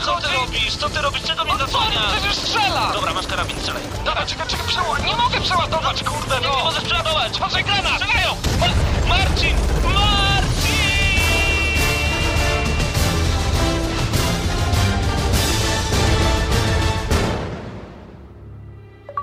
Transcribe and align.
co 0.00 0.16
ty 0.20 0.28
robisz? 0.36 0.76
Co 0.76 0.88
ty 0.88 1.00
robisz? 1.02 1.22
Czego 1.22 1.44
mnie 1.44 1.56
zasłaniasz? 1.58 2.12
przecież 2.12 2.36
strzela! 2.36 2.90
Dobra, 2.92 3.14
masz 3.14 3.26
karabin, 3.26 3.58
strzelaj. 3.60 3.82
Dobra, 4.04 4.26
czekaj, 4.26 4.46
czekaj, 4.46 4.66
przeładować. 4.66 5.04
Nie 5.04 5.16
mogę 5.16 5.40
przeładować, 5.40 6.02
kurde, 6.04 6.40
Nie, 6.40 6.46
no! 6.46 6.56
nie 6.56 6.64
możesz 6.64 6.84
przeładować! 6.84 7.38
Patrzaj, 7.38 7.64
granat! 7.64 7.92
Strzelają! 8.02 8.36
Ma 8.60 8.66
Marcin! 9.08 9.56
Marcin! 9.94 10.76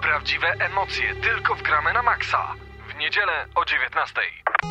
Prawdziwe 0.01 0.47
emocje 0.59 1.15
tylko 1.15 1.55
w 1.55 1.61
gramy 1.61 1.93
na 1.93 2.01
maksa. 2.03 2.55
W 3.13 3.15
niedzielę 3.15 3.45
o 3.55 3.65
19. 3.65 4.13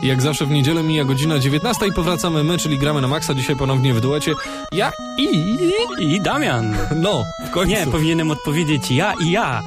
Jak 0.03 0.23
zawsze 0.23 0.47
w 0.47 0.51
niedzielę 0.51 0.83
mija 0.83 1.05
godzina 1.05 1.39
19 1.39 1.87
i 1.87 1.93
powracamy 1.93 2.45
my, 2.45 2.59
czyli 2.59 2.79
gramy 2.79 3.01
na 3.01 3.09
maksa, 3.09 3.35
dzisiaj 3.35 3.57
ponownie 3.57 3.95
w 3.95 4.01
duecie. 4.01 4.33
Ja 4.73 4.93
i... 5.19 5.59
I 5.99 6.21
Damian. 6.21 6.77
No, 6.97 7.25
w 7.47 7.51
końcu. 7.51 7.71
Nie, 7.71 7.87
powinienem 7.87 8.31
odpowiedzieć 8.31 8.91
ja 8.91 9.15
i 9.21 9.31
ja. 9.31 9.63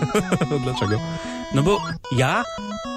Dlaczego? 0.64 0.96
No 1.54 1.62
bo 1.62 1.82
ja 2.12 2.44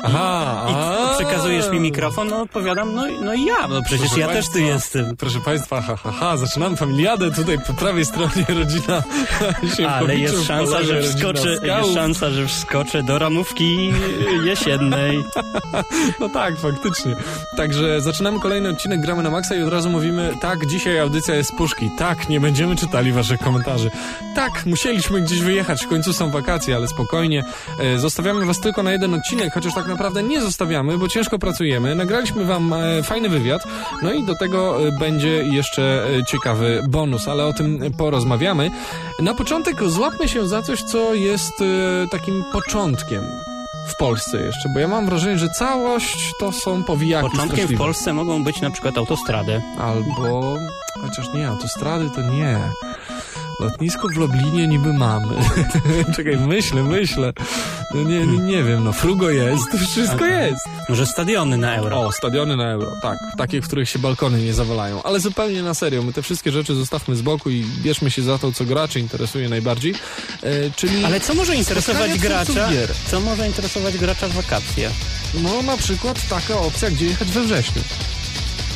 Aha, 0.03 0.65
i 0.69 0.73
a. 0.73 1.15
przekazujesz 1.15 1.69
mi 1.69 1.79
mikrofon, 1.79 2.27
no 2.27 2.41
odpowiadam, 2.41 2.95
no, 2.95 3.03
no 3.21 3.33
i 3.33 3.45
ja, 3.45 3.67
no 3.67 3.81
przecież 3.81 4.07
Proszę 4.07 4.19
ja 4.19 4.27
państwa, 4.27 4.53
też 4.53 4.61
tu 4.61 4.67
jestem. 4.67 5.17
Proszę 5.17 5.39
Państwa, 5.39 5.81
ha, 5.81 5.95
ha, 5.95 6.11
ha, 6.11 6.37
zaczynamy 6.37 6.77
familiadę, 6.77 7.31
tutaj 7.31 7.59
po 7.67 7.73
prawej 7.73 8.05
stronie 8.05 8.45
rodzina 8.59 9.03
Ale 9.87 10.15
jest 10.15 10.47
szansa, 10.47 10.83
że 10.83 11.01
wskoczę, 11.01 11.57
jest 11.63 11.93
szansa, 11.93 12.29
że 12.29 12.47
wskoczę 12.47 13.03
do 13.03 13.19
ramówki 13.19 13.93
jesiennej. 14.43 15.23
No 16.19 16.29
tak, 16.29 16.59
faktycznie. 16.59 17.15
Także 17.57 18.01
zaczynamy 18.01 18.39
kolejny 18.39 18.69
odcinek 18.69 19.01
Gramy 19.01 19.23
na 19.23 19.29
Maxa 19.29 19.55
i 19.55 19.63
od 19.63 19.69
razu 19.69 19.89
mówimy, 19.89 20.33
tak, 20.41 20.65
dzisiaj 20.65 20.99
audycja 20.99 21.35
jest 21.35 21.49
z 21.49 21.55
puszki. 21.55 21.89
Tak, 21.97 22.29
nie 22.29 22.39
będziemy 22.39 22.75
czytali 22.75 23.11
waszych 23.11 23.39
komentarzy. 23.39 23.91
Tak, 24.35 24.65
musieliśmy 24.65 25.21
gdzieś 25.21 25.41
wyjechać, 25.41 25.85
w 25.85 25.87
końcu 25.87 26.13
są 26.13 26.31
wakacje, 26.31 26.75
ale 26.75 26.87
spokojnie. 26.87 27.43
E, 27.79 27.99
zostawiamy 27.99 28.45
was 28.45 28.59
tylko 28.59 28.83
na 28.83 28.91
jeden 28.91 29.13
odcinek, 29.13 29.53
chociaż 29.53 29.73
tak 29.73 29.87
naprawdę 29.89 30.23
nie 30.23 30.41
zostawiamy, 30.41 30.97
bo 30.97 31.07
ciężko 31.07 31.39
pracujemy. 31.39 31.95
Nagraliśmy 31.95 32.45
wam 32.45 32.73
e, 32.73 33.03
fajny 33.03 33.29
wywiad, 33.29 33.61
no 34.01 34.13
i 34.13 34.23
do 34.23 34.35
tego 34.35 34.87
e, 34.87 34.91
będzie 34.91 35.29
jeszcze 35.29 36.07
e, 36.19 36.25
ciekawy 36.25 36.83
bonus, 36.87 37.27
ale 37.27 37.45
o 37.45 37.53
tym 37.53 37.79
porozmawiamy. 37.97 38.71
Na 39.19 39.33
początek 39.33 39.83
złapmy 39.83 40.29
się 40.29 40.47
za 40.47 40.61
coś, 40.61 40.83
co 40.83 41.13
jest 41.13 41.53
takim 42.11 42.43
początkiem 42.53 43.23
w 43.87 43.95
Polsce 43.95 44.41
jeszcze, 44.41 44.69
bo 44.73 44.79
ja 44.79 44.87
mam 44.87 45.05
wrażenie, 45.05 45.37
że 45.37 45.49
całość 45.49 46.33
to 46.39 46.51
są 46.51 46.83
powijaki 46.83 47.29
Początkiem 47.29 47.49
w 47.49 47.53
straszliwe. 47.53 47.83
Polsce 47.83 48.13
mogą 48.13 48.43
być 48.43 48.61
na 48.61 48.69
przykład 48.69 48.97
autostrady. 48.97 49.61
Albo... 49.79 50.57
chociaż 51.01 51.33
nie, 51.33 51.47
autostrady 51.47 52.09
to 52.09 52.21
nie. 52.21 52.59
Lotnisko 53.59 54.07
w 54.07 54.17
Lublinie 54.17 54.67
niby 54.67 54.93
mamy. 54.93 55.35
Czekaj, 56.15 56.37
myślę, 56.37 56.83
myślę. 56.83 57.33
No 57.93 58.03
nie, 58.03 58.25
nie, 58.27 58.63
wiem, 58.63 58.83
no 58.83 58.93
frugo 58.93 59.29
jest, 59.29 59.77
wszystko 59.91 60.15
Okej. 60.15 60.51
jest. 60.51 60.65
Może 60.89 61.05
stadiony 61.05 61.57
na 61.57 61.75
euro. 61.75 62.01
O, 62.01 62.11
stadiony 62.11 62.57
na 62.57 62.71
euro, 62.71 62.91
tak. 63.01 63.19
Takie, 63.37 63.61
w 63.61 63.67
których 63.67 63.89
się 63.89 63.99
balkony 63.99 64.41
nie 64.41 64.53
zawalają. 64.53 65.03
Ale 65.03 65.19
zupełnie 65.19 65.63
na 65.63 65.73
serio, 65.73 66.03
my 66.03 66.13
te 66.13 66.21
wszystkie 66.21 66.51
rzeczy 66.51 66.75
zostawmy 66.75 67.15
z 67.15 67.21
boku 67.21 67.49
i 67.49 67.65
bierzmy 67.83 68.11
się 68.11 68.21
za 68.21 68.37
to, 68.37 68.51
co 68.51 68.65
graczy 68.65 68.99
interesuje 68.99 69.49
najbardziej. 69.49 69.93
E, 70.43 70.71
czyli, 70.75 71.05
Ale 71.05 71.19
co 71.19 71.33
może 71.33 71.55
interesować 71.55 72.19
gracza? 72.19 72.69
Co 73.07 73.19
może 73.19 73.47
interesować 73.47 73.97
gracza 73.97 74.27
w 74.27 74.33
wakacje? 74.33 74.89
no 75.33 75.61
na 75.61 75.77
przykład 75.77 76.27
taka 76.29 76.59
opcja, 76.59 76.89
gdzie 76.89 77.05
jechać 77.05 77.27
we 77.27 77.43
wrześniu. 77.43 77.81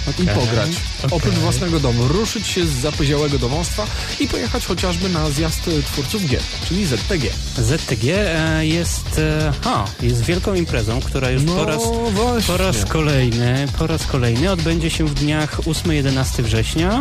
I 0.07 0.09
Okej, 0.09 0.35
pograć. 0.35 0.69
okej. 0.69 1.17
Oprócz 1.17 1.35
własnego 1.35 1.79
domu. 1.79 2.07
Ruszyć 2.07 2.47
się 2.47 2.65
z 2.65 2.69
zapyziałego 2.69 3.39
domostwa 3.39 3.85
i 4.19 4.27
pojechać 4.27 4.65
chociażby 4.65 5.09
na 5.09 5.29
zjazd 5.29 5.67
e, 5.67 5.83
twórców 5.83 6.27
gier, 6.27 6.41
czyli 6.67 6.85
ZTG. 6.85 7.29
ZTG 7.57 8.07
e, 8.09 8.65
jest, 8.65 9.17
e, 9.17 9.53
ha, 9.63 9.85
jest 10.01 10.21
wielką 10.21 10.53
imprezą, 10.53 11.01
która 11.01 11.29
już 11.29 11.43
No 11.43 11.55
po 11.55 11.65
raz 11.65 11.81
właśnie. 12.11 12.47
Po 12.47 12.57
raz 12.57 12.85
kolejny, 12.85 13.67
po 13.77 13.87
raz 13.87 14.05
kolejny 14.05 14.51
odbędzie 14.51 14.89
się 14.89 15.05
w 15.05 15.13
dniach 15.13 15.59
8-11 15.61 16.43
września 16.43 16.99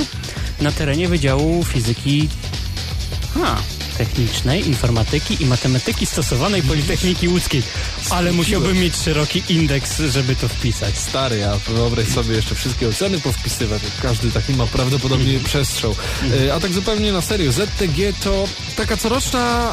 na 0.61 0.73
terenie 0.73 1.09
Wydziału 1.09 1.65
Fizyki 1.65 2.29
ha, 3.35 3.57
Technicznej, 4.03 4.67
Informatyki 4.67 5.43
i 5.43 5.47
Matematyki 5.47 6.07
Stosowanej 6.07 6.63
Politechniki 6.63 7.29
Łódzkiej. 7.29 7.63
Ale 8.11 8.33
musiałbym 8.33 8.79
mieć 8.79 8.97
szeroki 8.97 9.43
indeks, 9.49 10.01
żeby 10.01 10.37
to 10.37 10.49
wpisać. 10.49 10.99
Stary, 10.99 11.39
ja 11.39 11.57
wyobraź 11.69 12.09
sobie 12.09 12.37
jeszcze 12.37 12.55
wszystkie 12.55 12.89
oceny 12.89 13.21
powpisywać, 13.21 13.83
każdy 14.03 14.31
taki 14.31 14.53
ma 14.55 14.67
prawdopodobnie 14.67 15.39
przestrzał. 15.41 15.95
E, 16.47 16.55
A 16.55 16.61
tak 16.61 16.73
zupełnie 16.73 17.13
na 17.13 17.21
serio, 17.21 17.53
ZTG 17.53 18.13
to 18.25 18.45
taka 18.77 18.97
coroczna 18.97 19.73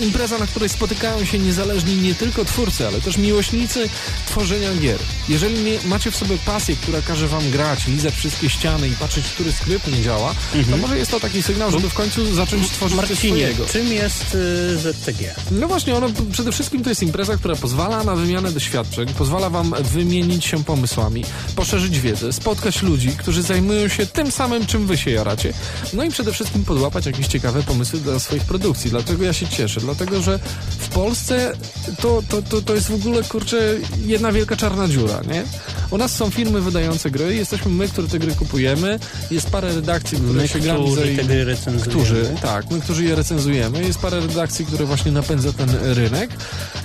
e, 0.00 0.04
impreza, 0.04 0.38
na 0.38 0.46
której 0.46 0.68
spotykają 0.68 1.24
się 1.24 1.38
niezależni 1.38 1.96
nie 1.96 2.14
tylko 2.14 2.44
twórcy, 2.44 2.86
ale 2.86 3.00
też 3.00 3.16
miłośnicy 3.16 3.88
tworzenia 4.26 4.74
gier. 4.74 4.98
Jeżeli 5.28 5.78
macie 5.84 6.10
w 6.10 6.16
sobie 6.16 6.38
pasję, 6.46 6.76
która 6.76 7.02
każe 7.02 7.28
wam 7.28 7.50
grać, 7.50 7.86
lizać 7.86 8.14
wszystkie 8.14 8.50
ściany 8.50 8.88
i 8.88 8.92
patrzeć, 8.92 9.26
który 9.26 9.52
skrypt 9.52 9.86
nie 9.86 10.02
działa, 10.02 10.34
to 10.70 10.76
może 10.76 10.98
jest 10.98 11.10
to 11.10 11.20
taki 11.20 11.42
sygnał, 11.42 11.70
żeby 11.70 11.90
w 11.90 11.94
końcu 11.94 12.34
zacząć 12.34 12.70
tworzyć 12.70 12.94
coś 12.98 13.08
Marcinie, 13.10 13.54
swojego. 13.64 13.88
czym 13.88 13.92
jest 13.92 14.34
y, 14.34 14.78
ZTG? 14.78 15.34
No 15.50 15.68
właśnie, 15.68 15.96
ono 15.96 16.08
przede 16.32 16.52
wszystkim 16.52 16.82
to 16.82 16.88
jest 16.88 17.02
impreza, 17.02 17.36
która 17.36 17.56
pozwala 17.56 18.04
na 18.04 18.16
wymianę 18.16 18.52
doświadczeń, 18.52 19.08
pozwala 19.08 19.50
wam 19.50 19.74
wymienić 19.80 20.44
się 20.44 20.64
pomysłami, 20.64 21.24
poszerzyć 21.56 22.00
wiedzę, 22.00 22.32
spotkać 22.32 22.82
ludzi, 22.82 23.08
którzy 23.08 23.42
zajmują 23.42 23.88
się 23.88 24.06
tym 24.06 24.30
samym, 24.30 24.66
czym 24.66 24.86
wy 24.86 24.96
się 24.96 25.10
jaracie, 25.10 25.52
no 25.92 26.04
i 26.04 26.10
przede 26.10 26.32
wszystkim 26.32 26.64
podłapać 26.64 27.06
jakieś 27.06 27.26
ciekawe 27.26 27.62
pomysły 27.62 28.00
dla 28.00 28.18
swoich 28.18 28.44
produkcji. 28.44 28.90
Dlatego 28.90 29.24
ja 29.24 29.32
się 29.32 29.48
cieszę, 29.48 29.80
dlatego 29.80 30.22
że 30.22 30.38
w 30.78 30.88
Polsce 30.88 31.52
to, 32.00 32.22
to, 32.28 32.42
to, 32.42 32.62
to 32.62 32.74
jest 32.74 32.88
w 32.90 32.94
ogóle, 32.94 33.22
kurczę, 33.22 33.74
jedna 34.06 34.32
wielka 34.32 34.56
czarna 34.56 34.88
dziura, 34.88 35.20
nie? 35.28 35.44
U 35.90 35.98
nas 35.98 36.16
są 36.16 36.30
firmy 36.30 36.60
wydające 36.60 37.10
gry, 37.10 37.34
jesteśmy 37.34 37.70
my, 37.72 37.88
które 37.88 38.08
te 38.08 38.18
gry 38.18 38.32
kupujemy, 38.34 38.98
jest 39.30 39.50
parę 39.50 39.74
redakcji, 39.74 40.18
które 40.18 40.42
My, 40.42 40.48
się 40.48 40.58
grami 40.58 40.96
te 41.16 41.24
gry 41.24 41.44
recenzujemy. 41.44 41.90
którzy, 41.90 42.34
tak, 42.42 42.70
my, 42.70 42.80
którzy 42.80 43.04
je 43.04 43.14
recenzujemy. 43.44 43.84
Jest 43.86 43.98
parę 43.98 44.20
redakcji, 44.20 44.66
które 44.66 44.84
właśnie 44.84 45.12
napędza 45.12 45.52
ten 45.52 45.70
rynek 45.82 46.30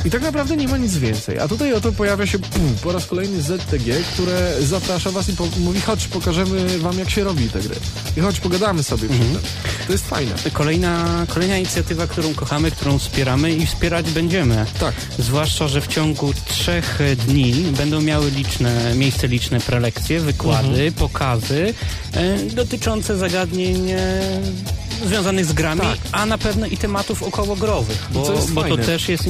i 0.06 0.10
tak 0.10 0.22
naprawdę 0.22 0.58
nie 0.58 0.68
ma 0.68 0.78
nic 0.78 0.98
więcej. 0.98 1.40
A 1.40 1.48
tutaj 1.48 1.74
oto 1.74 1.92
pojawia 1.92 2.26
się 2.28 2.40
pum, 2.40 2.76
po 2.84 2.92
raz 2.92 3.06
kolejny 3.06 3.42
ZTG, 3.42 3.94
które 4.14 4.54
zaprasza 4.62 5.12
was 5.12 5.30
i 5.30 5.34
mówi, 5.60 5.82
chodź, 5.82 6.08
pokażemy 6.08 6.80
wam, 6.80 7.00
jak 7.00 7.10
się 7.10 7.24
robi 7.24 7.50
te 7.50 7.60
gry. 7.60 7.76
I 8.18 8.20
chodź, 8.22 8.40
pogadamy 8.40 8.84
sobie 8.84 9.10
przy 9.10 9.18
tym. 9.20 9.40
To 9.88 9.92
jest 9.92 10.08
fajne. 10.08 10.32
Kolejna, 10.54 11.26
kolejna 11.28 11.58
inicjatywa, 11.58 12.08
którą 12.08 12.34
kochamy, 12.34 12.72
którą 12.72 13.00
wspieramy 13.00 13.52
i 13.54 13.66
wspierać 13.66 14.12
będziemy. 14.12 14.66
Tak. 14.80 14.96
Zwłaszcza, 15.20 15.68
że 15.68 15.82
w 15.82 15.88
ciągu 15.88 16.34
trzech 16.48 17.00
dni 17.28 17.54
będą 17.54 18.02
miały 18.02 18.32
liczne, 18.32 18.96
miejsce 18.96 19.28
liczne 19.28 19.60
prelekcje, 19.60 20.20
wykłady, 20.20 20.68
Mhm. 20.70 20.94
pokazy 20.94 21.74
e, 22.14 22.38
dotyczące 22.44 23.18
zagadnień 23.18 23.90
e, 23.92 24.00
związanych 25.06 25.46
z 25.46 25.54
grami, 25.54 25.82
Tak. 25.82 25.98
a 26.12 26.26
na 26.26 26.38
pewno 26.38 26.49
i 26.72 26.78
tematów 26.78 27.24
okołogrowych, 27.24 28.08
bo, 28.12 28.34
jest 28.34 28.54
bo 28.54 28.64
to 28.64 28.78
też 28.78 29.10
jest 29.10 29.24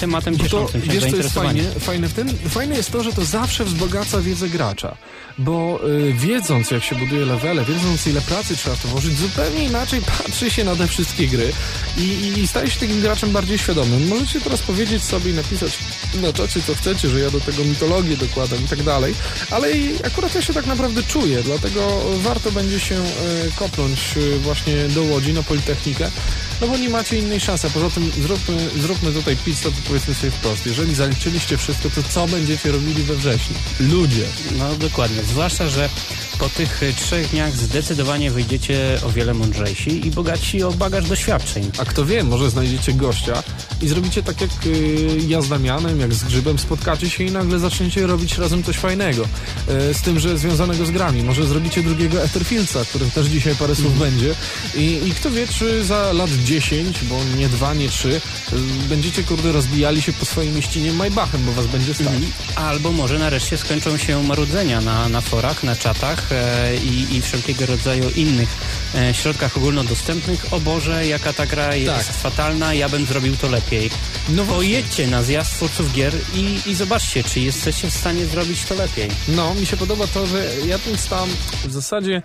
tematem 0.00 0.36
to, 0.36 0.42
cieszącym 0.42 0.84
się 0.84 0.92
wiesz, 0.92 1.10
co 1.10 1.16
jest 1.16 1.34
fajnie, 1.34 1.62
fajne 1.62 2.08
w 2.08 2.12
tym? 2.12 2.28
Fajne 2.48 2.76
jest 2.76 2.92
to, 2.92 3.02
że 3.02 3.12
to 3.12 3.24
zawsze 3.24 3.64
wzbogaca 3.64 4.20
wiedzę 4.20 4.48
gracza. 4.48 4.96
Bo 5.38 5.80
y, 5.88 6.12
wiedząc, 6.12 6.70
jak 6.70 6.84
się 6.84 6.96
buduje 6.96 7.26
levele, 7.26 7.64
wiedząc, 7.64 8.06
ile 8.06 8.20
pracy 8.20 8.56
trzeba 8.56 8.76
w 8.76 8.82
to 8.82 8.88
włożyć, 8.88 9.18
zupełnie 9.18 9.64
inaczej 9.64 10.00
patrzy 10.18 10.50
się 10.50 10.64
na 10.64 10.76
te 10.76 10.86
wszystkie 10.86 11.28
gry 11.28 11.52
i, 11.98 12.00
i, 12.00 12.38
i 12.40 12.48
staje 12.48 12.70
się 12.70 12.80
takim 12.80 13.00
graczem 13.00 13.30
bardziej 13.30 13.58
świadomym. 13.58 14.08
Możecie 14.08 14.40
teraz 14.40 14.62
powiedzieć 14.62 15.02
sobie 15.02 15.30
i 15.30 15.34
napisać 15.34 15.78
na 16.14 16.32
czacie, 16.32 16.62
co 16.62 16.74
chcecie, 16.74 17.08
że 17.08 17.20
ja 17.20 17.30
do 17.30 17.40
tego 17.40 17.64
mitologię 17.64 18.16
dokładam 18.16 18.64
i 18.64 18.68
tak 18.68 18.82
dalej, 18.82 19.14
ale 19.50 19.72
i 19.72 20.04
akurat 20.04 20.34
ja 20.34 20.42
się 20.42 20.54
tak 20.54 20.66
naprawdę 20.66 21.02
czuję, 21.02 21.42
dlatego 21.42 22.02
warto 22.16 22.52
będzie 22.52 22.80
się 22.80 22.94
y, 22.94 23.52
kopnąć 23.56 23.98
y, 24.16 24.38
właśnie 24.38 24.88
do 24.88 25.02
Łodzi 25.02 25.32
na 25.32 25.42
Politechnikę, 25.42 26.10
no 26.60 26.66
bo 26.68 26.76
nie 26.76 26.88
macie 26.88 27.18
innej 27.18 27.40
szansy. 27.40 27.70
Poza 27.74 27.90
tym 27.90 28.10
zróbmy, 28.22 28.70
zróbmy 28.80 29.12
tutaj 29.12 29.36
pit 29.36 29.58
stop 29.58 29.74
powiedzmy 29.88 30.14
sobie 30.14 30.30
wprost. 30.30 30.66
Jeżeli 30.66 30.94
zaliczyliście 30.94 31.58
wszystko, 31.58 31.90
to 31.90 32.02
co 32.02 32.26
będziecie 32.26 32.72
robili 32.72 33.02
we 33.02 33.14
wrześniu? 33.14 33.56
Ludzie. 33.80 34.26
No 34.58 34.76
dokładnie, 34.76 35.22
zwłaszcza, 35.24 35.68
że 35.68 35.88
po 36.38 36.48
tych 36.48 36.82
e, 36.82 36.92
trzech 36.92 37.30
dniach 37.30 37.56
zdecydowanie 37.56 38.30
wyjdziecie 38.30 38.98
o 39.06 39.10
wiele 39.10 39.34
mądrzejsi 39.34 40.06
i 40.06 40.10
bogaci 40.10 40.62
o 40.62 40.72
bagaż 40.72 41.08
doświadczeń. 41.08 41.70
A 41.78 41.84
kto 41.84 42.06
wie, 42.06 42.24
może 42.24 42.50
znajdziecie 42.50 42.92
gościa 42.92 43.42
i 43.82 43.88
zrobicie 43.88 44.22
tak 44.22 44.40
jak 44.40 44.50
y, 44.66 45.18
ja 45.28 45.40
z 45.40 45.48
Damianem, 45.48 46.00
jak 46.00 46.14
z 46.14 46.24
Grzybem, 46.24 46.58
spotkacie 46.58 47.10
się 47.10 47.24
i 47.24 47.30
nagle 47.30 47.58
zaczniecie 47.58 48.06
robić 48.06 48.38
razem 48.38 48.62
coś 48.62 48.76
fajnego. 48.76 49.22
Y, 49.22 49.94
z 49.94 50.02
tym, 50.02 50.20
że 50.20 50.38
związanego 50.38 50.86
z 50.86 50.90
grami. 50.90 51.22
Może 51.22 51.46
zrobicie 51.46 51.82
drugiego 51.82 52.22
Etherfieldsa, 52.22 52.84
którym 52.84 53.10
też 53.10 53.26
dzisiaj 53.26 53.56
parę 53.56 53.74
słów 53.74 53.98
będzie. 53.98 54.34
I, 54.74 55.00
I 55.08 55.10
kto 55.10 55.30
wie, 55.30 55.46
czy 55.48 55.84
za 55.84 56.12
lat 56.12 56.30
10, 56.30 57.04
bo 57.04 57.20
nie 57.38 57.48
2, 57.48 57.74
nie 57.74 57.88
3, 57.88 58.20
będziecie 58.88 59.22
kurde 59.22 59.52
rozbijali 59.52 60.02
się 60.02 60.12
po 60.12 60.24
swoim 60.24 60.54
mieścinie 60.54 60.92
Maybachem, 60.92 61.44
bo 61.44 61.52
was 61.52 61.66
będzie 61.66 61.94
stać. 61.94 62.22
Albo 62.56 62.92
może 62.92 63.18
nareszcie 63.18 63.58
skończą 63.58 63.96
się 63.96 64.22
marudzenia 64.22 64.80
na, 64.80 65.08
na 65.08 65.20
forach, 65.20 65.62
na 65.62 65.76
czatach 65.76 66.18
e, 66.18 66.21
i, 66.84 67.16
i 67.16 67.22
wszelkiego 67.22 67.66
rodzaju 67.66 68.10
innych 68.10 68.48
e, 68.94 69.14
środkach 69.14 69.56
ogólnodostępnych. 69.56 70.52
O 70.52 70.60
Boże, 70.60 71.06
jaka 71.06 71.32
ta 71.32 71.46
gra 71.46 71.74
jest 71.74 72.06
Tak. 72.08 72.16
fatalna, 72.16 72.74
ja 72.74 72.88
bym 72.88 73.06
zrobił 73.06 73.36
to 73.36 73.48
lepiej. 73.48 73.90
No. 74.28 74.44
Pojedźcie 74.44 75.06
na 75.06 75.22
zjazd 75.22 75.52
twórców 75.52 75.92
gier 75.92 76.12
i, 76.34 76.58
i 76.66 76.74
zobaczcie, 76.74 77.24
czy 77.24 77.40
jesteście 77.40 77.90
w 77.90 77.94
stanie 77.94 78.26
zrobić 78.26 78.64
to 78.64 78.74
lepiej. 78.74 79.08
No, 79.28 79.54
mi 79.54 79.66
się 79.66 79.76
podoba 79.76 80.06
to, 80.06 80.26
że 80.26 80.46
ja 80.66 80.78
tym 80.78 80.96
tam 81.10 81.28
w 81.64 81.72
zasadzie 81.72 82.22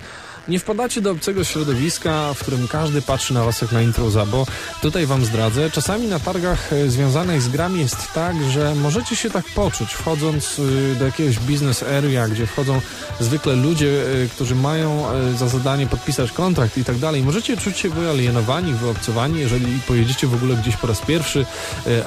nie 0.49 0.59
wpadacie 0.59 1.01
do 1.01 1.11
obcego 1.11 1.43
środowiska, 1.43 2.33
w 2.33 2.39
którym 2.39 2.67
każdy 2.67 3.01
patrzy 3.01 3.33
na 3.33 3.43
was 3.43 3.61
jak 3.61 3.71
na 3.71 3.81
intruza, 3.81 4.25
bo 4.25 4.45
tutaj 4.81 5.05
wam 5.05 5.25
zdradzę, 5.25 5.71
czasami 5.71 6.07
na 6.07 6.19
targach 6.19 6.73
e, 6.73 6.89
związanych 6.89 7.41
z 7.41 7.49
grami 7.49 7.79
jest 7.79 8.13
tak, 8.13 8.35
że 8.51 8.75
możecie 8.75 9.15
się 9.15 9.29
tak 9.29 9.45
poczuć, 9.45 9.93
wchodząc 9.93 10.59
y, 10.59 10.95
do 10.99 11.05
jakiegoś 11.05 11.39
business 11.39 11.83
area, 11.83 12.27
gdzie 12.27 12.47
wchodzą 12.47 12.81
zwykle 13.19 13.55
ludzie, 13.55 13.87
y, 13.87 14.29
którzy 14.35 14.55
mają 14.55 15.05
y, 15.33 15.37
za 15.37 15.47
zadanie 15.47 15.87
podpisać 15.87 16.31
kontrakt 16.31 16.77
i 16.77 16.83
tak 16.83 16.97
dalej. 16.97 17.23
Możecie 17.23 17.57
czuć 17.57 17.77
się 17.77 17.89
wyalienowani, 17.89 18.73
wyobcowani, 18.73 19.39
jeżeli 19.39 19.79
pojedziecie 19.87 20.27
w 20.27 20.33
ogóle 20.33 20.55
gdzieś 20.55 20.77
po 20.77 20.87
raz 20.87 21.01
pierwszy, 21.01 21.45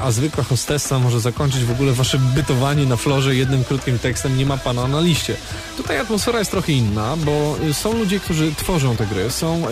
a 0.00 0.10
zwykła 0.10 0.44
hostessa 0.44 0.98
może 0.98 1.20
zakończyć 1.20 1.64
w 1.64 1.70
ogóle 1.70 1.92
wasze 1.92 2.18
bytowanie 2.18 2.86
na 2.86 2.96
florze 2.96 3.36
jednym 3.36 3.64
krótkim 3.64 3.98
tekstem, 3.98 4.38
nie 4.38 4.46
ma 4.46 4.58
pana 4.58 4.88
na 4.88 5.00
liście. 5.00 5.36
Tutaj 5.76 5.98
atmosfera 5.98 6.38
jest 6.38 6.50
trochę 6.50 6.72
inna, 6.72 7.16
bo 7.16 7.56
są 7.72 7.92
ludzie, 7.92 8.20
którzy 8.30 8.54
tworzą 8.54 8.96
te 8.96 9.06
gry, 9.06 9.30
są, 9.30 9.62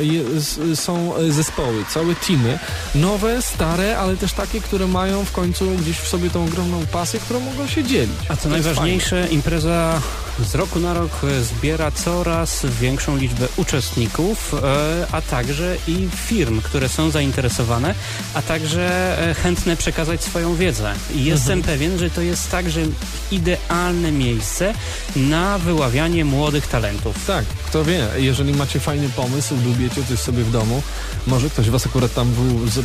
są 0.74 1.12
zespoły, 1.28 1.84
całe 1.90 2.14
teamy, 2.14 2.58
nowe, 2.94 3.42
stare, 3.42 3.98
ale 3.98 4.16
też 4.16 4.32
takie, 4.32 4.60
które 4.60 4.86
mają 4.86 5.24
w 5.24 5.32
końcu 5.32 5.70
gdzieś 5.70 5.98
w 5.98 6.08
sobie 6.08 6.30
tą 6.30 6.44
ogromną 6.44 6.86
pasję, 6.92 7.20
którą 7.20 7.40
mogą 7.40 7.66
się 7.66 7.84
dzielić. 7.84 8.16
A 8.28 8.36
co 8.36 8.48
najważniejsze, 8.48 9.28
impreza 9.30 10.00
z 10.44 10.54
roku 10.54 10.80
na 10.80 10.94
rok 10.94 11.10
e, 11.24 11.44
zbiera 11.44 11.90
coraz 11.90 12.66
większą 12.80 13.16
liczbę 13.16 13.48
uczestników, 13.56 14.54
e, 14.54 15.06
a 15.12 15.22
także 15.22 15.76
i 15.88 16.08
firm, 16.26 16.60
które 16.62 16.88
są 16.88 17.10
zainteresowane, 17.10 17.94
a 18.34 18.42
także 18.42 19.18
e, 19.30 19.34
chętne 19.34 19.76
przekazać 19.76 20.24
swoją 20.24 20.54
wiedzę. 20.54 20.94
I 21.14 21.24
jestem 21.24 21.62
pewien, 21.62 21.98
że 21.98 22.10
to 22.10 22.20
jest 22.20 22.50
także 22.50 22.80
idealne 23.30 24.12
miejsce 24.12 24.74
na 25.16 25.58
wyławianie 25.58 26.24
młodych 26.24 26.66
talentów. 26.66 27.26
Tak, 27.26 27.44
kto 27.44 27.84
wie, 27.84 28.08
jeżeli 28.16 28.52
macie 28.52 28.80
fajny 28.80 29.08
pomysł, 29.08 29.54
lubicie 29.64 30.04
coś 30.08 30.18
sobie 30.18 30.44
w 30.44 30.50
domu, 30.50 30.82
może 31.26 31.50
ktoś 31.50 31.70
was 31.70 31.86
akurat 31.86 32.14
tam 32.14 32.34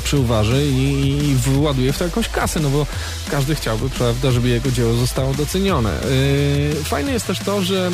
przyuważy 0.04 0.66
i, 0.66 1.18
i 1.30 1.36
wyładuje 1.36 1.94
w 1.94 1.98
to 1.98 2.06
jakąś 2.06 2.30
kasę, 2.30 2.60
no 2.60 2.70
bo 2.70 2.88
każdy 3.32 3.56
chciałby, 3.56 3.90
prawda, 3.90 4.32
żeby 4.32 4.50
jego 4.50 4.72
dzieło 4.72 4.94
zostało 4.94 5.34
docenione. 5.34 6.00
Yy, 6.74 6.84
fajne 6.84 7.12
jest 7.12 7.28
też 7.28 7.43
to, 7.46 7.62
że 7.62 7.92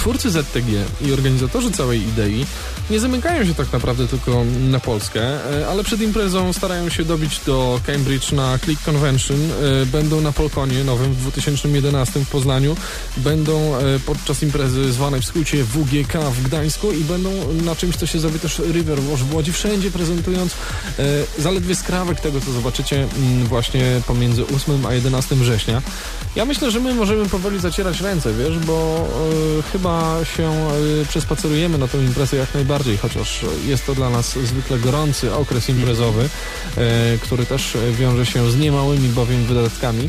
twórcy 0.00 0.30
ZTG 0.30 0.84
i 1.00 1.12
organizatorzy 1.12 1.70
całej 1.70 2.08
idei 2.08 2.46
nie 2.90 3.00
zamykają 3.00 3.44
się 3.44 3.54
tak 3.54 3.72
naprawdę 3.72 4.08
tylko 4.08 4.44
na 4.70 4.80
Polskę, 4.80 5.22
e, 5.60 5.68
ale 5.68 5.84
przed 5.84 6.00
imprezą 6.00 6.52
starają 6.52 6.88
się 6.88 7.04
dobić 7.04 7.40
do 7.46 7.80
Cambridge 7.86 8.32
na 8.32 8.58
Click 8.58 8.82
Convention, 8.84 9.36
e, 9.36 9.86
będą 9.86 10.20
na 10.20 10.32
Polkonie 10.32 10.84
nowym 10.84 11.12
w 11.12 11.20
2011 11.20 12.20
w 12.20 12.28
Poznaniu, 12.28 12.76
będą 13.16 13.76
e, 13.76 13.80
podczas 14.06 14.42
imprezy 14.42 14.92
zwanej 14.92 15.20
w 15.20 15.24
skrócie 15.24 15.64
WGK 15.64 16.12
w 16.32 16.42
Gdańsku 16.42 16.92
i 16.92 17.04
będą 17.04 17.30
na 17.64 17.76
czymś, 17.76 17.96
co 17.96 18.06
się 18.06 18.18
zowie 18.18 18.38
też 18.38 18.58
River 18.72 19.02
Wash 19.02 19.22
w 19.22 19.34
Łodzi, 19.34 19.52
wszędzie 19.52 19.90
prezentując 19.90 20.54
zaledwie 21.38 21.74
skrawek 21.74 22.20
tego, 22.20 22.40
co 22.40 22.52
zobaczycie 22.52 22.96
mm, 22.96 23.46
właśnie 23.46 24.00
pomiędzy 24.06 24.44
8 24.46 24.86
a 24.86 24.94
11 24.94 25.36
września. 25.36 25.82
Ja 26.36 26.44
myślę, 26.44 26.70
że 26.70 26.80
my 26.80 26.94
możemy 26.94 27.28
powoli 27.28 27.60
zacierać 27.60 28.00
ręce, 28.00 28.32
wiesz, 28.32 28.58
bo 28.58 29.06
e, 29.58 29.62
chyba 29.90 30.24
się 30.24 30.50
e, 31.02 31.06
przespacerujemy 31.08 31.78
na 31.78 31.88
tą 31.88 32.00
imprezę 32.00 32.36
jak 32.36 32.54
najbardziej, 32.54 32.96
chociaż 32.96 33.44
jest 33.66 33.86
to 33.86 33.94
dla 33.94 34.10
nas 34.10 34.38
zwykle 34.38 34.78
gorący 34.78 35.34
okres 35.34 35.68
imprezowy, 35.68 36.28
e, 36.76 37.18
który 37.18 37.46
też 37.46 37.76
wiąże 37.92 38.26
się 38.26 38.50
z 38.50 38.56
niemałymi 38.56 39.08
bowiem 39.08 39.44
wydatkami. 39.44 40.08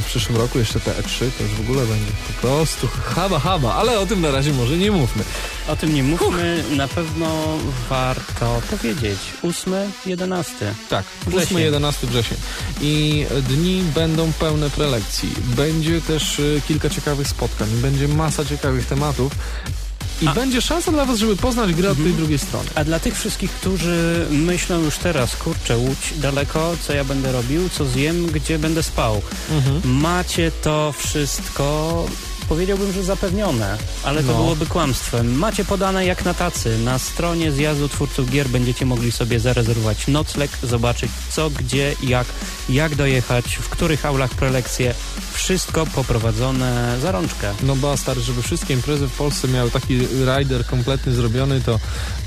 W 0.00 0.04
przyszłym 0.04 0.38
roku 0.38 0.58
jeszcze 0.58 0.80
te 0.80 0.90
E3 0.90 1.30
to 1.38 1.42
już 1.44 1.52
w 1.52 1.60
ogóle 1.60 1.86
będzie 1.86 2.12
po 2.26 2.46
prostu 2.46 2.88
haba 3.04 3.38
haba, 3.38 3.74
ale 3.74 3.98
o 3.98 4.06
tym 4.06 4.20
na 4.20 4.30
razie 4.30 4.52
może 4.52 4.76
nie 4.76 4.90
mówmy. 4.90 5.24
O 5.68 5.76
tym 5.76 5.94
nie 5.94 6.02
mówmy, 6.02 6.64
na 6.76 6.88
pewno 6.88 7.58
warto 7.90 8.62
powiedzieć. 8.70 9.18
8, 9.42 9.74
11. 10.06 10.74
Tak, 10.90 11.04
Wrzesień. 11.26 11.58
8-11 11.58 12.06
wrzesień. 12.06 12.38
I 12.80 13.26
dni 13.48 13.82
będą 13.94 14.32
pełne 14.32 14.70
prelekcji. 14.70 15.34
Będzie 15.56 16.00
też 16.00 16.38
y, 16.38 16.62
kilka 16.68 16.90
ciekawych 16.90 17.28
spotkań, 17.28 17.68
będzie 17.68 18.08
masa 18.08 18.44
ciekawych 18.44 18.86
tematów. 18.86 19.32
I 20.22 20.28
będzie 20.34 20.60
szansa 20.60 20.92
dla 20.92 21.04
Was, 21.04 21.18
żeby 21.18 21.36
poznać 21.36 21.74
grę 21.74 21.90
od 21.90 22.02
tej 22.02 22.12
drugiej 22.12 22.38
strony. 22.38 22.68
A 22.74 22.84
dla 22.84 23.00
tych 23.00 23.18
wszystkich, 23.18 23.50
którzy 23.50 24.26
myślą 24.30 24.80
już 24.82 24.96
teraz, 24.96 25.36
kurczę, 25.36 25.76
Łódź 25.76 26.14
daleko, 26.16 26.76
co 26.80 26.92
ja 26.92 27.04
będę 27.04 27.32
robił, 27.32 27.68
co 27.68 27.84
zjem, 27.84 28.26
gdzie 28.26 28.58
będę 28.58 28.82
spał. 28.82 29.22
Macie 29.84 30.52
to 30.62 30.94
wszystko, 30.98 32.06
powiedziałbym, 32.52 32.92
że 32.92 33.02
zapewnione, 33.04 33.76
ale 34.04 34.22
to 34.22 34.32
No. 34.32 34.38
byłoby 34.38 34.66
kłamstwem. 34.66 35.34
Macie 35.38 35.64
podane 35.64 36.06
jak 36.06 36.24
na 36.24 36.34
tacy. 36.34 36.78
Na 36.78 36.98
stronie 36.98 37.52
zjazdu 37.52 37.88
twórców 37.88 38.30
gier 38.30 38.48
będziecie 38.48 38.86
mogli 38.86 39.12
sobie 39.12 39.40
zarezerwować 39.40 40.06
nocleg, 40.08 40.50
zobaczyć 40.62 41.10
co, 41.30 41.50
gdzie, 41.50 41.94
jak, 42.02 42.26
jak 42.68 42.94
dojechać, 42.94 43.44
w 43.56 43.68
których 43.68 44.06
aulach 44.06 44.30
prelekcje. 44.30 44.94
Wszystko 45.32 45.86
poprowadzone 45.86 46.96
za 47.02 47.12
rączkę. 47.12 47.54
No 47.62 47.76
bastard, 47.76 48.20
żeby 48.20 48.42
wszystkie 48.42 48.74
imprezy 48.74 49.06
w 49.08 49.12
Polsce 49.16 49.48
miały 49.48 49.70
taki 49.70 49.98
rider 50.38 50.66
kompletny 50.66 51.12
zrobiony, 51.14 51.60
to, 51.60 51.80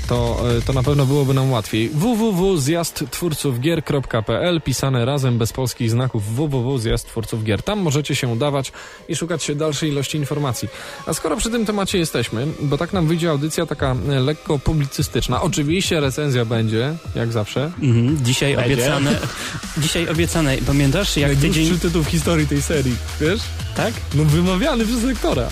to, 0.08 0.42
e, 0.58 0.62
to 0.62 0.72
na 0.72 0.82
pewno 0.82 1.06
byłoby 1.06 1.34
nam 1.34 1.52
łatwiej. 1.52 1.88
www.zjazdtwórcówgier.pl 1.88 4.60
pisane 4.60 5.04
razem 5.04 5.38
bez 5.38 5.52
polskich 5.52 5.90
znaków 5.90 6.34
www.zjazdtwórcówgier. 6.34 7.62
Tam 7.62 7.78
możecie 7.78 8.16
się 8.16 8.28
udawać 8.28 8.72
i 9.08 9.16
szukać 9.16 9.42
się 9.42 9.54
dalszej 9.54 9.90
ilości 9.90 10.18
informacji. 10.18 10.68
A 11.06 11.14
skoro 11.14 11.36
przy 11.36 11.50
tym 11.50 11.66
temacie 11.66 11.98
jesteśmy, 11.98 12.46
bo 12.60 12.78
tak 12.78 12.92
nam 12.92 13.06
wyjdzie 13.06 13.30
audycja 13.30 13.66
taka 13.66 13.96
e, 14.08 14.20
lekko 14.20 14.58
publicystyczna. 14.58 15.42
Oczywiście 15.42 16.00
recenzja 16.00 16.44
będzie, 16.44 16.94
jak 17.14 17.32
zawsze. 17.32 17.72
Mhm, 17.82 18.24
dzisiaj 18.24 18.56
Będzie? 18.56 18.74
obiecane. 18.74 19.18
dzisiaj 19.78 20.08
obiecane. 20.08 20.56
Pamiętasz, 20.66 21.16
jak 21.16 21.30
tydzień. 21.30 21.50
Najdłuższy 21.50 21.78
tytuł 21.78 22.02
w 22.02 22.06
historii 22.06 22.46
tej 22.46 22.62
serii, 22.62 22.96
wiesz? 23.20 23.40
Tak? 23.76 23.94
No 24.14 24.24
wymawiany 24.24 24.86
przez 24.86 25.02
lektora. 25.02 25.48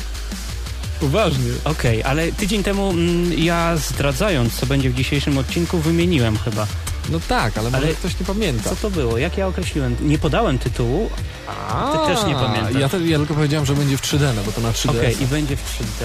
Poważnie. 1.01 1.51
Okej, 1.65 2.03
ale 2.03 2.33
tydzień 2.33 2.63
temu 2.63 2.91
mm, 2.91 3.33
ja 3.39 3.77
zdradzając, 3.77 4.55
co 4.55 4.67
będzie 4.67 4.91
w 4.91 4.95
dzisiejszym 4.95 5.39
odcinku, 5.39 5.79
wymieniłem 5.79 6.39
chyba. 6.39 6.67
No 7.11 7.21
tak, 7.29 7.59
ale, 7.59 7.71
może 7.71 7.85
Ale- 7.87 7.95
ktoś 7.95 8.21
nie 8.21 8.27
pamięta. 8.27 8.71
Co 8.71 8.77
to 8.77 8.91
było? 8.91 9.19
Jak 9.19 9.39
ja 9.39 9.47
określiłem? 9.47 9.97
Nie 10.01 10.19
podałem 10.19 10.59
tytułu. 10.59 11.11
A, 11.49 11.93
Ty 11.93 12.15
też 12.15 12.27
nie 12.27 12.35
pamiętasz. 12.35 12.75
Ja, 12.75 12.89
te, 12.89 13.01
ja 13.01 13.19
tylko 13.19 13.35
powiedziałem, 13.35 13.67
że 13.67 13.75
będzie 13.75 13.97
w 13.97 14.03
3D, 14.03 14.21
no 14.37 14.43
bo 14.47 14.53
to 14.53 14.61
na 14.61 14.73
3D. 14.73 14.91
Okej, 14.91 15.23
i 15.23 15.27
będzie 15.27 15.57
w 15.57 15.79
3D. 15.79 16.05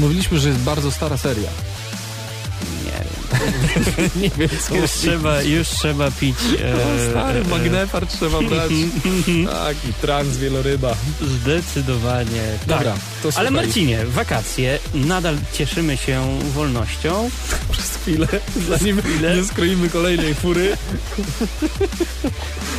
Mówiliśmy, 0.00 0.38
że 0.38 0.48
jest 0.48 0.60
bardzo 0.60 0.90
stara 0.90 1.16
seria. 1.16 1.50
Nie 2.84 2.90
wiem. 2.92 3.17
Nie 4.16 4.30
wiem, 4.30 4.48
co 4.68 4.74
Już 4.74 4.90
trzeba, 4.90 5.42
już 5.42 5.68
trzeba 5.68 6.10
pić. 6.10 6.36
E, 6.62 6.74
O, 6.74 7.10
stary 7.10 7.40
e, 7.40 7.44
magnefar 7.44 8.06
trzeba 8.06 8.42
brać. 8.42 8.70
tak, 9.50 9.76
i 9.90 9.92
trans 10.00 10.36
wieloryba. 10.36 10.94
Zdecydowanie. 11.20 12.42
Tak. 12.58 12.78
Dobra, 12.78 12.94
to 13.22 13.28
Ale 13.34 13.50
Marcinie, 13.50 14.06
wakacje, 14.06 14.78
nadal 14.94 15.36
cieszymy 15.52 15.96
się 15.96 16.38
wolnością. 16.54 17.30
przez 17.72 17.96
chwilę, 17.96 18.28
zanim 18.68 19.02
nie 19.36 19.44
skroimy 19.44 19.90
kolejnej 19.90 20.34
fury. 20.34 20.76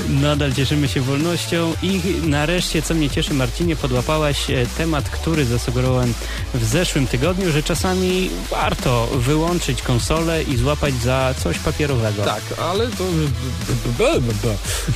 Nadal 0.10 0.54
cieszymy 0.54 0.88
się 0.88 1.02
wolnością 1.02 1.74
i 1.82 2.02
nareszcie, 2.24 2.82
co 2.82 2.94
mnie 2.94 3.10
cieszy, 3.10 3.34
Marcinie, 3.34 3.76
podłapałaś 3.76 4.50
e, 4.50 4.66
temat, 4.78 5.10
który 5.10 5.46
zasugerowałem 5.46 6.14
w 6.54 6.66
zeszłym 6.66 7.08
tygodniu, 7.08 7.52
że 7.52 7.64
czasami 7.64 8.30
warto 8.52 9.08
wyłączyć 9.08 9.82
konsolę 9.82 10.39
i 10.44 10.58
złapać 10.58 10.94
za 10.94 11.34
coś 11.44 11.60
papierowego. 11.60 12.24
Tak, 12.24 12.42
ale 12.72 12.88
to... 12.88 13.04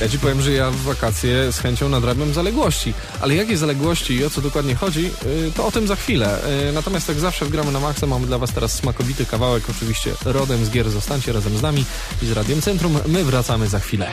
Ja 0.00 0.08
ci 0.08 0.18
powiem, 0.18 0.42
że 0.42 0.52
ja 0.52 0.70
w 0.70 0.76
wakacje 0.76 1.52
z 1.52 1.58
chęcią 1.58 1.88
nadrabiam 1.88 2.34
zaległości. 2.34 2.94
Ale 3.20 3.34
jakie 3.34 3.56
zaległości 3.56 4.14
i 4.14 4.24
o 4.24 4.30
co 4.30 4.40
dokładnie 4.40 4.74
chodzi, 4.74 5.10
y, 5.26 5.52
to 5.56 5.66
o 5.66 5.70
tym 5.72 5.86
za 5.86 5.96
chwilę. 5.96 6.38
Y, 6.68 6.72
Natomiast 6.72 7.08
jak 7.08 7.20
zawsze 7.20 7.44
w 7.44 7.50
Gramy 7.50 7.72
na 7.72 7.80
Maxa 7.80 8.06
mamy 8.06 8.26
dla 8.26 8.38
was 8.38 8.52
teraz 8.52 8.72
smakowity 8.72 9.26
kawałek, 9.26 9.62
oczywiście 9.70 10.10
rodem 10.24 10.64
z 10.64 10.70
gier. 10.70 10.90
Zostańcie 10.90 11.32
razem 11.32 11.58
z 11.58 11.62
nami 11.62 11.84
i 12.22 12.26
z 12.26 12.32
Radiem 12.32 12.62
Centrum. 12.62 12.98
My 13.06 13.24
wracamy 13.24 13.68
za 13.68 13.80
chwilę. 13.80 14.12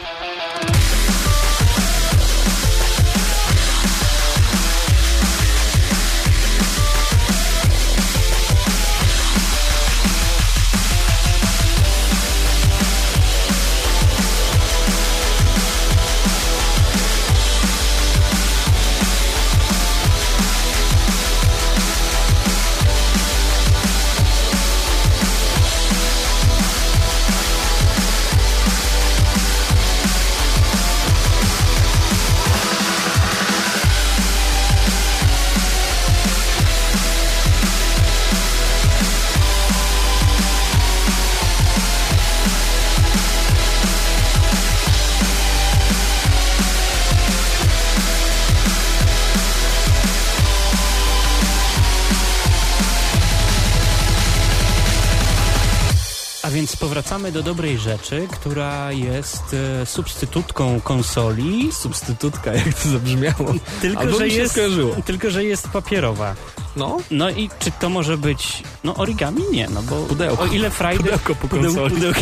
Rzeczy, 57.82 58.28
która 58.32 58.92
jest 58.92 59.56
e, 59.82 59.86
substytutką 59.86 60.82
konsoli, 60.82 61.70
Substytutka, 61.72 62.54
jak 62.54 62.74
to 62.74 62.90
zabrzmiało. 62.90 63.54
tylko 63.82 64.00
Albo 64.00 64.18
że, 64.18 64.28
jest, 64.28 64.60
tylko 65.06 65.30
że 65.30 65.46
jest 65.46 65.68
papierowa. 65.68 66.36
No, 66.76 66.98
No 67.12 67.30
i 67.30 67.50
czy 67.60 67.72
to 67.72 67.90
może 67.90 68.18
być... 68.18 68.64
No 68.84 68.96
origami? 68.96 69.42
Nie, 69.52 69.68
no 69.70 69.82
bo 69.84 69.96
Pudełko. 69.96 70.44
o 70.44 70.46
ile 70.46 70.70
Friday... 70.70 70.98
Pudełko 70.98 71.36
po 71.36 71.48
pudeł- 71.48 71.62
konsoli. 71.66 71.96
pudełko. 71.96 72.22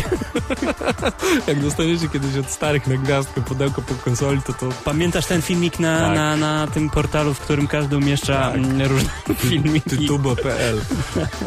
jak 1.46 1.60
dostaniecie 1.62 2.08
kiedyś 2.08 2.36
od 2.36 2.50
starych 2.50 2.86
na 2.86 2.96
gwiazdkę 2.96 3.40
pudełko 3.40 3.82
po 3.82 3.94
konsoli, 3.94 4.42
to 4.42 4.52
to 4.52 4.68
Pamiętasz 4.84 5.26
ten 5.26 5.42
filmik 5.42 5.78
na, 5.78 5.98
Tak. 6.00 6.14
na, 6.16 6.36
na 6.36 6.66
tym 6.66 6.90
portalu, 6.90 7.34
w 7.34 7.40
którym 7.40 7.66
każdy 7.66 7.96
umieszcza 7.96 8.52
Tak. 8.52 8.88
różne 8.88 9.10
filmiki? 9.50 9.90
tytubo.pl. 9.90 10.80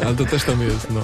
Ale 0.04 0.14
to 0.14 0.24
też 0.24 0.44
tam 0.44 0.62
jest, 0.62 0.90
no. 0.90 1.00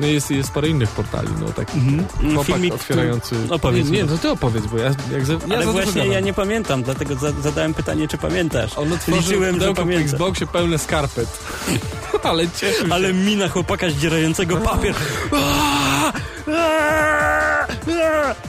No 0.00 0.06
jest, 0.06 0.30
jest 0.30 0.50
parę 0.52 0.68
innych 0.68 0.88
portali, 0.90 1.28
no 1.40 1.46
taki 1.46 1.78
Mhm. 1.78 2.06
chłopak 2.34 2.46
Filmik, 2.46 2.74
otwierający... 2.74 3.36
Opowiedz 3.50 3.88
Nie, 3.90 4.04
no 4.04 4.18
ty 4.18 4.30
opowiedz, 4.30 4.66
bo 4.66 4.78
ja, 4.78 4.90
jak 5.12 5.26
za, 5.26 5.32
ja 5.32 5.38
Ale 5.56 5.66
właśnie 5.66 6.06
ja 6.06 6.20
nie 6.20 6.32
pamiętam, 6.32 6.82
dlatego 6.82 7.14
za, 7.14 7.32
zadałem 7.32 7.74
pytanie, 7.74 8.08
czy 8.08 8.18
pamiętasz. 8.18 8.78
On 8.78 8.92
otworzył 8.92 9.20
Liczyłem, 9.22 9.60
że 9.60 9.74
pamiętam. 9.74 10.04
Xboxie 10.04 10.46
pełne 10.46 10.78
skarpet. 10.78 11.43
Ale 12.22 12.48
cieszył 12.50 12.86
się. 12.88 12.94
Ale 12.94 13.12
mina 13.12 13.48
chłopaka 13.48 13.90
zdzierającego 13.90 14.56
papier. 14.56 14.94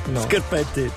No. 0.08 0.24
Skarpety. 0.24 0.90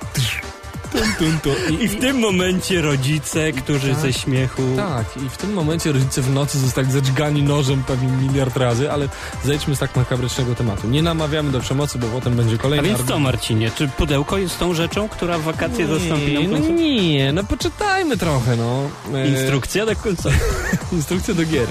Tum, 0.92 1.00
tum, 1.18 1.38
tum. 1.42 1.80
I 1.80 1.88
w 1.88 2.00
tym 2.00 2.18
momencie 2.18 2.80
rodzice, 2.80 3.52
którzy 3.52 3.90
Tak. 3.90 3.98
ze 4.00 4.12
śmiechu... 4.12 4.62
Tak, 4.76 5.16
i 5.26 5.28
w 5.30 5.36
tym 5.36 5.52
momencie 5.52 5.92
rodzice 5.92 6.22
w 6.22 6.30
nocy 6.34 6.58
zostali 6.58 6.92
zadźgani 6.92 7.42
nożem 7.42 7.82
pewnie 7.86 8.08
miliard 8.28 8.56
razy, 8.56 8.92
ale 8.92 9.08
zejdźmy 9.44 9.76
z 9.76 9.78
tak 9.78 9.96
makabrycznego 9.96 10.54
tematu. 10.54 10.88
Nie 10.88 11.02
namawiamy 11.02 11.50
do 11.52 11.60
przemocy, 11.60 11.98
bo 11.98 12.06
potem 12.06 12.36
będzie 12.36 12.54
A 12.54 12.58
kolejny 12.58 12.88
więc 12.88 13.00
argument. 13.00 13.20
co, 13.24 13.24
Marcinie? 13.32 13.70
Czy 13.70 13.88
pudełko 13.88 14.38
jest 14.38 14.58
tą 14.58 14.74
rzeczą, 14.74 15.08
która 15.08 15.38
w 15.38 15.42
wakacje 15.42 15.86
zastąpi 15.86 16.32
Nie, 16.38 16.48
nam 16.48 16.60
no 16.60 16.68
nie, 16.68 17.32
no 17.32 17.44
poczytajmy 17.44 18.16
trochę, 18.16 18.56
no. 18.56 18.82
E, 19.18 19.28
Instrukcja 19.28 19.86
do 19.86 19.96
konsoli. 19.96 20.36
Instrukcje 20.92 21.34
do 21.34 21.44
gier. 21.44 21.66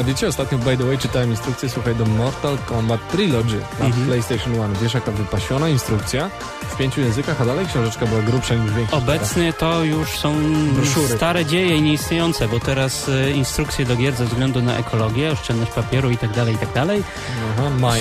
A 0.00 0.02
wiecie, 0.02 0.28
ostatnio, 0.28 0.58
by 0.58 0.76
the 0.76 0.84
way, 0.84 0.98
czytałem 0.98 1.30
instrukcję, 1.30 1.68
słuchaj, 1.68 1.94
do 1.96 2.04
Mortal 2.06 2.58
Kombat 2.66 3.10
Trilogy 3.12 3.60
na 3.80 3.86
Mhm. 3.86 4.06
PlayStation 4.06 4.52
1. 4.54 4.74
Wiesz, 4.82 4.94
jaka 4.94 5.10
wypasiona 5.12 5.68
instrukcja 5.68 6.30
w 6.70 6.76
pięciu 6.76 7.00
językach, 7.00 7.40
a 7.40 7.44
dalej 7.44 7.66
książeczka 7.66 8.06
była 8.06 8.22
grubsza 8.22 8.54
większa. 8.70 8.96
Obecnie 8.96 9.52
to 9.52 9.84
już 9.84 10.18
są 10.18 10.34
Broszury. 10.74 11.08
stare 11.16 11.44
dzieje 11.46 11.76
i 11.76 11.82
nieistniejące, 11.82 12.48
bo 12.48 12.60
teraz 12.60 13.08
e, 13.08 13.30
instrukcje 13.30 13.84
do 13.84 13.96
gier 13.96 14.14
ze 14.14 14.24
względu 14.24 14.62
na 14.62 14.76
ekologię, 14.76 15.30
oszczędność 15.32 15.72
papieru 15.72 16.10
i 16.10 16.18
tak 16.18 16.30
dalej, 16.32 16.54
i 16.54 16.58
tak 16.58 16.72
dalej, 16.72 17.02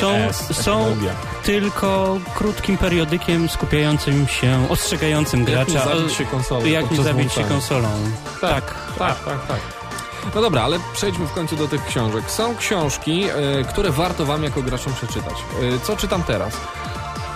są- 0.01 0.53
są- 0.53 0.95
tylko 1.43 2.17
krótkim 2.35 2.77
periodykiem 2.77 3.49
skupiającym 3.49 4.27
się, 4.27 4.65
ostrzegającym 4.69 5.39
Jak 5.39 5.49
nie 5.49 5.55
gracza, 5.73 5.85
zabić 5.95 6.13
się 6.13 6.25
konsolą. 6.25 6.65
jak 6.65 6.91
nie 6.91 7.03
zabić 7.03 7.33
się 7.33 7.43
konsolą. 7.43 7.89
Tak. 8.41 8.75
Tak, 8.99 9.23
tak, 9.25 9.47
tak. 9.47 9.59
No 10.35 10.41
dobra, 10.41 10.61
ale 10.63 10.79
przejdźmy 10.93 11.25
w 11.27 11.31
końcu 11.33 11.55
do 11.55 11.67
tych 11.67 11.85
książek. 11.85 12.31
Są 12.31 12.55
książki, 12.55 13.23
e, 13.23 13.63
które 13.63 13.89
warto 13.91 14.25
wam 14.25 14.43
jako 14.43 14.61
graczom 14.61 14.93
przeczytać. 14.93 15.33
E, 15.33 15.79
co 15.79 15.97
czytam 15.97 16.23
teraz? 16.23 16.53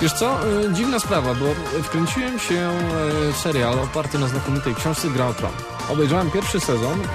Wiesz 0.02 0.14
co? 0.14 0.40
E, 0.40 0.74
dziwna 0.74 1.00
sprawa, 1.00 1.34
bo 1.34 1.46
wkręciłem 1.84 2.40
się 2.40 2.56
e, 2.56 3.34
w 3.34 3.38
serial 3.38 3.80
oparty 3.80 4.20
na 4.20 4.28
znakomitej 4.28 4.75
książce 4.75 5.10
Gra 5.10 5.28
o 5.28 5.34
Tron. 5.34 5.75
Obejrzałem 5.89 6.32
pierwszy 6.32 6.60
sezon 6.60 7.00
e, 7.01 7.06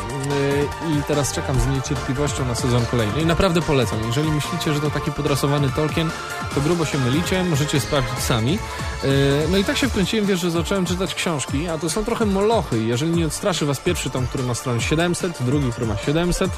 i 0.93 1.03
teraz 1.09 1.33
czekam 1.33 1.61
z 1.61 1.67
niecierpliwością 1.67 2.45
na 2.45 2.55
sezon 2.55 2.87
kolejny. 2.87 3.23
I 3.23 3.27
naprawdę 3.27 3.63
polecam. 3.63 3.99
Jeżeli 4.07 4.31
myślicie, 4.33 4.75
że 4.75 4.81
to 4.81 4.91
taki 4.91 5.13
podrasowany 5.13 5.71
Tolkien, 5.77 6.11
to 6.55 6.61
grubo 6.61 6.85
się 6.85 6.99
mylicie, 6.99 7.45
możecie 7.45 7.81
sprawdzić 7.81 8.19
sami. 8.19 8.59
E, 9.05 9.09
No 9.51 9.57
i 9.59 9.65
tak 9.65 9.77
się 9.77 9.89
wkręciłem, 9.89 10.27
wiesz, 10.27 10.41
że 10.41 10.51
zacząłem 10.51 10.87
czytać 10.87 11.15
książki, 11.15 11.69
a 11.69 11.79
to 11.79 11.91
są 11.91 12.05
trochę 12.05 12.27
molochy. 12.27 12.83
Jeżeli 12.85 13.11
nie 13.13 13.27
odstraszy 13.27 13.67
was 13.67 13.81
pierwszy 13.81 14.11
tom, 14.11 14.27
który 14.27 14.45
ma 14.45 14.55
stronę 14.55 14.81
700, 14.81 15.43
drugi, 15.43 15.71
który 15.73 15.87
ma 15.87 15.97
700 15.97 16.51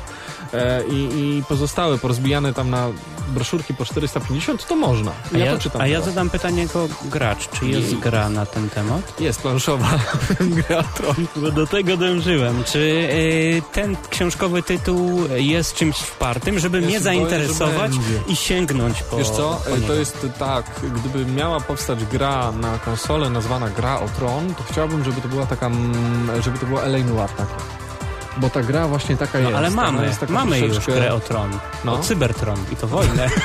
e, 0.53 0.85
i, 0.87 0.95
i 1.39 1.43
pozostałe 1.49 1.99
porozbijane 1.99 2.55
tam 2.55 2.71
na 2.71 2.87
broszurki 3.29 3.75
po 3.75 3.85
450, 3.85 4.67
to 4.67 4.77
można. 4.77 5.13
A 5.35 5.39
Ja, 5.39 5.45
ja, 5.45 5.53
to 5.53 5.59
czytam. 5.59 5.81
a 5.83 5.87
ja 5.87 5.99
teraz. 5.99 6.15
zadam 6.15 6.31
pytanie 6.31 6.63
jako 6.63 6.89
gracz, 7.05 7.49
czy 7.49 7.67
jest 7.67 7.91
Jej. 7.93 8.01
gra 8.01 8.29
na 8.29 8.47
ten 8.47 8.71
temat? 8.71 9.21
Jest 9.21 9.43
planszowa 9.43 9.89
gra 10.69 10.83
Tron. 10.83 11.15
Bo 11.37 11.51
do 11.51 11.67
tego 11.67 11.97
Czy 12.65 12.79
y, 12.79 13.63
ten 13.73 13.97
książkowy 14.11 14.63
tytuł 14.63 15.21
jest 15.37 15.75
czymś 15.75 15.97
wpartym, 15.97 16.59
żeby 16.59 16.79
Ja 16.81 16.87
mnie 16.87 16.93
boję, 16.93 17.01
zainteresować 17.05 17.91
będzie. 17.99 18.21
i 18.29 18.37
sięgnąć 18.37 19.03
po 19.03 19.17
Wiesz 19.17 19.31
co, 19.31 19.61
po 19.65 19.71
niego? 19.71 19.87
to 19.87 19.95
jest 19.95 20.27
tak, 20.39 20.81
gdyby 20.95 21.27
miała 21.33 21.61
powstać 21.61 22.05
gra 22.05 22.53
na 22.53 22.79
konsolę 22.79 23.31
nazwana 23.31 23.71
Gra 23.71 24.01
o 24.01 24.09
Tron, 24.09 24.55
to 24.55 24.63
chciałbym, 24.73 25.05
żeby 25.05 25.21
to 25.21 25.29
była 25.29 25.47
taka, 25.47 25.71
żeby 26.41 26.59
to 26.59 26.67
była 26.67 26.83
LA 26.83 26.99
Noir 26.99 27.29
taka. 27.31 27.82
Bo 28.37 28.51
ta 28.51 28.63
gra 28.63 28.89
właśnie 28.89 29.17
taka 29.17 29.39
No, 29.39 29.45
jest. 29.45 29.57
ale 29.59 29.71
mamy, 29.71 30.07
jest 30.07 30.21
taka 30.21 30.33
mamy 30.33 30.59
już 30.59 30.71
troszeczkę- 30.73 30.93
grę 31.01 31.15
o 31.15 31.21
Tron, 31.21 31.51
No. 31.85 31.93
o 31.95 31.99
Cybertron 31.99 32.57
i 32.73 32.77
to 32.77 32.87
wojnę. 32.87 33.29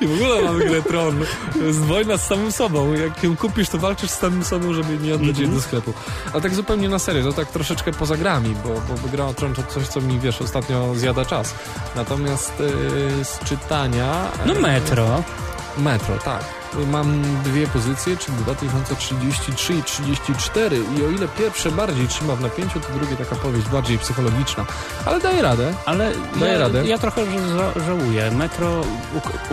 I 0.00 0.06
w 0.06 0.12
ogóle 0.14 0.42
mamy 0.42 0.64
grę 0.64 0.82
Tron. 0.82 1.24
To 1.52 1.58
jest 1.58 1.78
wojna 1.80 2.16
z 2.16 2.26
samym 2.26 2.52
sobą. 2.52 2.92
Jak 2.92 3.22
ją 3.24 3.36
kupisz, 3.36 3.68
to 3.68 3.78
walczysz 3.78 4.10
z 4.10 4.18
samym 4.18 4.44
sobą, 4.44 4.72
żeby 4.74 4.98
nie 4.98 5.14
oddać 5.14 5.26
jej 5.38 5.44
Mhm. 5.44 5.54
do 5.54 5.60
sklepu. 5.62 5.92
Ale 6.32 6.42
tak 6.42 6.54
zupełnie 6.54 6.88
na 6.88 6.98
serio, 6.98 7.22
to 7.24 7.32
tak 7.32 7.48
troszeczkę 7.48 7.92
poza 7.92 8.16
grami, 8.16 8.54
bo, 8.64 8.68
bo, 8.68 8.94
bo 9.02 9.08
gra 9.12 9.24
o 9.26 9.34
Tron 9.34 9.54
to 9.54 9.62
coś, 9.62 9.88
co 9.88 10.00
mi, 10.00 10.20
wiesz, 10.20 10.42
ostatnio 10.42 10.94
zjada 10.94 11.24
czas. 11.24 11.54
Natomiast 11.96 12.52
yy, 12.60 13.24
z 13.24 13.38
czytania... 13.44 14.14
No 14.46 14.52
e, 14.54 14.58
Metro. 14.60 15.22
Metro, 15.78 16.18
tak. 16.18 16.44
Mam 16.90 17.22
dwie 17.44 17.66
pozycje, 17.66 18.16
czyli 18.16 18.36
2033 18.36 19.74
i 19.74 19.82
34 19.82 20.76
i 20.98 21.04
o 21.04 21.10
ile 21.10 21.28
pierwsze 21.28 21.70
bardziej 21.70 22.08
trzyma 22.08 22.36
w 22.36 22.40
napięciu, 22.40 22.80
to 22.80 22.88
drugie 22.98 23.16
taka 23.16 23.36
powieść 23.36 23.68
bardziej 23.68 23.98
psychologiczna. 23.98 24.64
Ale 25.06 25.20
daje 25.20 25.42
radę. 25.42 25.74
Ale 25.86 26.12
Daję 26.40 26.52
ja, 26.52 26.58
radę. 26.58 26.86
ja 26.86 26.98
trochę 26.98 27.22
ża- 27.26 27.84
żałuję. 27.86 28.30
Metro 28.30 28.80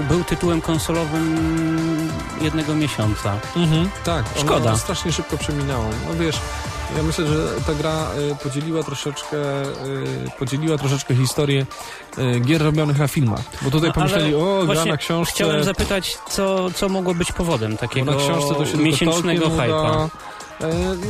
był 0.09 0.23
tytułem 0.23 0.61
konsolowym 0.61 2.09
jednego 2.41 2.75
miesiąca. 2.75 3.33
Tak, 4.03 4.25
Szkoda. 4.39 4.69
Ono 4.69 4.77
strasznie 4.77 5.11
szybko 5.11 5.37
przeminęło. 5.37 5.85
No 6.07 6.13
wiesz, 6.15 6.39
ja 6.98 7.03
myślę, 7.03 7.27
że 7.27 7.48
ta 7.67 7.74
gra 7.74 8.07
y, 8.31 8.36
podzieliła 8.43 8.83
troszeczkę, 8.83 9.38
y, 9.63 10.31
podzieliła 10.39 10.77
troszeczkę 10.77 11.15
historię 11.15 11.65
y, 12.17 12.39
gier 12.39 12.62
robionych 12.63 13.00
na 13.00 13.07
filmach. 13.07 13.41
Bo 13.62 13.71
tutaj 13.71 13.89
No, 13.89 13.93
pomyśleli, 13.93 14.36
o, 14.36 14.63
gra 14.67 14.86
na 14.86 14.98
książce. 14.98 15.33
Chciałem 15.36 15.63
zapytać, 15.63 16.17
co, 16.29 16.71
co 16.71 16.89
mogło 16.89 17.13
być 17.13 17.31
powodem 17.31 17.77
takiego 17.77 18.17
miesięcznego 18.77 19.45
uda. 19.48 20.10
E, 20.62 20.69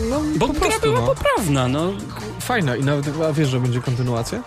No, 0.09 0.21
Bo 0.37 0.47
po 0.47 0.53
gra 0.53 0.61
prostu, 0.61 0.81
była 0.81 0.99
no. 1.01 1.07
poprawna, 1.07 1.67
no. 1.67 1.91
Fajna 2.39 2.75
i 2.75 2.83
nawet 2.83 3.05
a 3.29 3.33
wiesz, 3.33 3.49
że 3.49 3.59
będzie 3.59 3.81
kontynuacja? 3.81 4.39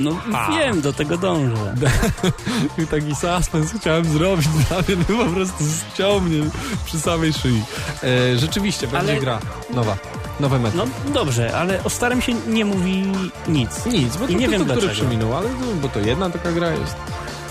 No 0.00 0.16
wiem, 0.50 0.80
do 0.80 0.92
tego 0.92 1.16
dążę. 1.18 1.74
I 2.82 2.86
taki 2.86 3.14
suspens 3.14 3.72
chciałem 3.80 4.04
zrobić 4.04 4.48
dla 4.68 4.76
mnie, 4.78 5.04
no 5.08 5.24
po 5.24 5.30
prostu 5.30 5.64
ściął 5.94 6.20
mnie 6.20 6.42
przy 6.84 7.00
samej 7.00 7.32
szyi. 7.32 7.62
E, 8.02 8.38
rzeczywiście, 8.38 8.86
będzie 8.88 9.12
Ale- 9.12 9.20
gra 9.20 9.38
nowa. 9.74 9.96
Nowe 10.40 10.58
metro. 10.58 10.84
No 10.86 11.12
dobrze, 11.12 11.56
ale 11.56 11.84
o 11.84 11.90
starym 11.90 12.20
się 12.22 12.34
nie 12.34 12.64
mówi 12.64 13.04
nic. 13.48 13.86
Nic, 13.86 14.16
bo 14.16 14.24
I 14.24 14.32
to, 14.32 14.38
nie 14.38 14.46
to, 14.46 14.52
wiem 14.52 14.60
to, 14.60 14.66
który 14.66 14.80
dlaczego. 14.86 15.06
przeminął, 15.08 15.36
ale 15.36 15.48
bo 15.82 15.88
to 15.88 16.00
jedna 16.00 16.30
taka 16.30 16.52
gra 16.52 16.70
jest. 16.70 16.96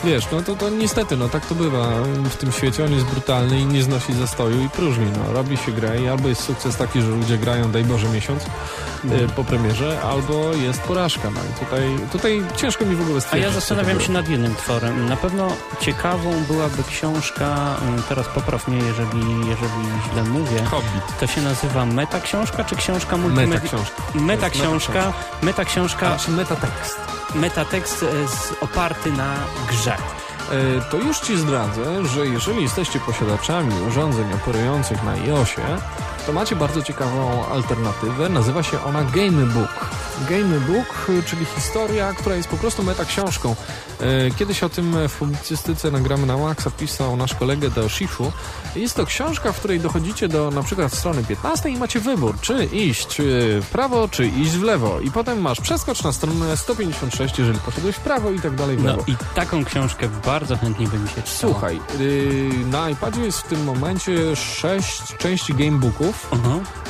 Wiesz, 0.04 0.28
no 0.32 0.42
to, 0.42 0.56
to 0.56 0.70
niestety, 0.70 1.18
no 1.18 1.30
tak 1.30 1.46
to 1.46 1.56
bywa 1.56 1.88
w 2.30 2.36
tym 2.38 2.52
świecie, 2.52 2.86
on 2.86 2.94
jest 2.94 3.06
brutalny 3.06 3.60
i 3.60 3.66
nie 3.66 3.84
znosi 3.84 4.14
zastoju 4.14 4.64
i 4.64 4.70
próżni, 4.70 5.06
no. 5.18 5.34
Robi 5.34 5.58
się 5.58 5.72
grę 5.72 6.02
i 6.02 6.08
albo 6.08 6.28
jest 6.30 6.44
sukces 6.44 6.78
taki, 6.78 7.02
że 7.02 7.08
ludzie 7.08 7.38
grają, 7.38 7.72
daj 7.72 7.84
Boże, 7.84 8.08
miesiąc 8.10 8.44
Mhm. 9.04 9.26
y, 9.26 9.30
po 9.30 9.44
premierze, 9.44 10.02
albo 10.02 10.54
jest 10.54 10.82
porażka, 10.82 11.30
no 11.30 11.40
i 11.40 11.66
tutaj, 11.66 12.08
tutaj 12.12 12.44
ciężko 12.58 12.86
mi 12.86 12.96
w 12.96 13.02
ogóle 13.02 13.18
A 13.18 13.22
stwierdzić. 13.22 13.44
ja 13.44 13.50
co 13.50 13.56
to 13.56 13.60
zastanawiam 13.60 14.02
się 14.02 14.12
nad 14.12 14.30
jednym 14.30 14.56
tworem. 14.56 15.10
Na 15.10 15.16
pewno 15.18 15.48
ciekawą 15.82 16.44
byłaby 16.48 16.84
książka, 16.90 17.76
y, 18.00 18.02
teraz 18.10 18.28
popraw 18.28 18.68
mnie, 18.68 18.78
jeżeli, 18.78 19.28
jeżeli 19.40 19.90
źle 20.14 20.24
mówię. 20.24 20.66
Hobbit. 20.66 21.20
To 21.20 21.28
się 21.28 21.42
nazywa 21.42 21.86
meta 21.86 22.20
książka, 22.20 22.64
czy 22.64 22.76
książka 22.76 23.18
Meta 23.18 23.30
multimedia? 23.30 23.60
książka. 23.70 24.02
Meta 24.16 24.40
To 24.50 24.56
jest 24.56 24.62
książka, 24.62 25.14
meta 25.42 25.66
książka, 25.66 26.08
A, 26.14 26.18
czy 26.18 26.32
metatekst. 27.36 28.04
e, 28.04 28.06
oparty 28.62 29.12
na 29.12 29.36
grze. 29.70 29.94
E, 29.96 30.82
To 30.92 30.98
już 30.98 31.20
Ci 31.20 31.38
zdradzę, 31.38 32.06
że 32.06 32.28
jeżeli 32.28 32.62
jesteście 32.62 33.00
posiadaczami 33.00 33.74
urządzeń 33.88 34.34
operujących 34.34 35.04
na 35.04 35.12
iOSie, 35.12 35.62
to 36.30 36.34
macie 36.34 36.56
bardzo 36.56 36.82
ciekawą 36.82 37.46
alternatywę. 37.46 38.30
Nazywa 38.30 38.64
się 38.64 38.84
ona 38.84 39.04
Gamebook. 39.04 39.70
Gamebook, 40.30 41.10
y, 41.10 41.24
czyli 41.24 41.46
historia, 41.46 42.14
która 42.14 42.36
jest 42.36 42.50
po 42.50 42.58
prostu 42.58 42.84
meta 42.84 43.06
książką. 43.06 43.56
E, 44.02 44.32
Kiedyś 44.32 44.64
o 44.64 44.70
tym 44.70 45.08
w 45.08 45.14
publicystyce 45.16 45.92
nagramy 45.92 46.26
na 46.26 46.38
Maxa 46.38 46.72
pisał 46.72 47.18
nasz 47.18 47.34
kolega 47.36 47.70
Deoshifu. 47.70 48.32
Jest 48.76 48.96
to 48.96 49.06
książka, 49.06 49.52
w 49.52 49.60
której 49.60 49.80
dochodzicie 49.80 50.28
do 50.28 50.52
na 50.52 50.64
przykład 50.64 50.94
strony 50.94 51.24
15 51.24 51.70
i 51.70 51.78
macie 51.78 52.00
wybór, 52.00 52.36
czy 52.42 52.66
iść 52.66 53.20
y, 53.20 53.24
w 53.62 53.68
prawo, 53.72 54.08
czy 54.08 54.28
iść 54.28 54.52
w 54.52 54.64
lewo. 54.64 55.00
I 55.00 55.12
potem 55.12 55.42
masz 55.42 55.62
przeskocz 55.62 56.04
na 56.04 56.12
stronę 56.12 56.58
156, 56.58 57.40
jeżeli 57.40 57.60
poszedłeś 57.60 57.96
w 57.96 58.00
prawo 58.00 58.32
i 58.32 58.40
tak 58.40 58.56
dalej 58.56 58.78
w 58.78 58.84
No 58.84 58.90
lewo. 58.92 59.04
i 59.08 59.16
taką 59.36 59.66
książkę 59.66 60.10
bardzo 60.26 60.58
chętnie 60.58 60.88
by 60.88 61.00
mi 61.00 61.10
się 61.10 61.22
czytało. 61.22 61.54
Słuchaj, 61.54 61.80
na 62.72 62.90
iPadzie 62.90 63.22
jest 63.22 63.40
w 63.40 63.44
tym 63.48 63.64
momencie 63.64 64.36
sześć 64.36 65.02
części 65.18 65.54
gamebooków. 65.54 66.19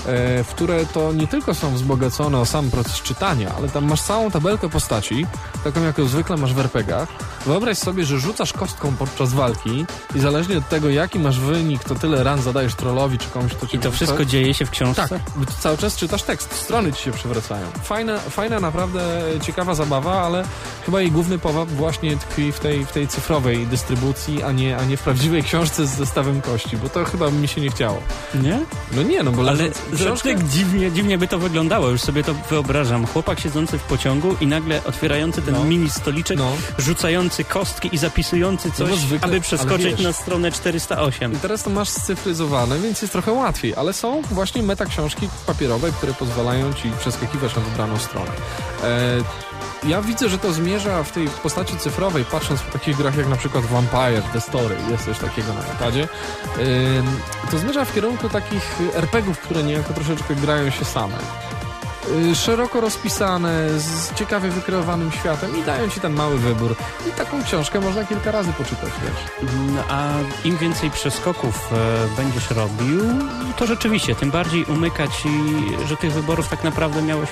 E, 0.05 0.43
w 0.43 0.47
które 0.47 0.85
to 0.85 1.13
nie 1.13 1.27
tylko 1.27 1.53
są 1.53 1.73
wzbogacone 1.73 2.39
o 2.39 2.45
sam 2.45 2.71
proces 2.71 3.01
czytania, 3.01 3.51
ale 3.57 3.69
tam 3.69 3.85
masz 3.85 4.01
całą 4.01 4.31
tabelkę 4.31 4.69
postaci, 4.69 5.25
taką 5.63 5.83
jak 5.83 6.01
zwykle 6.01 6.37
masz 6.37 6.53
w 6.53 6.59
RPGach. 6.59 7.09
Wyobraź 7.45 7.77
sobie, 7.77 8.05
że 8.05 8.19
rzucasz 8.19 8.53
kostką 8.53 8.95
podczas 8.95 9.33
walki 9.33 9.85
i 10.15 10.19
zależnie 10.19 10.57
od 10.57 10.69
tego, 10.69 10.89
jaki 10.89 11.19
masz 11.19 11.39
wynik, 11.39 11.83
to 11.83 11.95
tyle 11.95 12.23
ran 12.23 12.41
zadajesz 12.41 12.75
trollowi 12.75 13.17
czy 13.17 13.29
komuś, 13.29 13.53
kto 13.53 13.67
cię 13.67 13.77
I 13.77 13.79
to 13.79 13.91
wszystko 13.91 14.25
dzieje 14.25 14.53
się 14.53 14.65
w 14.65 14.69
książce? 14.69 15.07
tak, 15.09 15.53
cały 15.59 15.77
czas 15.77 15.95
czytasz 15.95 16.23
tekst, 16.23 16.53
strony 16.53 16.93
ci 16.93 17.03
się 17.03 17.11
przewracają. 17.11 17.67
Fajna, 17.83 18.19
fajna 18.19 18.59
naprawdę 18.59 19.21
ciekawa 19.41 19.75
zabawa, 19.75 20.21
ale 20.21 20.45
chyba 20.85 21.01
jej 21.01 21.11
główny 21.11 21.39
powab 21.39 21.69
właśnie 21.69 22.17
tkwi 22.17 22.51
w 22.51 22.59
tej, 22.59 22.85
w 22.85 22.91
tej 22.91 23.07
cyfrowej 23.07 23.67
dystrybucji, 23.67 24.43
a 24.43 24.51
nie, 24.51 24.77
a 24.77 24.85
nie 24.85 24.97
w 24.97 25.01
prawdziwej 25.01 25.43
książce 25.43 25.87
z 25.87 25.89
zestawem 25.89 26.41
kości, 26.41 26.77
bo 26.77 26.89
to 26.89 27.05
chyba 27.05 27.31
mi 27.31 27.47
się 27.47 27.61
nie 27.61 27.69
chciało. 27.69 28.01
Nie? 28.35 28.59
No 28.91 29.03
nie, 29.09 29.23
no 29.23 29.31
bo 29.31 29.49
Ale 29.49 29.69
tak 30.23 30.47
dziwnie, 30.49 30.91
dziwnie 30.91 31.17
by 31.17 31.27
to 31.27 31.39
wyglądało, 31.39 31.89
już 31.89 32.01
sobie 32.01 32.23
to 32.23 32.33
wyobrażam. 32.49 33.05
Chłopak 33.07 33.39
siedzący 33.39 33.77
w 33.77 33.83
pociągu 33.83 34.35
i 34.41 34.47
nagle 34.47 34.83
otwierający 34.83 35.41
ten 35.41 35.53
No. 35.53 35.63
mini 35.63 35.89
stoliczek, 35.89 36.37
No. 36.37 36.51
rzucający 36.77 37.43
kostki 37.43 37.89
i 37.95 37.97
zapisujący 37.97 38.67
No 38.67 38.73
coś, 38.75 38.89
bo 38.89 38.95
zwykle- 38.95 39.25
aby 39.25 39.41
przeskoczyć 39.41 39.99
na 39.99 40.13
stronę 40.13 40.51
408. 40.51 41.33
I 41.33 41.35
teraz 41.35 41.63
to 41.63 41.69
masz 41.69 41.89
scyfryzowane, 41.89 42.79
więc 42.79 43.01
jest 43.01 43.11
trochę 43.11 43.31
łatwiej, 43.31 43.75
ale 43.75 43.93
są 43.93 44.21
właśnie 44.21 44.63
meta 44.63 44.85
książki 44.85 45.29
papierowe, 45.47 45.91
które 45.91 46.13
pozwalają 46.13 46.73
ci 46.73 46.91
przeskakiwać 46.99 47.55
na 47.55 47.61
wybraną 47.61 47.97
stronę. 47.99 48.31
E, 48.83 49.17
ja 49.83 50.01
widzę, 50.01 50.29
że 50.29 50.37
to 50.37 50.53
zmierza 50.53 51.03
w 51.03 51.11
tej 51.11 51.27
postaci 51.27 51.77
cyfrowej, 51.77 52.25
patrząc 52.25 52.61
po 52.61 52.71
takich 52.71 52.97
grach 52.97 53.17
jak 53.17 53.27
na 53.27 53.35
przykład 53.35 53.65
Vampire, 53.65 54.21
The 54.33 54.41
Story, 54.41 54.75
jest 54.91 55.05
coś 55.05 55.19
takiego 55.19 55.53
na 55.53 55.73
iPadzie, 55.73 56.07
to 57.51 57.57
zmierza 57.57 57.85
w 57.85 57.93
kierunku 57.93 58.29
takich 58.29 58.77
RPGów, 58.93 59.39
które 59.39 59.63
niejako 59.63 59.93
troszeczkę 59.93 60.35
grają 60.35 60.69
się 60.69 60.85
same. 60.85 61.17
Y, 62.31 62.35
Szeroko 62.35 62.81
rozpisane, 62.81 63.79
z 63.79 64.13
ciekawie 64.13 64.49
wykreowanym 64.49 65.11
światem 65.11 65.57
i 65.59 65.63
dają 65.63 65.89
ci 65.89 65.99
ten 65.99 66.13
mały 66.13 66.37
wybór. 66.37 66.75
I 67.09 67.11
taką 67.11 67.43
książkę 67.43 67.79
można 67.81 68.05
kilka 68.05 68.31
razy 68.31 68.53
poczytać, 68.53 68.89
wiesz. 69.03 69.49
No, 69.75 69.83
a 69.89 70.07
im 70.45 70.57
więcej 70.57 70.91
przeskoków 70.91 71.69
e, 71.73 71.75
będziesz 72.21 72.49
robił, 72.51 72.99
to 73.57 73.65
rzeczywiście, 73.65 74.15
tym 74.15 74.31
bardziej 74.31 74.65
umyka 74.65 75.07
ci, 75.07 75.29
że 75.87 75.97
tych 75.97 76.11
wyborów 76.13 76.47
tak 76.47 76.63
naprawdę 76.63 77.01
miałeś 77.01 77.29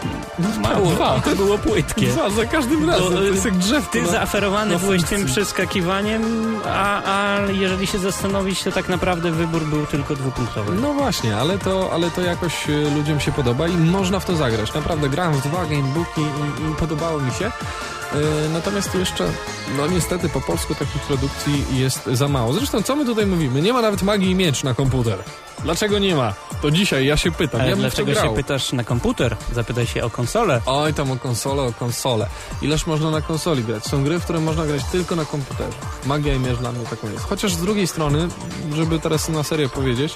mało, 0.63 0.85
No 0.89 0.91
dwa. 0.95 1.19
to 1.25 1.35
było 1.35 1.57
płytkie. 1.57 2.07
Dwa 2.07 2.29
za 2.29 2.45
każdym 2.45 2.89
razem, 2.89 3.03
Bo, 3.03 3.09
to 3.11 3.23
jest 3.23 3.45
jak 3.45 3.57
drzewko. 3.57 3.91
Ty 3.91 4.01
na- 4.01 4.07
zaoferowany 4.07 4.73
na 4.73 4.79
byłeś 4.79 5.03
tym 5.03 5.25
przeskakiwaniem, 5.25 6.23
a, 6.65 7.01
a 7.03 7.39
jeżeli 7.51 7.87
się 7.87 7.99
zastanowić, 7.99 8.63
to 8.63 8.71
tak 8.71 8.89
naprawdę 8.89 9.31
wybór 9.31 9.61
był 9.65 9.85
tylko 9.85 10.15
dwupunktowy. 10.15 10.75
No 10.81 10.93
właśnie, 10.93 11.37
ale 11.37 11.57
to, 11.57 11.89
ale 11.93 12.11
to 12.11 12.21
jakoś 12.21 12.69
y, 12.69 12.91
ludziom 12.95 13.19
się 13.19 13.31
podoba 13.31 13.67
i 13.67 13.77
można 13.77 14.19
w 14.19 14.25
to 14.25 14.35
zagrać. 14.35 14.66
Naprawdę 14.73 15.09
grałem 15.09 15.33
w 15.33 15.43
dwa 15.47 15.65
gamebooki 15.65 16.21
i, 16.21 16.71
i 16.71 16.75
podobało 16.79 17.19
mi 17.19 17.31
się. 17.33 17.45
Y, 17.47 18.49
Natomiast 18.53 18.95
jeszcze, 18.95 19.31
no 19.77 19.87
niestety 19.87 20.29
po 20.29 20.41
polsku 20.41 20.75
takich 20.75 21.01
produkcji 21.01 21.65
jest 21.79 22.05
za 22.05 22.27
mało. 22.27 22.53
Zresztą 22.53 22.83
co 22.83 22.95
my 22.95 23.05
tutaj 23.05 23.25
mówimy? 23.25 23.61
Nie 23.61 23.73
ma 23.73 23.81
nawet 23.81 24.01
magii 24.03 24.31
i 24.31 24.35
miecz 24.35 24.63
na 24.63 24.73
komputer. 24.73 25.17
Dlaczego 25.63 25.99
nie 25.99 26.15
ma? 26.15 26.33
To 26.61 26.71
dzisiaj 26.71 27.05
ja 27.05 27.17
się 27.17 27.31
pytam. 27.31 27.61
Ale 27.61 27.69
ja 27.69 27.75
dlaczego 27.75 28.13
się 28.13 28.35
pytasz 28.35 28.71
na 28.73 28.83
komputer? 28.83 29.37
Zapytaj 29.53 29.87
się 29.87 30.03
o 30.03 30.09
konsolę. 30.09 30.61
Oj, 30.65 30.93
tam 30.93 31.11
o 31.11 31.15
konsolę, 31.17 31.61
o 31.61 31.73
konsolę. 31.73 32.27
Ileż 32.61 32.87
można 32.87 33.11
na 33.11 33.21
konsoli 33.21 33.63
grać? 33.63 33.85
Są 33.85 34.03
gry, 34.03 34.19
w 34.19 34.23
które 34.23 34.39
można 34.39 34.65
grać 34.65 34.81
tylko 34.91 35.15
na 35.15 35.25
komputerze. 35.25 35.77
Magia 36.05 36.33
i 36.33 36.39
miecz 36.39 36.57
dla 36.57 36.71
mnie 36.71 36.85
taką 36.85 37.09
jest. 37.11 37.25
Chociaż 37.25 37.53
z 37.53 37.57
drugiej 37.61 37.87
strony, 37.87 38.27
żeby 38.75 38.99
teraz 38.99 39.29
na 39.29 39.43
serio 39.43 39.69
powiedzieć, 39.69 40.15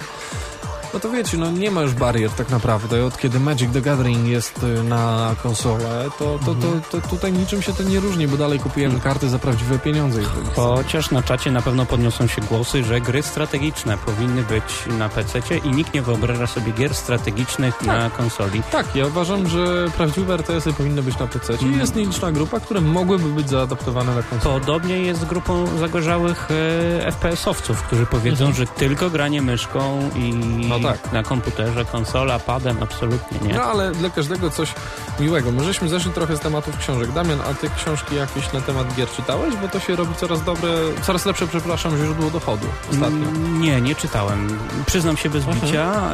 no 0.94 1.00
to 1.00 1.10
wiecie, 1.10 1.38
no 1.38 1.52
nie 1.52 1.72
ma 1.72 1.82
już 1.82 1.94
barier 1.94 2.32
tak 2.32 2.50
naprawdę. 2.50 3.06
Od 3.06 3.18
kiedy 3.18 3.40
Magic 3.40 3.72
the 3.74 3.82
Gathering 3.82 4.28
jest 4.28 4.64
y, 4.64 4.84
na 4.84 5.36
konsolę, 5.44 6.10
to, 6.20 6.40
to, 6.46 6.56
to, 6.56 6.68
to 6.92 7.08
tutaj 7.08 7.34
niczym 7.34 7.62
się 7.62 7.74
to 7.74 7.84
nie 7.84 8.00
różni, 8.00 8.28
bo 8.28 8.38
dalej 8.38 8.60
kupujemy 8.60 9.00
karty 9.00 9.30
za 9.30 9.40
prawdziwe 9.40 9.80
pieniądze. 9.80 10.22
Chociaż 10.56 11.12
na 11.12 11.24
czacie 11.24 11.52
na 11.52 11.62
pewno 11.62 11.86
podniosą 11.86 12.28
się 12.28 12.42
głosy, 12.42 12.84
że 12.84 13.02
gry 13.02 13.24
strategiczne 13.24 13.98
powinny 13.98 14.44
być 14.44 14.64
na 14.98 15.10
PC 15.10 15.42
i 15.64 15.72
nikt 15.72 15.94
nie 15.94 16.02
wyobraża 16.02 16.48
sobie 16.48 16.72
gier 16.72 16.96
strategicznych 16.96 17.82
na 17.82 18.10
konsoli. 18.10 18.62
Tak, 18.72 18.96
ja 18.96 19.08
uważam, 19.08 19.48
że 19.48 19.88
prawdziwe 19.98 20.34
RTS-y 20.34 20.74
powinny 20.74 21.04
być 21.04 21.20
na 21.20 21.28
PC. 21.28 21.54
I 21.54 21.78
jest 21.78 21.96
nieliczna 21.96 22.32
grupa, 22.32 22.60
które 22.60 22.82
mogłyby 22.82 23.30
być 23.30 23.50
zaadaptowane 23.50 24.16
na 24.16 24.24
konsolę. 24.24 24.60
Podobnie 24.60 24.98
jest 24.98 25.22
z 25.22 25.26
grupą 25.26 25.78
zagorzałych 25.80 26.48
e, 26.52 27.12
FPS-owców, 27.12 27.82
którzy 27.82 28.06
powiedzą, 28.06 28.54
że 28.54 28.68
tylko 28.68 29.10
granie 29.10 29.42
myszką 29.42 30.10
i 30.16 30.34
No 30.70 30.80
tak. 30.84 31.12
na 31.14 31.24
komputerze, 31.24 31.86
konsola, 31.86 32.40
padem, 32.40 32.78
absolutnie 32.84 33.40
nie. 33.48 33.54
No 33.54 33.64
ale 33.64 33.92
dla 33.92 34.10
każdego 34.10 34.50
coś 34.50 34.74
miłego. 35.20 35.52
My 35.52 35.64
żeśmy 35.64 35.90
zeszli 35.90 36.12
trochę 36.12 36.36
z 36.38 36.40
tematów 36.40 36.78
książek. 36.78 37.12
Damian, 37.12 37.40
a 37.42 37.54
ty 37.54 37.70
książki 37.78 38.16
jakieś 38.16 38.54
na 38.54 38.62
temat 38.62 38.96
gier 38.96 39.10
czytałeś? 39.10 39.56
Bo 39.56 39.68
to 39.68 39.80
się 39.80 39.96
robi 39.96 40.16
coraz 40.16 40.44
dobre, 40.44 40.70
coraz 41.02 41.26
lepsze, 41.26 41.48
przepraszam, 41.48 41.98
źródło 41.98 42.30
dochodu 42.30 42.68
ostatnio. 42.92 43.28
Mm, 43.28 43.62
Nie, 43.62 43.82
nie 43.82 43.96
czytałem. 43.96 44.60
Przyznam 44.86 45.18
się 45.18 45.30
bez 45.30 45.46
bicia. 45.46 46.12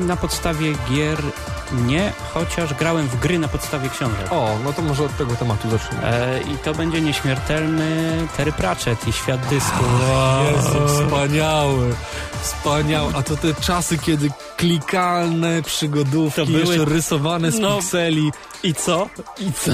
E, 0.00 0.04
na 0.04 0.16
podstawie 0.16 0.72
gier 0.90 1.18
nie, 1.72 2.12
chociaż 2.34 2.74
grałem 2.74 3.08
w 3.08 3.20
gry 3.20 3.38
na 3.38 3.48
podstawie 3.48 3.88
książek. 3.88 4.26
O, 4.32 4.56
no 4.64 4.72
to 4.72 4.82
może 4.82 5.04
od 5.04 5.16
tego 5.16 5.34
tematu 5.36 5.70
zacznijmy. 5.70 6.06
E, 6.06 6.40
I 6.40 6.58
to 6.58 6.74
będzie 6.74 7.00
nieśmiertelny 7.00 8.16
Terry 8.36 8.52
Pratchett 8.52 9.08
i 9.08 9.12
świat 9.12 9.46
dysku. 9.46 9.84
Jezu, 10.52 10.88
wspaniały, 10.88 11.94
wspaniały. 12.46 13.12
A 13.16 13.22
to 13.22 13.36
te 13.36 13.54
czasy, 13.54 13.98
kiedy 13.98 14.30
klikalne 14.56 15.62
przygodówki, 15.62 16.40
To 16.40 16.46
były- 16.46 16.58
jeszcze 16.76 16.84
rysowane 16.84 17.52
z 17.52 17.58
No. 17.58 17.76
pikseli. 17.76 18.30
I 18.62 18.74
co? 18.74 19.08
I 19.38 19.52
co? 19.52 19.72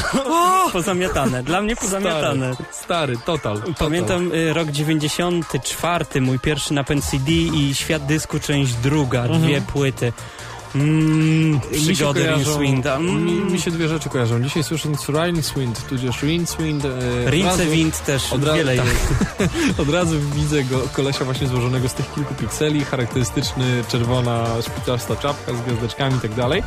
Pozamiatane. 0.72 1.42
Dla 1.42 1.60
mnie 1.62 1.76
pozamiatane. 1.76 2.54
Stary, 2.54 2.72
stary 2.72 3.16
total, 3.26 3.56
total. 3.56 3.74
Pamiętam 3.74 4.32
y, 4.34 4.52
rok 4.52 4.70
94, 4.70 6.20
mój 6.20 6.38
pierwszy 6.38 6.74
napęd 6.74 7.04
CD 7.04 7.32
i 7.32 7.74
świat 7.74 8.06
dysku, 8.06 8.38
część 8.40 8.72
druga, 8.74 9.28
dwie 9.28 9.60
płyty. 9.60 10.12
Mm, 10.74 11.50
Mi 11.52 11.60
przygody 11.94 12.20
kojarzą- 12.20 12.36
Rinswinda. 12.60 12.98
Mi, 12.98 13.10
Mm, 13.10 13.52
mi 13.52 13.60
się 13.60 13.70
dwie 13.70 13.88
rzeczy 13.88 14.08
kojarzą. 14.08 14.42
Dzisiaj 14.42 14.64
słysząc 14.64 15.08
Rinswind, 15.08 15.86
tudzież 15.88 16.22
Rinswind... 16.22 16.84
E, 16.84 17.30
Rincewind 17.30 18.04
też, 18.04 18.32
od 18.32 18.44
razu- 18.44 18.56
wiele 18.56 18.76
tak. 18.76 18.86
Od 19.82 19.88
razu 19.88 20.16
widzę 20.34 20.64
go, 20.64 20.80
kolesia 20.92 21.24
właśnie 21.24 21.46
złożonego 21.48 21.88
z 21.88 21.94
tych 21.94 22.14
kilku 22.14 22.34
pikseli, 22.34 22.84
charakterystyczny 22.84 23.64
czerwona 23.88 24.44
szpiczasta 24.62 25.16
czapka 25.16 25.54
z 25.54 25.60
gwiazdeczkami 25.60 26.16
i 26.16 26.20
tak 26.20 26.34
dalej. 26.34 26.62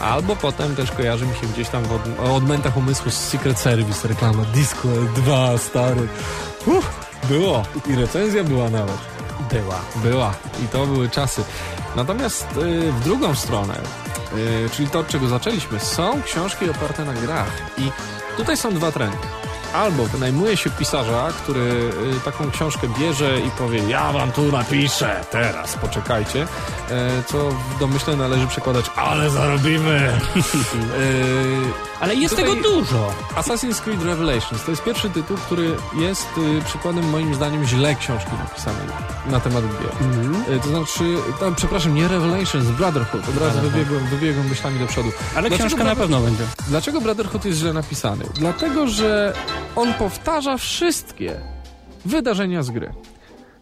Albo 0.00 0.36
potem 0.36 0.76
też 0.76 0.90
kojarzy 0.92 1.26
mi 1.26 1.34
się 1.34 1.46
gdzieś 1.54 1.68
tam 1.68 1.82
w 1.84 1.92
od, 1.92 2.30
odmętach 2.30 2.76
umysłu 2.76 3.10
z 3.10 3.14
Secret 3.14 3.58
Service, 3.58 4.08
reklama 4.08 4.44
Disco 4.54 4.88
2, 5.16 5.58
stary. 5.58 6.08
Uff, 6.66 6.90
było. 7.28 7.62
I 7.90 7.94
recenzja 7.94 8.44
była 8.44 8.70
nawet. 8.70 9.15
Była. 9.52 9.80
Była. 9.96 10.34
I 10.64 10.68
to 10.68 10.86
były 10.86 11.08
czasy. 11.10 11.44
Natomiast 11.96 12.46
y, 12.56 12.92
w 12.92 13.00
drugą 13.04 13.34
stronę, 13.34 13.80
y, 14.36 14.70
czyli 14.70 14.88
to, 14.88 14.98
od 14.98 15.08
czego 15.08 15.28
zaczęliśmy, 15.28 15.80
są 15.80 16.22
książki 16.22 16.70
oparte 16.70 17.04
na 17.04 17.14
grach. 17.14 17.52
I 17.78 17.90
tutaj 18.36 18.56
są 18.56 18.74
dwa 18.74 18.92
trendy. 18.92 19.16
Albo 19.76 20.06
wynajmuje 20.06 20.56
się 20.56 20.70
pisarza, 20.70 21.28
który 21.42 21.60
y, 21.60 22.20
taką 22.24 22.50
książkę 22.50 22.88
bierze 22.98 23.40
i 23.40 23.50
powie, 23.50 23.78
ja 23.88 24.12
wam 24.12 24.32
tu 24.32 24.52
napiszę, 24.52 25.24
teraz 25.30 25.76
poczekajcie, 25.76 26.42
y, 26.42 26.46
co 27.26 27.48
w 27.50 27.78
domyśle 27.80 28.16
należy 28.16 28.46
przekładać, 28.46 28.90
ale 28.96 29.30
zarobimy. 29.30 30.12
y, 30.36 31.86
Ale 32.00 32.14
jest 32.14 32.36
Tutaj- 32.36 32.50
tego 32.50 32.68
dużo. 32.68 33.14
Assassin's 33.36 33.80
Creed 33.80 34.02
Revelations 34.02 34.64
to 34.64 34.70
jest 34.70 34.82
pierwszy 34.84 35.10
tytuł, 35.10 35.36
który 35.36 35.76
jest 35.98 36.28
y, 36.38 36.64
przykładem 36.64 37.10
moim 37.10 37.34
zdaniem 37.34 37.64
źle 37.64 37.94
książki 37.94 38.30
napisanej 38.38 38.86
na 39.30 39.40
temat 39.40 39.64
gier. 39.64 40.56
Y, 40.56 40.60
to 40.60 40.68
znaczy, 40.68 41.16
tam, 41.40 41.54
przepraszam, 41.54 41.94
nie 41.94 42.08
Revelations, 42.08 42.66
Brotherhood. 42.66 43.28
Od 43.28 43.38
razu 43.42 43.60
wybiegłem, 43.60 44.06
wybiegłem 44.06 44.48
myślami 44.48 44.78
do 44.78 44.86
przodu. 44.86 45.12
Ale 45.36 45.48
Dlaczego 45.48 45.68
książka 45.68 45.84
na 45.84 45.96
pewno 45.96 46.20
będzie. 46.20 46.44
Dlaczego 46.68 47.00
Brotherhood 47.00 47.44
jest 47.44 47.58
źle 47.58 47.72
napisany? 47.72 48.24
Dlatego, 48.34 48.88
że 48.88 49.32
on 49.76 49.94
powtarza 49.94 50.56
wszystkie 50.56 51.40
wydarzenia 52.04 52.62
z 52.62 52.70
gry. 52.70 52.92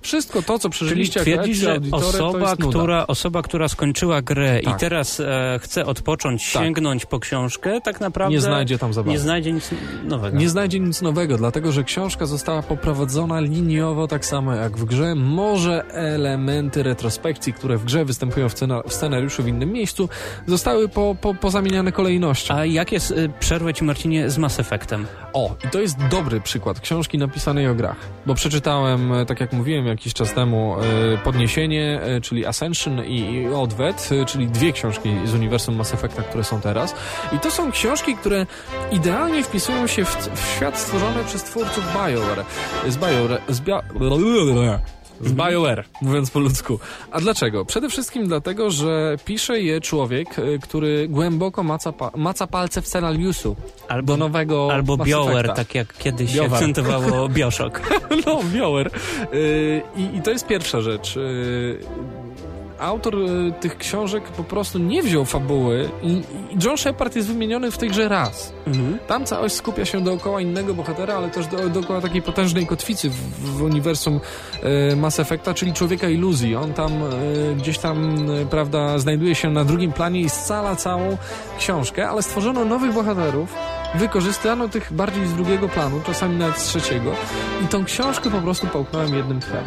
Wszystko 0.04 0.42
to, 0.42 0.58
co 0.58 0.58
Czyli 0.58 0.70
przeżyliście 0.70 1.20
jak 1.20 1.24
twierdzisz, 1.24 1.58
że 1.58 1.80
osoba 1.92 2.56
która, 2.56 3.06
osoba, 3.06 3.42
która 3.42 3.68
skończyła 3.68 4.22
grę 4.22 4.60
Tak. 4.64 4.76
i 4.76 4.80
teraz 4.80 5.20
e, 5.20 5.58
chce 5.62 5.86
odpocząć, 5.86 6.52
Tak. 6.52 6.62
sięgnąć 6.62 7.06
po 7.06 7.20
książkę, 7.20 7.80
tak 7.80 8.00
naprawdę 8.00 8.34
Nie 8.34 8.40
znajdzie 8.40 8.78
tam 8.78 8.92
zabawy. 8.92 9.10
nie 9.10 9.18
znajdzie 9.18 9.52
nic 9.52 9.70
nowego. 10.04 10.38
Nie 10.38 10.48
znajdzie 10.48 10.80
nic 10.80 11.02
nowego, 11.02 11.36
dlatego 11.36 11.72
że 11.72 11.84
książka 11.84 12.26
została 12.26 12.62
poprowadzona 12.62 13.40
liniowo 13.40 14.08
tak 14.08 14.26
samo 14.26 14.54
jak 14.54 14.76
w 14.76 14.84
grze. 14.84 15.14
Może 15.14 15.84
elementy 15.88 16.82
retrospekcji, 16.82 17.52
które 17.52 17.76
w 17.76 17.84
grze 17.84 18.04
występują 18.04 18.48
w, 18.48 18.54
w 18.86 18.92
scenariuszu 18.92 19.42
w 19.42 19.48
innym 19.48 19.72
miejscu, 19.72 20.08
zostały 20.46 20.88
po, 20.88 21.16
po, 21.20 21.34
pozamieniane 21.34 21.92
kolejnością. 21.92 22.54
A 22.54 22.64
jak 22.64 22.92
jest, 22.92 23.10
y, 23.10 23.30
przerwę 23.40 23.74
ci 23.74 23.84
Marcinie, 23.84 24.30
z 24.30 24.38
Mass 24.38 24.60
Effectem? 24.60 25.06
O, 25.32 25.56
i 25.64 25.68
to 25.68 25.80
jest 25.80 25.96
dobry 26.10 26.40
przykład 26.40 26.80
książki 26.80 27.18
napisanej 27.18 27.68
o 27.68 27.74
grach, 27.74 27.96
bo 28.26 28.34
przeczytałem, 28.34 29.12
e, 29.12 29.26
tak 29.26 29.40
jak 29.40 29.52
mówiłem 29.52 29.86
jakiś 29.94 30.14
czas 30.14 30.34
temu, 30.34 30.76
e, 31.14 31.18
Podniesienie, 31.18 32.00
e, 32.02 32.20
czyli 32.20 32.46
Ascension 32.46 33.04
i 33.04 33.48
Odwet, 33.54 34.08
e, 34.22 34.24
czyli 34.24 34.46
dwie 34.48 34.72
książki 34.72 35.10
z 35.24 35.34
uniwersum 35.34 35.76
Mass 35.76 35.94
Effecta, 35.94 36.22
które 36.22 36.44
są 36.44 36.60
teraz. 36.60 36.94
I 37.32 37.38
to 37.38 37.50
są 37.50 37.72
książki, 37.72 38.16
które 38.16 38.46
idealnie 38.92 39.42
wpisują 39.42 39.86
się 39.86 40.04
w, 40.04 40.28
w 40.34 40.56
świat 40.56 40.78
stworzony 40.78 41.24
przez 41.24 41.42
twórców 41.42 41.84
BioWare. 41.92 42.44
Z 42.88 42.96
BioWare... 42.96 43.40
Z, 43.48 43.60
Bio... 43.60 43.82
z 45.20 45.32
BioWare, 45.32 45.84
mówiąc 46.02 46.30
po 46.30 46.38
ludzku. 46.40 46.78
A 47.10 47.20
dlaczego? 47.20 47.64
Przede 47.64 47.88
wszystkim 47.88 48.26
dlatego, 48.26 48.70
że 48.70 49.16
pisze 49.24 49.60
je 49.60 49.80
człowiek, 49.80 50.38
e, 50.38 50.58
który 50.58 51.08
głęboko 51.08 51.62
maca, 51.62 51.92
pa 51.92 52.10
maca 52.16 52.46
palce 52.46 52.82
w 52.82 52.86
scenariuszu 52.86 53.56
Albo, 53.88 54.12
do 54.12 54.16
nowego 54.16 54.68
albo 54.72 54.96
BioWare, 54.96 55.52
tak 55.54 55.74
jak 55.74 55.98
kiedyś 55.98 56.30
się 56.30 56.36
BioWare. 56.36 56.54
akcentowało 56.54 57.28
Bioshock. 57.34 57.80
No, 58.26 58.40
Biower. 58.52 58.90
Yy, 59.32 59.82
I, 59.96 60.16
I 60.16 60.22
to 60.22 60.30
jest 60.30 60.46
pierwsza 60.46 60.80
rzecz. 60.80 61.16
Yy, 61.16 61.78
autor 62.78 63.14
y, 63.14 63.52
tych 63.60 63.78
książek 63.78 64.24
po 64.24 64.44
prostu 64.44 64.78
nie 64.78 65.02
wziął 65.02 65.24
fabuły 65.24 65.90
i, 66.02 66.22
John 66.64 66.76
Shepard 66.76 67.16
jest 67.16 67.28
wymieniony 67.28 67.70
w 67.70 67.78
tej 67.78 67.88
grze 67.88 68.08
raz. 68.08 68.52
Mhm. 68.66 68.98
Tam 69.06 69.26
całość 69.26 69.54
skupia 69.54 69.84
się 69.84 70.04
dookoła 70.04 70.40
innego 70.40 70.74
bohatera, 70.74 71.14
ale 71.14 71.30
też 71.30 71.46
do, 71.46 71.68
dookoła 71.68 72.00
takiej 72.00 72.22
potężnej 72.22 72.66
kotwicy 72.66 73.10
w, 73.10 73.14
w 73.40 73.62
uniwersum 73.62 74.20
e, 74.62 74.96
Mass 74.96 75.20
Effecta, 75.20 75.54
czyli 75.54 75.72
człowieka 75.72 76.08
iluzji. 76.08 76.56
On 76.56 76.74
tam 76.74 76.92
e, 76.92 77.54
gdzieś 77.54 77.78
tam, 77.78 78.30
e, 78.30 78.46
prawda, 78.46 78.98
znajduje 78.98 79.34
się 79.34 79.50
na 79.50 79.64
drugim 79.64 79.92
planie 79.92 80.20
i 80.20 80.30
scala 80.30 80.76
całą 80.76 81.16
książkę, 81.58 82.08
ale 82.08 82.22
stworzono 82.22 82.64
nowych 82.64 82.94
bohaterów, 82.94 83.54
wykorzystano 83.94 84.68
tych 84.68 84.92
bardziej 84.92 85.26
z 85.26 85.34
drugiego 85.34 85.68
planu, 85.68 86.00
czasami 86.06 86.36
nawet 86.36 86.58
z 86.58 86.64
trzeciego 86.64 87.12
i 87.64 87.66
tą 87.66 87.84
książkę 87.84 88.30
po 88.30 88.40
prostu 88.40 88.66
połknąłem 88.66 89.14
jednym 89.14 89.40
tchem. 89.40 89.64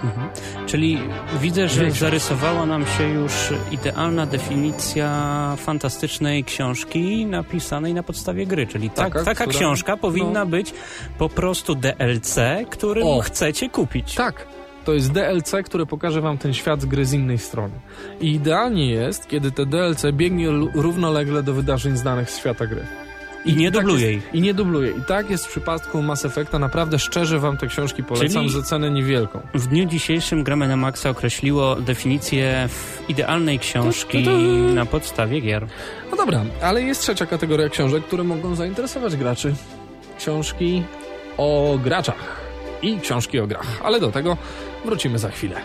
Czyli 0.65 0.99
widzę, 1.41 1.67
że 1.67 1.79
Większość. 1.81 1.99
zarysowała 2.01 2.65
nam 2.65 2.85
się 2.85 3.03
już 3.09 3.33
idealna 3.71 4.25
definicja 4.25 5.55
fantastycznej 5.57 6.43
książki 6.43 7.25
napisanej 7.25 7.93
na 7.93 8.03
podstawie 8.03 8.45
gry. 8.47 8.67
Czyli 8.67 8.89
tak, 8.89 9.13
Taka, 9.13 9.25
taka 9.25 9.43
która- 9.43 9.59
książka 9.59 9.97
powinna 9.97 10.39
no. 10.39 10.45
być 10.45 10.73
po 11.17 11.29
prostu 11.29 11.75
DLC, 11.75 12.35
którym 12.69 13.07
O. 13.07 13.21
chcecie 13.21 13.69
kupić. 13.69 14.15
Tak. 14.15 14.47
To 14.85 14.93
jest 14.93 15.11
DLC, 15.11 15.51
które 15.65 15.85
pokaże 15.85 16.21
wam 16.21 16.37
ten 16.37 16.53
świat 16.53 16.81
z 16.81 16.85
gry 16.85 17.05
z 17.05 17.13
innej 17.13 17.37
strony. 17.37 17.73
I 18.21 18.31
idealnie 18.33 18.89
jest, 18.91 19.27
kiedy 19.27 19.51
te 19.51 19.65
DLC 19.65 20.03
biegnie 20.13 20.47
równolegle 20.73 21.43
do 21.43 21.53
wydarzeń 21.53 21.97
znanych 21.97 22.29
z 22.31 22.37
świata 22.39 22.65
gry. 22.67 22.85
I 23.47 23.55
nie 23.55 23.71
tak 23.71 23.81
dubluje 23.81 24.11
jest, 24.11 24.25
ich. 24.27 24.33
I 24.35 24.41
nie 24.41 24.53
dubluje. 24.53 24.91
I 24.91 25.01
tak 25.01 25.29
jest 25.29 25.45
w 25.45 25.49
przypadku 25.49 26.01
Mass 26.01 26.25
Effecta. 26.25 26.59
Naprawdę 26.59 26.99
szczerze 26.99 27.39
wam 27.39 27.57
te 27.57 27.67
książki 27.67 28.03
polecam 28.03 28.43
Czyli- 28.43 28.49
za 28.53 28.61
cenę 28.61 28.91
niewielką. 28.91 29.41
W 29.53 29.67
dniu 29.67 29.85
dzisiejszym 29.85 30.43
Gramy 30.43 30.67
na 30.67 30.75
Maxa 30.77 31.09
określiło 31.09 31.75
definicję 31.75 32.69
idealnej 33.07 33.59
książki 33.59 34.23
Tu, 34.23 34.29
tu, 34.31 34.37
tu. 34.37 34.73
na 34.73 34.85
podstawie 34.85 35.41
gier. 35.41 35.67
No 36.11 36.17
dobra, 36.17 36.41
ale 36.61 36.81
jest 36.83 37.01
trzecia 37.01 37.25
kategoria 37.25 37.69
książek, 37.69 38.03
które 38.05 38.23
mogą 38.23 38.55
zainteresować 38.55 39.15
graczy. 39.15 39.53
Książki 40.17 40.83
o 41.37 41.79
graczach 41.83 42.41
i 42.81 42.99
książki 42.99 43.39
o 43.39 43.47
grach. 43.47 43.67
Ale 43.83 43.99
do 43.99 44.11
tego 44.11 44.37
wrócimy 44.85 45.19
za 45.19 45.29
chwilę. 45.29 45.55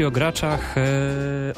Książki 0.00 0.04
o 0.04 0.10
graczach 0.10 0.78
e, 0.78 0.82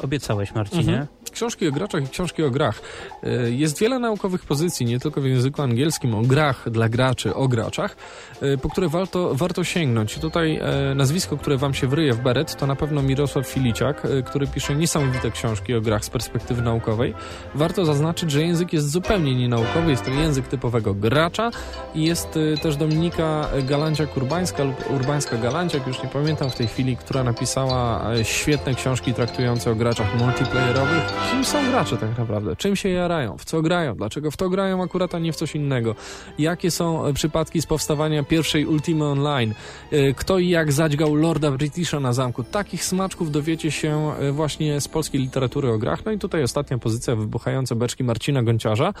obiecałeś, 0.03 0.53
Marcinie. 0.55 0.99
Mhm. 0.99 1.07
Książki 1.33 1.67
o 1.67 1.71
graczach 1.71 2.03
i 2.03 2.07
książki 2.07 2.43
o 2.43 2.51
grach. 2.51 2.81
E, 3.23 3.51
Jest 3.51 3.79
wiele 3.79 3.99
naukowych 3.99 4.45
pozycji, 4.45 4.85
nie 4.85 4.99
tylko 4.99 5.21
w 5.21 5.25
języku 5.25 5.61
angielskim, 5.61 6.15
o 6.15 6.21
grach 6.21 6.69
dla 6.69 6.89
graczy, 6.89 7.35
o 7.35 7.47
graczach, 7.47 7.95
e, 8.41 8.57
po 8.57 8.69
które 8.69 8.89
warto, 8.89 9.35
warto 9.35 9.63
sięgnąć. 9.63 10.19
Tutaj 10.19 10.59
e, 10.61 10.95
nazwisko, 10.95 11.37
które 11.37 11.57
wam 11.57 11.73
się 11.73 11.87
wryje 11.87 12.13
w 12.13 12.21
beret, 12.21 12.55
to 12.55 12.67
na 12.67 12.75
pewno 12.75 13.01
Mirosław 13.01 13.47
Filiciak, 13.47 14.01
który 14.25 14.47
pisze 14.47 14.75
niesamowite 14.75 15.31
książki 15.31 15.75
o 15.75 15.81
grach 15.81 16.05
z 16.05 16.09
perspektywy 16.09 16.61
naukowej. 16.61 17.13
Warto 17.55 17.85
zaznaczyć, 17.85 18.31
że 18.31 18.41
język 18.41 18.73
jest 18.73 18.91
zupełnie 18.91 19.35
nienaukowy, 19.35 19.91
jest 19.91 20.05
to 20.05 20.11
język 20.11 20.47
typowego 20.47 20.93
gracza 20.93 21.51
i 21.95 22.03
jest 22.03 22.39
też 22.61 22.75
Dominika 22.75 23.49
Galanciak-Urbańska 23.67 24.65
lub 24.65 24.91
Urbańska-Galanciak, 24.91 25.87
już 25.87 26.03
nie 26.03 26.09
pamiętam 26.09 26.49
w 26.49 26.55
tej 26.55 26.67
chwili, 26.67 26.97
która 26.97 27.23
napisała 27.23 28.01
świetne 28.23 28.75
książki 28.75 29.13
traktujące 29.13 29.71
o 29.71 29.75
graczach 29.75 30.19
multiplayerowych. 30.19 31.22
Kim 31.31 31.45
są 31.45 31.71
gracze 31.71 31.97
tak 31.97 32.17
naprawdę? 32.17 32.55
Czym 32.55 32.75
się 32.75 32.89
jarają? 32.89 33.37
W 33.37 33.45
co 33.45 33.61
grają? 33.61 33.95
Dlaczego 33.95 34.31
w 34.31 34.37
to 34.37 34.49
grają 34.49 34.83
akurat, 34.83 35.15
a 35.15 35.19
nie 35.19 35.33
w 35.33 35.35
coś 35.35 35.55
innego? 35.55 35.95
Jakie 36.37 36.71
są 36.71 37.05
e, 37.05 37.13
przypadki 37.13 37.61
z 37.61 37.65
powstawania 37.65 38.23
pierwszej 38.23 38.65
Ultimy 38.65 39.05
Online? 39.05 39.53
E, 39.91 40.13
Kto 40.13 40.39
i 40.39 40.49
jak 40.49 40.71
zadźgał 40.71 41.15
Lorda 41.15 41.51
Britisha 41.51 41.99
na 41.99 42.13
zamku? 42.13 42.43
Takich 42.43 42.85
smaczków 42.85 43.31
dowiecie 43.31 43.71
się 43.71 44.11
e, 44.19 44.31
właśnie 44.31 44.81
z 44.81 44.87
polskiej 44.87 45.21
literatury 45.21 45.71
o 45.71 45.77
grach. 45.77 46.05
No 46.05 46.11
i 46.11 46.19
tutaj 46.19 46.43
ostatnia 46.43 46.77
pozycja, 46.77 47.15
wybuchające 47.15 47.75
beczki 47.75 48.03
Marcina 48.03 48.43
Gonciarza. 48.43 48.93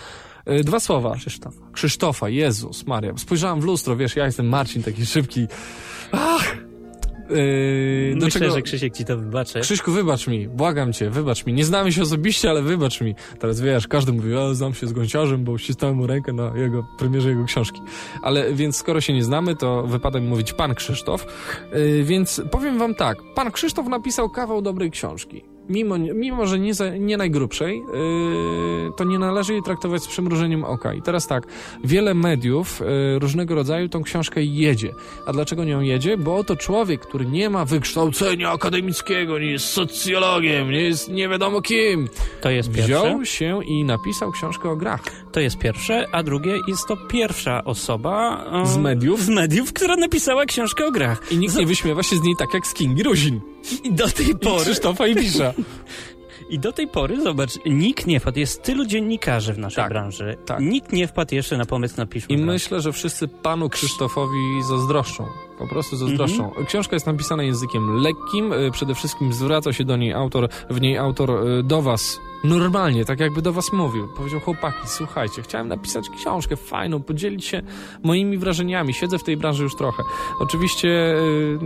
Dwa 0.63 0.79
słowa. 0.79 1.15
Krzysztofa. 1.15 1.61
Krzysztofa, 1.73 2.29
Jezus 2.29 2.87
Maria. 2.87 3.13
Spojrzałem 3.17 3.61
w 3.61 3.63
lustro, 3.63 3.95
wiesz, 3.95 4.15
ja 4.15 4.25
jestem 4.25 4.49
Marcin, 4.49 4.83
taki 4.83 5.05
szybki. 5.05 5.47
Ach! 6.11 6.62
Yy, 7.29 8.15
Myślę, 8.15 8.41
czego- 8.41 8.53
że 8.53 8.61
Krzysiek 8.61 8.93
ci 8.97 9.05
to 9.05 9.17
wybaczy. 9.17 9.59
Krzyśku, 9.59 9.91
wybacz 9.91 10.27
mi, 10.27 10.47
błagam 10.47 10.93
cię, 10.93 11.09
wybacz 11.09 11.45
mi. 11.45 11.53
Nie 11.53 11.65
znamy 11.65 11.91
się 11.91 12.01
osobiście, 12.01 12.49
ale 12.49 12.61
wybacz 12.61 13.01
mi. 13.01 13.15
Teraz 13.39 13.61
wiesz, 13.61 13.87
każdy 13.87 14.13
mówi, 14.13 14.35
o, 14.35 14.55
znam 14.55 14.73
się 14.73 14.87
z 14.87 14.93
Gąciarzem, 14.93 15.43
bo 15.43 15.57
ścisnąłem 15.57 15.97
mu 15.97 16.07
rękę 16.07 16.33
na 16.33 16.51
jego 16.57 16.85
premierze 16.97 17.29
jego 17.29 17.45
książki. 17.45 17.81
Ale 18.23 18.53
więc 18.53 18.75
skoro 18.77 19.01
się 19.01 19.13
nie 19.13 19.23
znamy, 19.23 19.55
to 19.55 19.83
wypada 19.87 20.19
mi 20.19 20.27
mówić 20.27 20.53
pan 20.53 20.75
Krzysztof. 20.75 21.25
Yy, 21.73 22.03
więc 22.03 22.41
powiem 22.51 22.77
wam 22.79 22.95
tak, 22.95 23.17
pan 23.35 23.51
Krzysztof 23.51 23.87
napisał 23.87 24.29
kawał 24.29 24.61
dobrej 24.61 24.91
książki. 24.91 25.52
Mimo, 25.69 25.97
mimo 25.97 26.47
że 26.47 26.59
nie, 26.59 26.73
za, 26.73 26.89
nie 26.89 27.17
najgrubszej, 27.17 27.77
yy, 27.77 28.91
to 28.97 29.03
nie 29.03 29.19
należy 29.19 29.53
jej 29.53 29.63
traktować 29.63 30.03
z 30.03 30.07
przymrużeniem 30.07 30.63
oka. 30.63 30.93
I 30.93 31.01
teraz 31.01 31.27
tak, 31.27 31.47
wiele 31.83 32.13
mediów 32.13 32.79
yy, 32.79 33.19
różnego 33.19 33.55
rodzaju 33.55 33.89
tą 33.89 34.03
książkę 34.03 34.43
jedzie. 34.43 34.93
A 35.25 35.33
dlaczego 35.33 35.63
nią 35.63 35.81
jedzie? 35.81 36.17
Bo 36.17 36.35
oto 36.37 36.55
człowiek, 36.55 37.01
który 37.01 37.25
nie 37.25 37.49
ma 37.49 37.65
wykształcenia 37.65 38.51
akademickiego, 38.51 39.39
nie 39.39 39.51
jest 39.51 39.65
socjologiem, 39.65 40.71
nie 40.71 40.81
jest 40.81 41.09
nie 41.09 41.29
wiadomo 41.29 41.61
kim, 41.61 42.09
To 42.41 42.49
jest 42.49 42.71
wziął 42.71 43.25
się 43.25 43.65
i 43.65 43.83
napisał 43.83 44.31
książkę 44.31 44.69
o 44.69 44.75
grach. 44.75 45.22
To 45.33 45.39
jest 45.39 45.57
pierwsze, 45.57 46.07
a 46.11 46.23
drugie 46.23 46.59
jest 46.67 46.87
to 46.87 46.97
pierwsza 46.97 47.63
osoba 47.63 48.45
e, 48.63 48.67
Z 48.67 48.77
mediów? 48.77 49.21
z 49.21 49.29
mediów, 49.29 49.73
która 49.73 49.95
napisała 49.95 50.45
książkę 50.45 50.85
o 50.85 50.91
grach. 50.91 51.31
I 51.31 51.37
nikt 51.37 51.55
nie 51.55 51.65
wyśmiewa 51.65 52.03
się 52.03 52.15
z 52.15 52.21
niej 52.21 52.33
tak 52.39 52.53
jak 52.53 52.67
z 52.67 52.73
Kingi 52.73 53.03
Ruzin. 53.03 53.41
I 53.83 53.93
do 53.93 54.07
tej 54.07 54.29
I 54.29 54.35
pory 54.35 54.61
Krzysztofa 54.63 55.07
Ibisza. 55.07 55.53
I 56.49 56.59
do 56.59 56.71
tej 56.73 56.87
pory, 56.87 57.21
zobacz, 57.21 57.51
nikt 57.65 58.07
nie 58.07 58.19
wpadł, 58.19 58.39
jest 58.39 58.63
tylu 58.63 58.85
dziennikarzy 58.85 59.53
w 59.53 59.57
naszej 59.57 59.83
Tak, 59.83 59.91
branży, 59.91 60.37
tak. 60.45 60.59
nikt 60.59 60.91
nie 60.93 61.07
wpadł 61.07 61.35
jeszcze 61.35 61.57
na 61.57 61.65
pomysł 61.65 61.93
napiszmy 61.97 62.35
I 62.35 62.37
grę. 62.37 62.45
myślę, 62.45 62.81
że 62.81 62.91
wszyscy 62.91 63.27
panu 63.27 63.69
Krzysztofowi 63.69 64.63
zazdroszczą. 64.69 65.25
Po 65.57 65.67
prostu 65.67 65.95
zazdroszczą. 65.97 66.51
Książka 66.67 66.95
jest 66.95 67.05
napisana 67.05 67.43
językiem 67.43 67.95
lekkim, 67.95 68.53
y, 68.53 68.71
przede 68.71 68.95
wszystkim 68.95 69.33
zwraca 69.33 69.73
się 69.73 69.83
do 69.83 69.97
niej 69.97 70.13
autor, 70.13 70.49
w 70.69 70.81
niej 70.81 70.97
autor 70.97 71.47
y, 71.47 71.63
do 71.63 71.81
was 71.81 72.19
normalnie, 72.43 73.05
tak 73.05 73.19
jakby 73.19 73.41
do 73.41 73.53
was 73.53 73.73
mówił. 73.73 74.07
Powiedział, 74.07 74.39
chłopaki, 74.39 74.77
słuchajcie, 74.85 75.41
chciałem 75.41 75.67
napisać 75.67 76.09
książkę 76.09 76.55
fajną, 76.55 77.03
podzielić 77.03 77.45
się 77.45 77.61
moimi 78.03 78.37
wrażeniami. 78.37 78.93
Siedzę 78.93 79.19
w 79.19 79.23
tej 79.23 79.37
branży 79.37 79.63
już 79.63 79.75
trochę. 79.75 80.03
Oczywiście 80.39 80.89
y, 80.89 81.59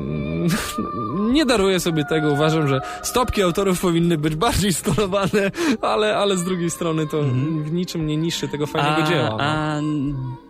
nie 1.35 1.45
daruję 1.45 1.79
sobie 1.79 2.05
tego, 2.05 2.31
uważam, 2.31 2.67
że 2.67 2.79
stopki 3.03 3.41
autorów 3.41 3.79
powinny 3.79 4.17
być 4.17 4.35
bardziej 4.35 4.73
skolowane, 4.73 5.51
ale, 5.81 6.17
ale 6.17 6.37
z 6.37 6.43
drugiej 6.43 6.69
strony 6.69 7.07
to 7.07 7.21
w 7.63 7.71
niczym 7.71 8.07
nie 8.07 8.17
niszczy 8.17 8.47
tego 8.47 8.67
fajnego 8.67 9.03
a, 9.03 9.09
dzieła. 9.09 9.29
no. 9.29 9.37
A 9.39 9.79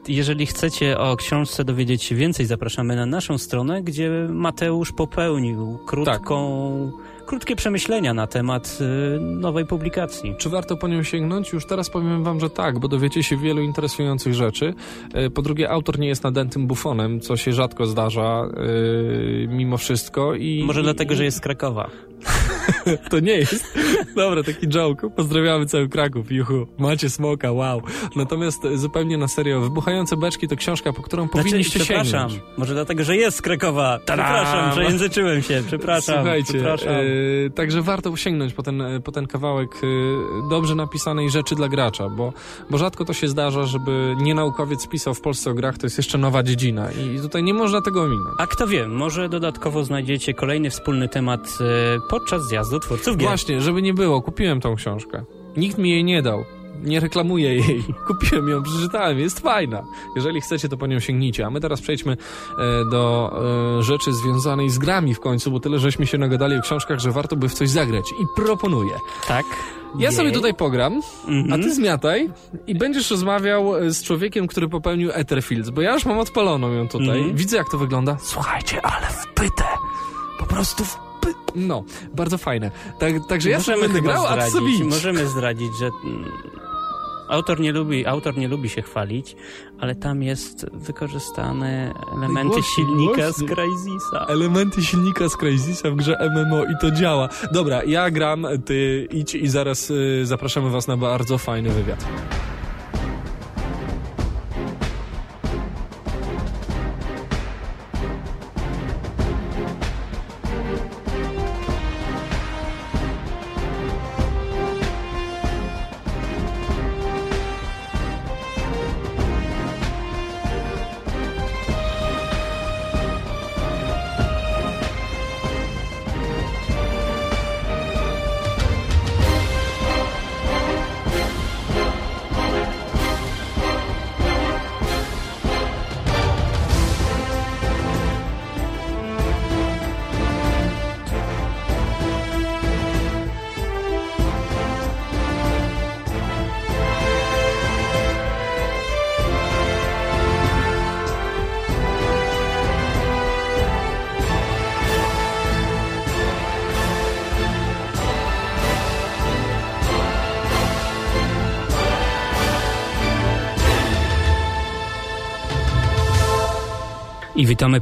jeżeli 0.08 0.46
chcecie 0.46 0.98
o 0.98 1.16
książce 1.16 1.64
dowiedzieć 1.64 2.04
się 2.04 2.16
więcej, 2.16 2.46
zapraszamy 2.46 2.96
na 2.96 3.06
naszą 3.06 3.38
stronę, 3.38 3.82
gdzie 3.84 4.10
Mateusz 4.30 4.92
popełnił 4.92 5.80
krótką, 5.86 6.92
krótkie 7.26 7.56
przemyślenia 7.56 8.14
na 8.14 8.28
temat 8.28 8.78
y, 8.82 9.20
nowej 9.20 9.66
publikacji. 9.66 10.36
Czy 10.38 10.50
warto 10.50 10.78
po 10.78 10.88
nią 10.88 11.04
sięgnąć? 11.04 11.54
Już 11.54 11.66
teraz 11.66 11.90
powiem 11.90 12.24
wam, 12.24 12.40
że 12.40 12.50
tak, 12.50 12.80
bo 12.80 12.88
dowiecie 12.88 13.24
się 13.24 13.38
wielu 13.38 13.62
interesujących 13.62 14.34
rzeczy. 14.34 14.74
E, 15.14 15.30
Po 15.30 15.42
drugie, 15.42 15.70
autor 15.70 16.00
nie 16.00 16.08
jest 16.08 16.24
nadętym 16.24 16.68
bufonem, 16.68 17.20
co 17.20 17.38
się 17.38 17.54
rzadko 17.54 17.86
zdarza 17.86 18.50
e, 18.54 19.48
mimo 19.48 19.78
wszystko. 19.78 20.36
I, 20.36 20.64
Może 20.68 20.80
i, 20.82 20.84
dlatego, 20.84 21.16
że 21.16 21.24
jest 21.24 21.38
z 21.38 21.42
Krakowa. 21.42 21.90
To 23.10 23.20
nie 23.20 23.32
jest. 23.38 23.78
Dobra, 24.16 24.44
taki 24.44 24.68
joke. 24.68 25.10
Pozdrawiamy 25.10 25.66
cały 25.66 25.90
Kraków, 25.90 26.32
juhu. 26.32 26.68
Macie 26.78 27.10
smoka, 27.10 27.52
wow. 27.52 27.82
Natomiast 28.16 28.68
zupełnie 28.76 29.18
na 29.18 29.28
serio, 29.28 29.62
Wybuchające 29.62 30.18
beczki 30.18 30.48
to 30.48 30.56
książka, 30.56 30.94
po 30.94 31.02
którą 31.02 31.28
powinniście 31.30 31.80
Znaczy, 31.80 31.86
przepraszam, 31.86 32.30
sięgnąć. 32.30 32.58
może 32.58 32.74
dlatego, 32.74 33.04
że 33.04 33.18
jest 33.18 33.38
z 33.38 33.42
Krakowa. 33.42 34.00
Przepraszam, 34.06 34.72
przejęzyczyłem 34.72 35.42
się, 35.42 35.64
przepraszam. 35.68 36.16
Słuchajcie, 36.16 36.54
przepraszam. 36.54 36.90
e, 37.46 37.50
także 37.50 37.82
warto 37.82 38.16
sięgnąć 38.16 38.54
po 38.54 38.64
ten, 38.64 38.84
po 39.04 39.12
ten 39.12 39.28
kawałek 39.28 39.70
e, 39.84 40.50
dobrze 40.50 40.76
napisanej 40.76 41.30
rzeczy 41.30 41.56
dla 41.56 41.68
gracza, 41.68 42.10
bo, 42.10 42.34
bo 42.70 42.78
rzadko 42.78 43.06
to 43.06 43.14
się 43.14 43.28
zdarza, 43.28 43.66
żeby 43.66 44.16
nie 44.22 44.36
naukowiec 44.36 44.88
pisał 44.88 45.14
w 45.14 45.22
Polsce 45.22 45.52
o 45.52 45.54
grach, 45.54 45.78
to 45.78 45.86
jest 45.86 45.98
jeszcze 45.98 46.18
nowa 46.18 46.44
dziedzina 46.44 46.92
i 46.92 47.20
tutaj 47.22 47.44
nie 47.44 47.54
można 47.54 47.82
tego 47.82 48.02
ominąć. 48.02 48.36
A 48.40 48.48
kto 48.48 48.68
wie, 48.68 48.88
może 48.88 49.30
dodatkowo 49.30 49.84
znajdziecie 49.84 50.34
kolejny 50.34 50.70
wspólny 50.70 51.10
temat 51.10 51.42
e, 51.62 52.07
podczas 52.10 52.48
zjazdu 52.48 52.80
twórców 52.80 53.18
gier. 53.18 53.28
Właśnie, 53.28 53.62
żeby 53.62 53.82
nie 53.82 53.94
było, 53.94 54.22
kupiłem 54.22 54.62
tą 54.62 54.76
książkę. 54.76 55.24
Nikt 55.58 55.78
mi 55.78 55.90
jej 55.90 56.04
nie 56.04 56.22
dał. 56.22 56.44
Nie 56.84 57.00
reklamuję 57.00 57.56
jej. 57.56 57.84
Kupiłem 58.08 58.50
ją, 58.50 58.64
przeczytałem, 58.64 59.20
jest 59.20 59.40
fajna. 59.40 59.84
Jeżeli 60.16 60.42
chcecie, 60.42 60.70
to 60.70 60.78
po 60.78 60.88
nią 60.88 61.00
sięgnijcie. 61.00 61.46
A 61.46 61.50
my 61.50 61.60
teraz 61.62 61.82
przejdźmy 61.82 62.12
e, 62.14 62.16
do 62.92 63.34
e, 63.80 63.84
rzeczy 63.84 64.14
związanej 64.14 64.70
z 64.70 64.78
grami 64.78 65.14
w 65.16 65.20
końcu, 65.20 65.52
bo 65.52 65.60
tyle 65.60 65.80
żeśmy 65.80 66.08
się 66.08 66.18
nagadali 66.18 66.56
o 66.58 66.62
książkach, 66.62 67.00
że 67.00 67.12
warto 67.12 67.36
by 67.36 67.50
w 67.50 67.54
coś 67.54 67.70
zagrać. 67.70 68.06
I 68.12 68.26
proponuję. 68.36 68.92
Tak? 69.28 69.46
Ja 70.00 70.12
sobie 70.12 70.32
tutaj 70.32 70.54
pogram, 70.54 71.02
Mhm. 71.28 71.54
a 71.54 71.64
ty 71.64 71.74
zmiataj 71.76 72.30
i 72.68 72.76
będziesz 72.76 73.12
rozmawiał 73.12 73.76
e, 73.78 73.92
z 73.92 74.04
człowiekiem, 74.04 74.48
który 74.48 74.70
popełnił 74.70 75.10
Etherfields, 75.14 75.70
bo 75.70 75.82
ja 75.82 75.94
już 75.94 76.06
mam 76.06 76.20
odpaloną 76.20 76.74
ją 76.74 76.88
tutaj. 76.88 77.18
Mhm. 77.18 77.36
Widzę, 77.36 77.58
jak 77.58 77.70
to 77.72 77.78
wygląda. 77.78 78.18
Słuchajcie, 78.22 78.82
ale 78.86 79.08
wpytę. 79.08 79.64
Po 80.40 80.46
prostu 80.46 80.86
wpy... 80.86 81.07
No, 81.56 81.84
bardzo 82.16 82.38
fajne. 82.38 82.72
Tak, 83.00 83.14
także 83.30 83.50
ja 83.50 83.60
sobie 83.60 83.82
będę 83.82 84.02
grał, 84.02 84.26
a 84.26 84.32
zdradzić, 84.32 84.54
sobie 84.54 84.72
idź. 84.76 84.82
Możemy 84.84 85.28
zdradzić, 85.28 85.72
że 85.80 85.86
mm, 86.06 86.26
autor 87.30 87.60
nie 87.60 87.72
lubi, 87.72 88.06
autor 88.06 88.38
nie 88.38 88.48
lubi 88.48 88.70
się 88.70 88.82
chwalić, 88.82 89.36
ale 89.80 89.96
tam 89.96 90.24
jest 90.24 90.66
wykorzystane 90.74 91.94
elementy 92.18 92.54
Głośniej, 92.54 92.64
silnika 92.88 93.22
głośniej. 93.22 93.50
z 93.50 93.52
Crysisa. 93.52 94.26
Elementy 94.30 94.84
silnika 94.84 95.30
z 95.30 95.38
Crysisa 95.38 95.92
w 95.92 95.96
grze 95.96 96.30
MMO 96.36 96.64
i 96.64 96.78
to 96.82 96.92
działa. 96.92 97.30
Dobra, 97.54 97.84
ja 97.84 98.12
gram, 98.12 98.48
ty 98.66 99.08
idź 99.12 99.36
i 99.36 99.48
zaraz 99.48 99.90
y, 99.92 100.22
zapraszamy 100.26 100.70
was 100.70 100.88
na 100.88 100.98
bardzo 100.98 101.38
fajny 101.38 101.70
wywiad. 101.70 102.06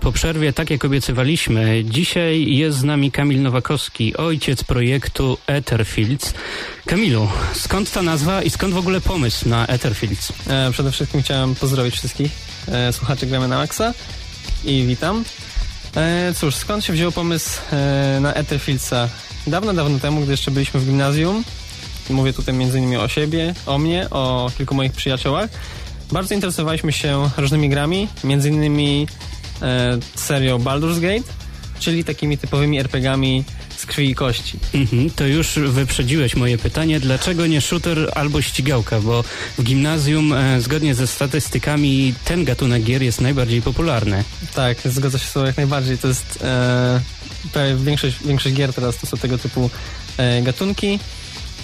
Po 0.06 0.12
przerwie, 0.12 0.54
tak 0.54 0.70
jak 0.70 0.86
obiecywaliśmy. 0.86 1.84
Dzisiaj 1.84 2.56
jest 2.56 2.78
z 2.78 2.84
nami 2.84 3.12
Kamil 3.12 3.42
Nowakowski, 3.42 4.18
ojciec 4.18 4.64
projektu 4.64 5.38
Etherfields. 5.48 6.34
Kamilu, 6.86 7.28
skąd 7.54 7.92
ta 7.92 8.02
nazwa 8.02 8.44
i 8.44 8.50
skąd 8.50 8.74
w 8.74 8.78
ogóle 8.78 9.02
pomysł 9.02 9.50
na 9.50 9.68
Etherfields? 9.68 10.34
E, 10.48 10.72
przede 10.72 10.92
wszystkim 10.92 11.22
chciałem 11.22 11.56
pozdrowić 11.56 11.96
wszystkich 11.96 12.32
e, 12.68 12.94
słuchaczy 12.94 13.28
Gramy 13.28 13.48
na 13.48 13.58
Maxa 13.58 13.94
i 14.66 14.86
witam. 14.88 15.24
E, 15.96 16.34
cóż, 16.36 16.56
skąd 16.56 16.86
się 16.86 16.94
wziął 16.94 17.12
pomysł 17.12 17.62
e, 17.72 18.20
na 18.22 18.34
Etherfieldsa? 18.34 19.10
Dawno, 19.48 19.74
dawno 19.74 20.00
temu, 20.00 20.22
gdy 20.22 20.32
jeszcze 20.32 20.52
byliśmy 20.52 20.80
w 20.80 20.86
gimnazjum, 20.86 21.44
mówię 22.10 22.34
tutaj 22.34 22.56
innymi 22.56 22.98
o 22.98 23.08
siebie, 23.08 23.54
o 23.66 23.78
mnie, 23.78 24.10
o 24.10 24.52
kilku 24.58 24.76
moich 24.76 24.92
przyjaciołach, 24.92 25.50
bardzo 26.12 26.36
interesowaliśmy 26.36 26.92
się 26.92 27.30
różnymi 27.38 27.70
grami, 27.70 28.08
między 28.24 28.50
innymi 28.50 29.08
serią 30.16 30.60
Baldur's 30.60 31.00
Gate, 31.00 31.30
czyli 31.80 32.04
takimi 32.04 32.38
typowymi 32.38 32.80
RPGami 32.80 33.44
z 33.78 33.86
krwi 33.86 34.10
i 34.10 34.16
kości. 34.16 34.60
Mhm, 34.74 35.10
to 35.10 35.26
już 35.28 35.48
wyprzedziłeś 35.60 36.36
moje 36.36 36.58
pytanie, 36.58 37.00
dlaczego 37.00 37.48
nie 37.48 37.62
shooter 37.62 38.12
albo 38.16 38.42
ścigałka, 38.42 39.00
bo 39.00 39.24
w 39.58 39.64
gimnazjum 39.64 40.34
e, 40.34 40.62
zgodnie 40.62 40.96
ze 40.96 41.08
statystykami 41.08 42.14
ten 42.26 42.44
gatunek 42.46 42.84
gier 42.84 43.04
jest 43.04 43.22
najbardziej 43.22 43.62
popularny. 43.62 44.24
Tak, 44.56 44.78
zgodzę 44.86 45.20
się 45.20 45.26
z 45.26 45.34
tobą 45.34 45.46
jak 45.46 45.58
najbardziej. 45.58 45.98
To 45.98 46.08
jest 46.08 46.40
e, 46.44 47.02
prawie 47.54 47.76
większość, 47.76 48.18
większość 48.26 48.56
gier 48.56 48.74
teraz 48.74 48.98
to 48.98 49.08
są 49.08 49.18
tego 49.18 49.38
typu 49.38 49.70
e, 50.18 50.42
gatunki. 50.42 51.00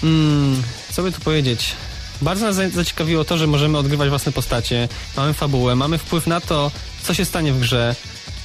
Mm, 0.02 0.62
co 0.92 1.02
by 1.02 1.12
tu 1.12 1.20
powiedzieć? 1.20 1.72
Bardzo 2.22 2.46
nas 2.46 2.56
za- 2.56 2.68
zaciekawiło 2.70 3.24
to, 3.24 3.38
że 3.38 3.46
możemy 3.46 3.78
odgrywać 3.78 4.08
własne 4.08 4.32
postacie, 4.32 4.88
mamy 5.16 5.34
fabułę, 5.34 5.76
mamy 5.76 5.98
wpływ 5.98 6.26
na 6.26 6.40
to, 6.40 6.70
co 7.02 7.14
się 7.14 7.24
stanie 7.24 7.52
w 7.52 7.60
grze. 7.60 7.96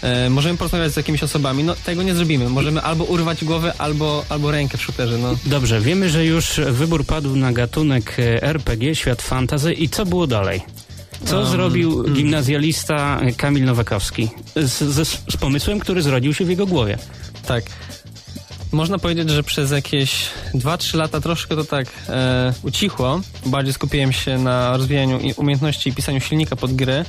E, 0.02 0.30
możemy 0.30 0.58
porozmawiać 0.58 0.94
z 0.94 0.98
jakimiś 0.98 1.24
osobami. 1.24 1.64
No, 1.64 1.76
tego 1.76 2.04
nie 2.04 2.16
zrobimy. 2.16 2.50
Możemy 2.50 2.82
albo 2.82 3.04
urwać 3.04 3.44
głowę, 3.44 3.74
albo, 3.78 4.26
albo 4.30 4.52
rękę 4.52 4.78
w 4.78 4.82
shooterze. 4.82 5.18
No. 5.18 5.36
Dobrze, 5.46 5.82
wiemy, 5.82 6.10
że 6.10 6.26
już 6.26 6.60
wybór 6.72 7.06
padł 7.06 7.36
na 7.36 7.54
gatunek 7.54 8.20
e, 8.20 8.44
RPG, 8.44 8.96
świat 8.96 9.22
fantazy 9.22 9.74
i 9.74 9.90
co 9.90 10.06
było 10.06 10.28
dalej? 10.28 10.62
Co 11.26 11.38
Um, 11.38 11.48
zrobił 11.48 11.96
hmm. 11.96 12.14
gimnazjalista 12.14 13.22
Kamil 13.38 13.66
Nowakowski 13.66 14.30
z, 14.56 14.72
z, 14.72 15.08
z 15.08 15.38
pomysłem, 15.38 15.80
który 15.80 16.02
zrodził 16.02 16.34
się 16.34 16.46
w 16.46 16.50
jego 16.50 16.68
głowie? 16.68 16.98
Tak. 17.48 17.64
Można 18.72 19.00
powiedzieć, 19.00 19.30
że 19.30 19.44
przez 19.44 19.72
jakieś 19.72 20.30
2-3 20.56 20.98
lata 20.98 21.22
troszkę 21.22 21.56
to 21.56 21.64
tak 21.64 21.88
e, 22.10 22.54
ucichło. 22.64 23.22
Bardziej 23.46 23.74
skupiłem 23.74 24.14
się 24.14 24.38
na 24.38 24.78
rozwijaniu 24.78 25.20
umiejętności 25.36 25.90
i 25.90 25.94
pisaniu 25.94 26.20
silnika 26.20 26.56
pod 26.56 26.74
gry. 26.74 27.06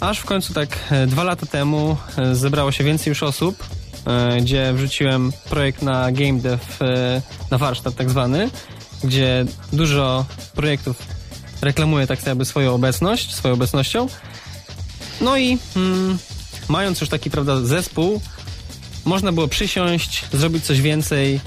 Aż 0.00 0.18
w 0.18 0.24
końcu 0.24 0.54
tak 0.54 0.78
e, 0.90 1.06
dwa 1.06 1.24
lata 1.24 1.46
temu 1.46 1.96
e, 2.18 2.34
zebrało 2.34 2.72
się 2.72 2.84
więcej 2.84 3.10
już 3.10 3.22
osób, 3.22 3.64
e, 4.06 4.40
gdzie 4.40 4.72
wrzuciłem 4.72 5.32
projekt 5.50 5.82
na 5.82 6.12
game 6.12 6.40
dev, 6.40 6.60
na 7.50 7.58
warsztat 7.58 7.94
tak 7.94 8.10
zwany, 8.10 8.50
gdzie 9.04 9.44
dużo 9.72 10.24
projektów 10.54 10.96
reklamuje 11.62 12.06
tak 12.06 12.26
jakby 12.26 12.44
swoją 12.44 12.74
obecność, 12.74 13.34
swoją 13.34 13.54
obecnością. 13.54 14.06
No 15.20 15.36
i 15.36 15.58
mm, 15.76 16.18
mając 16.68 17.00
już 17.00 17.10
taki, 17.10 17.30
prawda, 17.30 17.60
zespół, 17.60 18.20
można 19.04 19.32
było 19.32 19.48
przysiąść, 19.48 20.24
zrobić 20.32 20.64
coś 20.64 20.80
więcej 20.80 21.40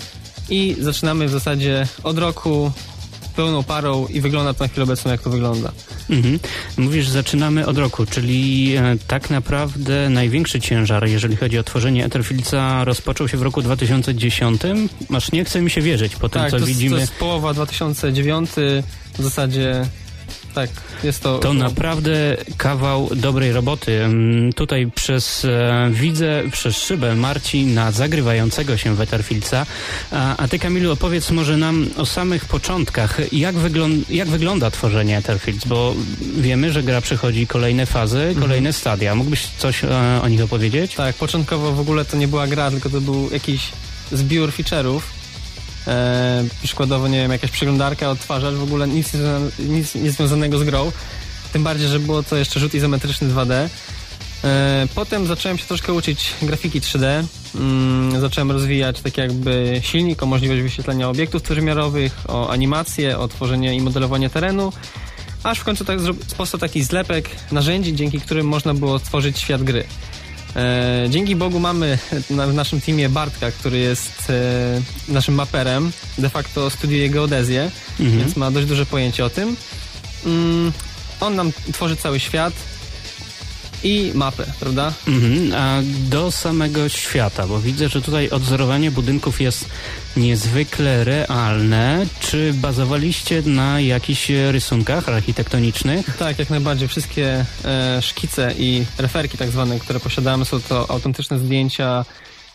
i 0.49 0.75
zaczynamy 0.79 1.27
w 1.27 1.31
zasadzie 1.31 1.87
od 2.03 2.17
roku 2.17 2.71
pełną 3.35 3.63
parą 3.63 4.07
i 4.07 4.21
wygląda 4.21 4.53
to 4.53 4.63
na 4.63 4.67
chwilę 4.67 4.83
obecną, 4.83 5.11
jak 5.11 5.21
to 5.21 5.29
wygląda. 5.29 5.71
Mhm. 6.09 6.39
Mówisz, 6.77 7.09
zaczynamy 7.09 7.65
od 7.65 7.77
roku, 7.77 8.05
czyli 8.05 8.73
e, 8.75 8.97
tak 9.07 9.29
naprawdę 9.29 10.09
największy 10.09 10.61
ciężar, 10.61 11.07
jeżeli 11.07 11.35
chodzi 11.35 11.57
o 11.57 11.63
tworzenie 11.63 12.05
Etherfieldsa, 12.05 12.85
rozpoczął 12.85 13.27
się 13.27 13.37
w 13.37 13.41
roku 13.41 13.61
2010. 13.61 14.61
Aż 15.13 15.31
nie 15.31 15.45
chce 15.45 15.61
mi 15.61 15.69
się 15.69 15.81
wierzyć 15.81 16.15
po 16.15 16.29
tym, 16.29 16.41
tak, 16.41 16.51
co 16.51 16.59
to, 16.59 16.65
widzimy. 16.65 16.95
to 16.95 17.01
jest 17.01 17.15
połowa 17.15 17.53
2009, 17.53 18.49
w 19.17 19.23
zasadzie 19.23 19.85
tak, 20.53 20.69
jest 21.03 21.23
to... 21.23 21.39
To 21.39 21.53
naprawdę 21.53 22.37
kawał 22.57 23.09
dobrej 23.15 23.51
roboty. 23.51 24.03
Mm, 24.03 24.53
Tutaj 24.53 24.91
przez 24.95 25.45
e, 25.45 25.89
widzę 25.91 26.43
przez 26.51 26.77
szybę 26.77 27.15
Marcina 27.15 27.91
zagrywającego 27.91 28.77
się 28.77 28.95
Wetterfieldsa. 28.95 29.65
A, 30.11 30.37
a 30.37 30.47
ty 30.47 30.59
Kamilu 30.59 30.91
opowiedz 30.91 31.31
może 31.31 31.57
nam 31.57 31.87
o 31.97 32.05
samych 32.05 32.45
początkach. 32.45 33.33
Jak, 33.33 33.55
jak 34.09 34.27
wygląda 34.27 34.71
tworzenie 34.71 35.17
Etherfields? 35.17 35.65
Bo 35.65 35.95
wiemy, 36.37 36.71
że 36.71 36.83
gra 36.83 37.01
przechodzi 37.01 37.47
kolejne 37.47 37.85
fazy, 37.85 38.35
kolejne 38.39 38.73
stadia. 38.73 39.15
Mógłbyś 39.15 39.47
coś 39.57 39.83
e, 39.83 40.19
o 40.23 40.27
nich 40.27 40.41
opowiedzieć? 40.41 40.95
Tak, 40.95 41.15
początkowo 41.15 41.71
w 41.71 41.79
ogóle 41.79 42.05
to 42.05 42.17
nie 42.17 42.27
była 42.27 42.47
gra, 42.47 42.71
tylko 42.71 42.89
to 42.89 43.01
był 43.01 43.29
jakiś 43.31 43.71
zbiór 44.11 44.49
feature'ów. 44.49 45.18
E, 45.89 46.43
przykładowo, 46.63 47.07
nie 47.07 47.17
wiem, 47.17 47.31
jakaś 47.31 47.51
przeglądarka, 47.51 48.09
odtwarzacz, 48.09 48.55
w 48.55 48.63
ogóle 48.63 48.87
nic, 48.87 49.11
nic 49.59 49.95
nie 49.95 50.11
związanego 50.11 50.57
z 50.57 50.63
grą. 50.63 50.91
Tym 51.53 51.63
bardziej, 51.63 51.87
że 51.87 51.99
było 51.99 52.23
to 52.23 52.37
jeszcze 52.37 52.59
rzut 52.59 52.73
izometryczny 52.73 53.27
2D. 53.27 53.69
E, 54.43 54.87
potem 54.95 55.27
zacząłem 55.27 55.57
się 55.57 55.65
troszkę 55.65 55.93
uczyć 55.93 56.33
grafiki 56.41 56.81
3D. 56.81 57.23
Mm, 57.55 58.21
zacząłem 58.21 58.51
rozwijać 58.51 59.01
tak 59.01 59.17
jakby 59.17 59.81
silnik, 59.83 60.23
o 60.23 60.25
możliwość 60.25 60.61
wyświetlenia 60.61 61.09
obiektów 61.09 61.41
trójwymiarowych, 61.41 62.13
o 62.27 62.49
animację, 62.49 63.19
o 63.19 63.27
tworzenie 63.27 63.75
i 63.75 63.81
modelowanie 63.81 64.29
terenu. 64.29 64.71
Aż 65.43 65.59
w 65.59 65.63
końcu 65.63 65.85
tak 65.85 65.99
powstał 66.37 66.59
taki 66.59 66.83
zlepek 66.83 67.29
narzędzi, 67.51 67.95
dzięki 67.95 68.21
którym 68.21 68.47
można 68.47 68.73
było 68.73 68.99
stworzyć 68.99 69.39
świat 69.39 69.63
gry. 69.63 69.83
E, 70.55 71.05
dzięki 71.09 71.35
Bogu 71.35 71.59
mamy 71.59 71.97
na, 72.29 72.47
w 72.47 72.53
naszym 72.53 72.81
teamie 72.81 73.09
Bartka, 73.09 73.51
który 73.51 73.77
jest 73.77 74.29
e, 74.29 74.81
naszym 75.13 75.35
maperem, 75.35 75.91
de 76.17 76.29
facto 76.29 76.69
studiuje 76.69 77.09
geodezję, 77.09 77.71
Mhm. 77.99 78.19
więc 78.19 78.35
ma 78.35 78.51
dość 78.51 78.67
duże 78.67 78.85
pojęcie 78.85 79.25
o 79.25 79.29
tym. 79.29 79.55
Mm, 80.25 80.71
on 81.21 81.35
nam 81.35 81.51
tworzy 81.73 81.95
cały 81.95 82.19
świat 82.19 82.53
i 83.83 84.11
mapę, 84.15 84.45
prawda? 84.59 84.93
Mhm, 85.07 85.53
a 85.53 85.81
do 86.09 86.31
samego 86.31 86.89
świata, 86.89 87.47
bo 87.47 87.59
widzę, 87.59 87.89
że 87.89 88.01
tutaj 88.01 88.29
odzorowanie 88.29 88.91
budynków 88.91 89.41
jest 89.41 89.69
niezwykle 90.17 91.03
realne. 91.03 92.05
Czy 92.19 92.53
bazowaliście 92.53 93.41
na 93.45 93.79
jakichś 93.79 94.29
rysunkach 94.29 95.09
architektonicznych? 95.09 96.17
Tak, 96.17 96.39
jak 96.39 96.49
najbardziej. 96.49 96.87
Wszystkie 96.87 97.45
e, 97.65 98.01
szkice 98.01 98.53
i 98.57 98.85
referki 98.97 99.37
tak 99.37 99.49
zwane, 99.49 99.79
które 99.79 99.99
posiadamy, 99.99 100.45
są 100.45 100.61
to 100.61 100.91
autentyczne 100.91 101.39
zdjęcia 101.39 102.05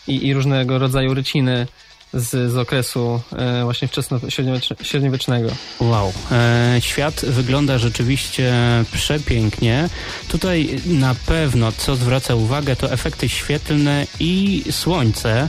i, 0.07 0.27
i 0.27 0.35
różnego 0.35 0.79
rodzaju 0.79 1.15
ryciny 1.15 1.67
z, 2.15 2.53
z 2.53 2.57
okresu 2.57 3.21
e, 3.37 3.65
właśnie 3.65 3.89
wczesno-średniowiecznego. 3.89 5.51
Wow, 5.81 6.13
e, 6.33 6.77
świat 6.81 7.25
wygląda 7.25 7.79
rzeczywiście 7.79 8.55
przepięknie. 8.93 9.89
Tutaj 10.29 10.81
na 10.87 11.15
pewno, 11.27 11.73
co 11.73 11.97
zwraca 11.97 12.35
uwagę, 12.35 12.77
to 12.77 12.93
efekty 12.93 13.29
świetlne 13.29 14.07
i 14.21 14.65
słońce. 14.71 15.49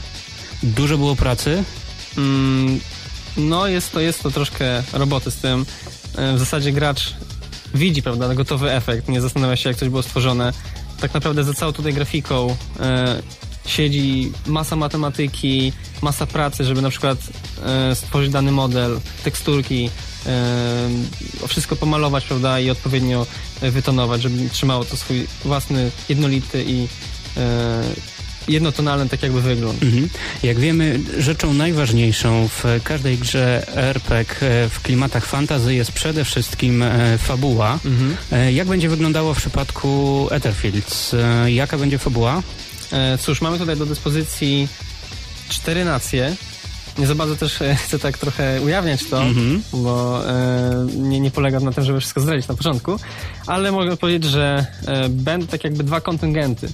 Dużo 0.62 0.98
było 0.98 1.16
pracy. 1.16 1.64
Mm, 2.18 2.80
no, 3.36 3.66
jest 3.66 3.92
to, 3.92 4.00
jest 4.00 4.22
to 4.22 4.30
troszkę 4.30 4.82
roboty 4.92 5.30
z 5.30 5.36
tym. 5.36 5.66
E, 6.16 6.34
W 6.34 6.38
zasadzie 6.38 6.72
gracz 6.72 7.14
widzi, 7.74 8.02
prawda, 8.02 8.34
gotowy 8.34 8.72
efekt, 8.72 9.08
nie 9.08 9.20
zastanawia 9.20 9.56
się, 9.56 9.68
jak 9.68 9.78
coś 9.78 9.88
było 9.88 10.02
stworzone. 10.02 10.52
Tak 11.00 11.14
naprawdę 11.14 11.44
za 11.44 11.54
całą 11.54 11.72
tutaj 11.72 11.92
grafiką 11.92 12.56
e, 12.80 13.22
siedzi 13.66 14.32
masa 14.46 14.76
matematyki, 14.76 15.72
masa 16.02 16.26
pracy, 16.26 16.64
żeby 16.64 16.82
na 16.82 16.90
przykład 16.90 17.18
e, 17.64 17.94
stworzyć 17.94 18.32
dany 18.32 18.52
model, 18.52 19.00
teksturki, 19.24 19.90
e, 20.26 21.48
wszystko 21.48 21.76
pomalować, 21.76 22.24
prawda, 22.24 22.60
i 22.60 22.70
odpowiednio 22.70 23.26
wytonować, 23.62 24.22
żeby 24.22 24.50
trzymało 24.50 24.84
to 24.84 24.96
swój 24.96 25.26
własny, 25.44 25.90
jednolity 26.08 26.64
i 26.66 26.88
e, 27.36 27.82
jednotonalny 28.48 29.08
tak 29.08 29.22
jakby 29.22 29.40
wygląd. 29.40 29.82
Mhm. 29.82 30.08
Jak 30.42 30.58
wiemy, 30.58 31.00
rzeczą 31.18 31.54
najważniejszą 31.54 32.48
w 32.48 32.64
każdej 32.84 33.18
grze 33.18 33.76
RPG 33.76 34.38
w 34.70 34.80
klimatach 34.82 35.26
fantazy 35.26 35.74
jest 35.74 35.92
przede 35.92 36.24
wszystkim 36.24 36.84
fabuła. 37.18 37.78
Mhm. 37.84 38.16
Jak 38.54 38.68
będzie 38.68 38.88
wyglądało 38.88 39.34
w 39.34 39.38
przypadku 39.38 40.28
Etherfields? 40.30 41.16
Jaka 41.46 41.78
będzie 41.78 41.98
fabuła? 41.98 42.42
E, 42.96 43.18
cóż, 43.18 43.40
mamy 43.40 43.58
tutaj 43.58 43.76
do 43.76 43.86
dyspozycji 43.86 44.68
cztery 45.48 45.84
nacje. 45.84 46.36
Nie 46.98 47.06
za 47.06 47.14
bardzo 47.14 47.36
też 47.36 47.62
e, 47.62 47.74
chcę 47.76 47.98
tak 47.98 48.18
trochę 48.18 48.60
ujawniać 48.60 49.04
to, 49.10 49.22
Mhm. 49.22 49.62
bo 49.72 50.22
e, 50.30 50.86
nie, 50.96 51.20
nie 51.20 51.30
polega 51.30 51.60
na 51.60 51.72
tym, 51.72 51.84
żeby 51.84 52.00
wszystko 52.00 52.20
zdradzić 52.20 52.48
na 52.48 52.54
początku, 52.54 52.96
ale 53.46 53.72
mogę 53.72 53.96
powiedzieć, 53.96 54.24
że 54.30 54.66
e, 54.86 55.08
będą 55.08 55.46
tak 55.46 55.64
jakby 55.64 55.84
dwa 55.84 56.00
kontyngenty, 56.00 56.68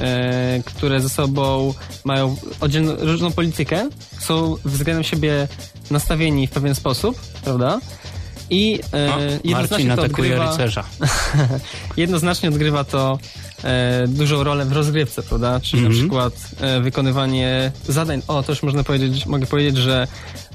e, 0.00 0.62
które 0.64 1.00
ze 1.00 1.08
sobą 1.08 1.74
mają 2.04 2.36
oddzielną, 2.60 2.96
różną 2.98 3.32
politykę, 3.32 3.88
są 4.20 4.56
względem 4.64 5.04
siebie 5.04 5.48
nastawieni 5.90 6.46
w 6.46 6.50
pewien 6.50 6.74
sposób, 6.74 7.20
prawda? 7.44 7.80
I 8.50 8.80
e, 8.92 9.14
O, 9.14 9.18
Marcin 9.18 9.40
jednoznacznie 9.44 9.86
to 9.96 10.02
atakuje 10.04 10.28
odgrywa... 10.32 10.50
rycerza. 10.50 10.84
Jednoznacznie 11.96 12.48
odgrywa 12.48 12.84
to 12.84 13.18
e, 13.64 14.04
dużą 14.08 14.44
rolę 14.44 14.64
w 14.64 14.72
rozgrywce, 14.72 15.22
prawda? 15.22 15.60
Czyli 15.60 15.82
Mhm. 15.82 15.94
na 15.94 16.00
przykład 16.00 16.32
e, 16.60 16.80
wykonywanie 16.80 17.72
zadań. 17.88 18.22
O, 18.28 18.42
też 18.42 18.62
można 18.62 18.84
powiedzieć, 18.84 19.26
mogę 19.26 19.46
powiedzieć, 19.46 19.76
że 19.76 20.06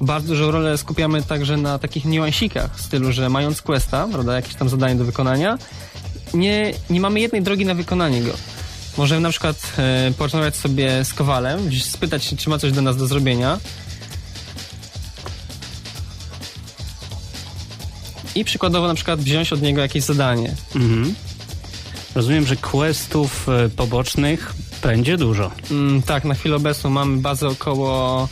bardzo 0.02 0.28
dużą 0.28 0.52
rolę 0.52 0.78
skupiamy 0.78 1.24
także 1.24 1.58
na 1.58 1.80
takich 1.80 2.06
niuansikach 2.06 2.76
w 2.78 2.82
stylu, 2.82 3.12
że 3.12 3.30
mając 3.30 3.62
questa, 3.62 4.08
prawda, 4.12 4.36
jakieś 4.36 4.56
tam 4.56 4.70
zadanie 4.70 4.96
do 4.96 5.06
wykonania, 5.06 5.58
nie, 6.34 6.74
nie 6.90 7.00
mamy 7.02 7.20
jednej 7.20 7.42
drogi 7.42 7.66
na 7.66 7.74
wykonanie 7.74 8.22
go. 8.22 8.32
Możemy 8.98 9.22
na 9.22 9.30
przykład 9.30 9.58
e, 9.78 10.12
porozmawiać 10.18 10.56
sobie 10.56 11.06
z 11.06 11.14
Kowalem, 11.14 11.60
spytać 11.82 12.24
się, 12.24 12.38
czy 12.38 12.50
ma 12.50 12.58
coś 12.58 12.72
do 12.72 12.82
nas 12.82 12.98
do 12.98 13.08
zrobienia. 13.08 13.60
I 18.36 18.46
przykładowo 18.46 18.88
na 18.88 18.94
przykład 18.96 19.20
wziąć 19.20 19.54
od 19.54 19.62
niego 19.62 19.82
jakieś 19.82 20.04
zadanie. 20.04 20.56
Mhm. 20.76 21.16
Rozumiem, 22.16 22.46
że 22.46 22.56
questów 22.56 23.50
e, 23.50 23.70
pobocznych 23.70 24.54
będzie 24.84 25.18
dużo. 25.18 25.52
Mm, 25.72 26.02
tak, 26.02 26.26
na 26.26 26.34
chwilę 26.34 26.56
obecną 26.56 26.90
mamy 26.90 27.18
bazę 27.18 27.48
około. 27.48 28.28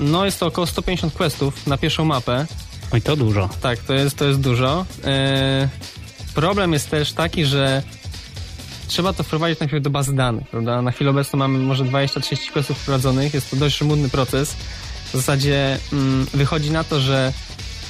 No, 0.00 0.24
jest 0.24 0.40
to 0.40 0.46
około 0.46 0.66
150 0.66 1.14
questów 1.14 1.66
na 1.66 1.78
pierwszą 1.78 2.04
mapę. 2.04 2.46
Oj, 2.92 3.02
to 3.02 3.16
dużo. 3.16 3.48
Tak, 3.60 3.78
to 3.78 3.94
jest, 3.94 4.16
to 4.16 4.24
jest 4.24 4.40
dużo. 4.40 4.86
E, 5.04 5.68
problem 6.34 6.72
jest 6.72 6.90
też 6.90 7.12
taki, 7.12 7.44
że 7.44 7.82
trzeba 8.88 9.12
to 9.12 9.22
wprowadzić 9.22 9.60
najpierw 9.60 9.82
do 9.82 9.90
bazy 9.90 10.14
danych, 10.14 10.48
prawda? 10.48 10.82
Na 10.82 10.90
chwilę 10.90 11.10
obecną 11.10 11.38
mamy 11.38 11.58
może 11.58 11.84
20-30 11.84 12.52
questów 12.52 12.78
wprowadzonych, 12.78 13.34
jest 13.34 13.50
to 13.50 13.56
dość 13.56 13.78
żmudny 13.78 14.08
proces. 14.08 14.56
W 15.08 15.16
zasadzie 15.16 15.78
mm, 15.92 16.26
wychodzi 16.34 16.70
na 16.70 16.84
to, 16.84 17.00
że 17.00 17.32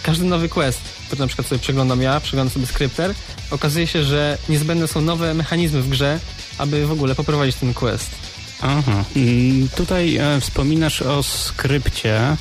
każdy 0.09 0.25
nowy 0.25 0.49
quest, 0.49 0.81
który 1.07 1.21
na 1.21 1.27
przykład 1.27 1.49
sobie 1.49 1.59
przeglądam 1.59 2.03
ja, 2.03 2.21
przeglądam 2.21 2.55
sobie 2.55 2.67
skrypter, 2.67 3.15
okazuje 3.51 3.87
się, 3.87 4.05
że 4.05 4.39
niezbędne 4.49 4.89
są 4.89 5.01
nowe 5.01 5.35
mechanizmy 5.35 5.83
w 5.83 5.89
grze, 5.89 6.21
aby 6.59 6.87
w 6.87 6.93
ogóle 6.93 7.15
poprowadzić 7.15 7.57
ten 7.57 7.75
quest. 7.75 8.11
Aha. 8.63 9.05
Mm, 9.17 9.69
Tutaj 9.77 10.17
e, 10.17 10.41
wspominasz 10.41 11.03
o 11.03 11.23
skrypcie 11.23 12.37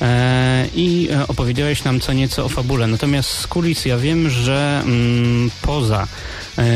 e, 0.00 0.66
i 0.74 1.08
e, 1.12 1.28
opowiedziałeś 1.28 1.84
nam 1.84 2.00
co 2.00 2.12
nieco 2.12 2.44
o 2.44 2.48
fabule. 2.48 2.86
Natomiast 2.86 3.30
z 3.30 3.46
kulis 3.46 3.84
ja 3.84 3.98
wiem, 3.98 4.30
że 4.30 4.82
mm, 4.84 5.50
poza 5.62 6.06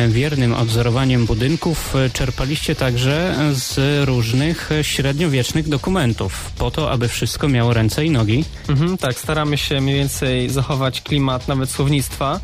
wiernym 0.09 0.55
odzorowaniem 0.55 1.27
budynków 1.27 1.97
e, 1.97 2.11
czerpaliście 2.11 2.75
także 2.75 3.35
z 3.53 3.79
różnych 4.09 4.73
e, 4.73 4.85
średniowiecznych 4.85 5.69
dokumentów 5.69 6.51
po 6.59 6.71
to, 6.71 6.91
aby 6.91 7.09
wszystko 7.09 7.49
miało 7.49 7.73
ręce 7.73 8.05
i 8.05 8.11
nogi. 8.11 8.45
Mhm, 8.69 8.99
tak, 8.99 9.19
staramy 9.19 9.59
się 9.59 9.81
mniej 9.81 9.97
więcej 9.97 10.51
zachować 10.51 11.01
klimat 11.01 11.49
nawet 11.49 11.71
słownictwa. 11.71 12.41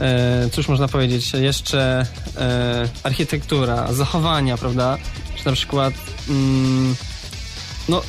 E, 0.00 0.48
cóż 0.52 0.68
można 0.68 0.88
powiedzieć? 0.88 1.32
Jeszcze 1.32 2.06
e, 2.36 2.88
architektura, 3.02 3.92
zachowania, 3.92 4.56
prawda? 4.56 4.98
Czy 5.36 5.46
na 5.46 5.52
przykład 5.52 5.94
mm, 6.28 6.94
no 7.88 8.02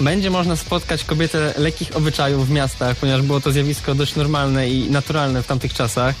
będzie 0.00 0.30
można 0.30 0.56
spotkać 0.56 1.04
kobietę 1.04 1.54
lekkich 1.56 1.96
obyczajów 1.96 2.48
w 2.48 2.50
miastach, 2.50 2.96
ponieważ 2.96 3.22
było 3.22 3.40
to 3.40 3.52
zjawisko 3.52 3.94
dość 3.94 4.14
normalne 4.14 4.70
i 4.70 4.90
naturalne 4.90 5.42
w 5.42 5.46
tamtych 5.46 5.74
czasach. 5.74 6.14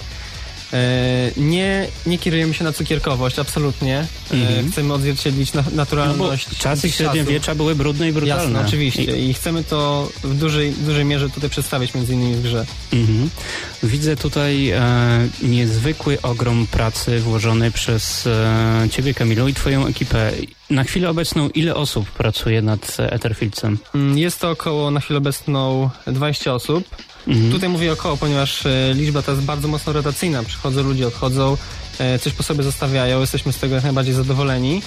E, 0.72 1.30
nie, 1.36 1.88
nie 2.06 2.18
kierujemy 2.18 2.54
się 2.54 2.64
na 2.64 2.72
cukierkowość, 2.72 3.38
absolutnie. 3.38 3.98
E, 4.30 4.34
Mhm. 4.34 4.72
chcemy 4.72 4.94
odzwierciedlić 4.94 5.52
na, 5.52 5.62
No 5.62 5.70
naturalność. 5.76 6.48
czasy 6.58 6.90
średniowiecza 6.90 7.54
były 7.54 7.74
brudne 7.74 8.08
i 8.08 8.12
brutalne. 8.12 8.42
Jasne, 8.52 8.66
oczywiście. 8.68 9.18
I, 9.18 9.30
I 9.30 9.34
chcemy 9.34 9.64
to 9.64 10.08
w 10.24 10.34
dużej, 10.38 10.72
dużej 10.72 11.04
mierze 11.04 11.30
tutaj 11.30 11.50
przedstawiać 11.50 11.94
między 11.94 12.14
innymi 12.14 12.34
w 12.34 12.42
grze. 12.42 12.66
mhm. 12.92 13.30
Widzę 13.82 14.16
tutaj 14.16 14.70
e, 14.70 14.80
niezwykły 15.42 16.22
ogrom 16.22 16.66
pracy 16.66 17.18
włożony 17.20 17.70
przez 17.70 18.26
e, 18.26 18.88
ciebie, 18.90 19.14
Kamilu, 19.14 19.48
i 19.48 19.54
twoją 19.54 19.86
ekipę. 19.86 20.32
Na 20.70 20.84
chwilę 20.84 21.10
obecną 21.10 21.48
ile 21.48 21.74
osób 21.74 22.10
pracuje 22.10 22.62
nad 22.62 22.96
Etherfieldcem? 22.98 23.78
Mm, 23.94 24.18
Jest 24.18 24.40
to 24.40 24.50
około 24.50 24.90
na 24.90 25.00
chwilę 25.00 25.18
obecną 25.18 25.90
20 26.06 26.54
osób. 26.54 26.84
Mhm. 27.28 27.52
Tutaj 27.52 27.68
mówię 27.68 27.92
około, 27.92 28.16
ponieważ 28.16 28.66
e, 28.66 28.94
liczba 28.94 29.22
ta 29.22 29.32
jest 29.32 29.44
bardzo 29.44 29.68
mocno 29.68 29.92
rotacyjna. 29.92 30.42
Przychodzą 30.42 30.82
ludzie, 30.82 31.06
odchodzą, 31.06 31.56
e, 31.98 32.18
coś 32.18 32.32
po 32.32 32.42
sobie 32.42 32.62
zostawiają, 32.62 33.20
jesteśmy 33.20 33.52
z 33.52 33.58
tego 33.58 33.74
jak 33.74 33.84
najbardziej 33.84 34.14
zadowoleni. 34.14 34.82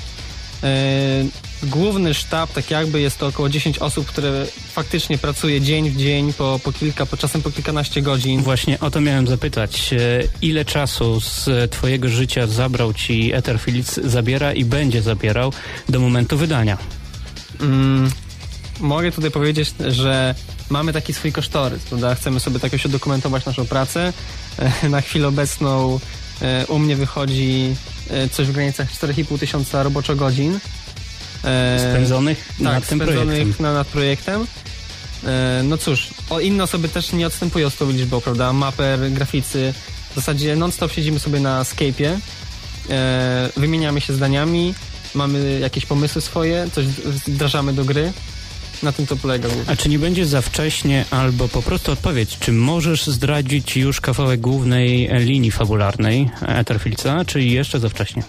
E, 0.64 1.26
Główny 1.64 2.14
sztab, 2.14 2.54
tak 2.54 2.72
jakby, 2.72 3.02
jest 3.02 3.18
to 3.18 3.28
około 3.28 3.50
10 3.50 3.80
osób, 3.80 4.06
które 4.06 4.46
faktycznie 4.72 5.18
pracuje 5.18 5.62
dzień 5.62 5.90
w 5.90 5.98
dzień, 5.98 6.34
po, 6.34 6.60
po 6.64 6.72
kilka, 6.72 7.06
po 7.06 7.18
czasem 7.18 7.42
po 7.42 7.52
kilkanaście 7.52 8.02
godzin. 8.02 8.42
Właśnie 8.42 8.80
o 8.80 8.92
to 8.92 9.02
miałem 9.02 9.28
zapytać. 9.28 9.90
Ile 10.42 10.66
czasu 10.66 11.20
z 11.20 11.72
twojego 11.72 12.10
życia 12.10 12.48
zabrał 12.48 12.94
ci 12.94 13.34
Etherfields, 13.34 14.00
zabiera 14.04 14.54
i 14.54 14.66
będzie 14.66 15.02
zabierał 15.02 15.54
do 15.90 16.00
momentu 16.00 16.38
wydania? 16.38 16.78
Mm, 17.62 18.12
mogę 18.80 19.12
tutaj 19.12 19.32
powiedzieć, 19.32 19.74
że 19.88 20.36
mamy 20.70 20.94
taki 20.94 21.14
swój 21.14 21.32
kosztorys, 21.32 21.84
prawda? 21.84 22.16
Chcemy 22.16 22.40
sobie 22.40 22.60
tak 22.60 22.74
jakoś 22.74 22.86
udokumentować 22.86 23.46
naszą 23.46 23.66
pracę. 23.66 24.14
E, 24.84 24.90
Na 24.90 25.02
chwilę 25.02 25.28
obecną 25.28 26.00
e, 26.42 26.66
u 26.68 26.80
mnie 26.80 26.96
wychodzi 26.96 27.76
e, 28.10 28.30
coś 28.30 28.48
w 28.48 28.52
granicach 28.52 28.92
4,5 28.94 29.40
tysiąca 29.40 29.84
roboczo 29.84 30.16
godzin. 30.16 30.60
E, 31.44 31.80
Spędzonych 31.92 32.48
tak, 32.50 32.60
nad 32.60 32.88
tym 32.88 33.00
projektem. 33.00 33.28
spędzonych 33.28 33.60
na, 33.60 33.74
nad 33.74 33.88
projektem. 33.88 34.48
No 35.64 35.78
cóż, 35.78 36.08
inne 36.42 36.64
osoby 36.64 36.90
też 36.90 37.12
nie 37.14 37.28
odstępują 37.28 37.70
z 37.70 37.76
tą 37.76 37.92
liczbą, 37.92 38.22
prawda? 38.22 38.54
Maper, 38.54 39.12
graficy. 39.12 39.74
W 40.12 40.16
zasadzie 40.16 40.56
non-stop 40.56 40.92
siedzimy 40.92 41.20
sobie 41.20 41.40
na 41.40 41.64
Skype'ie, 41.64 42.18
wymieniamy 43.58 44.02
się 44.02 44.14
zdaniami, 44.14 44.74
mamy 45.14 45.60
jakieś 45.60 45.86
pomysły 45.86 46.22
swoje, 46.22 46.68
coś 46.74 46.86
wdrażamy 46.86 47.74
do 47.74 47.86
gry. 47.86 48.14
Na 48.84 48.92
tym 48.92 49.08
to 49.08 49.16
polega 49.16 49.50
głównie. 49.50 49.74
A 49.74 49.76
czy 49.76 49.90
nie 49.90 50.00
będzie 50.00 50.26
za 50.26 50.42
wcześnie, 50.42 51.06
albo 51.12 51.48
po 51.48 51.62
prostu 51.62 51.92
odpowiedź, 51.92 52.38
czy 52.40 52.52
możesz 52.52 53.08
zdradzić 53.08 53.78
już 53.78 54.02
kawałek 54.02 54.42
głównej 54.42 55.10
linii 55.12 55.52
fabularnej 55.52 56.30
Etherfieldsa, 56.42 57.26
czy 57.26 57.44
jeszcze 57.44 57.80
za 57.80 57.90
wcześnie? 57.90 58.24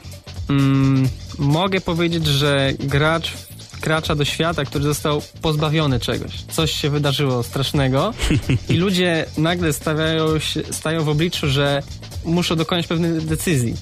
Mm, 0.50 1.08
mogę 1.38 1.80
powiedzieć, 1.80 2.26
że 2.26 2.72
gracz 2.78 3.32
wkracza 3.58 4.14
do 4.14 4.24
świata, 4.24 4.64
który 4.64 4.84
został 4.84 5.22
pozbawiony 5.42 6.00
czegoś. 6.00 6.32
Coś 6.52 6.72
się 6.72 6.90
wydarzyło 6.90 7.42
strasznego 7.42 8.14
i 8.68 8.74
ludzie 8.74 9.26
nagle 9.38 9.72
stawiają 9.72 10.38
się, 10.38 10.62
stają 10.70 11.04
w 11.04 11.08
obliczu, 11.08 11.48
że 11.48 11.82
muszą 12.24 12.56
dokonać 12.56 12.86
pewnych 12.86 13.26
decyzji. 13.26 13.74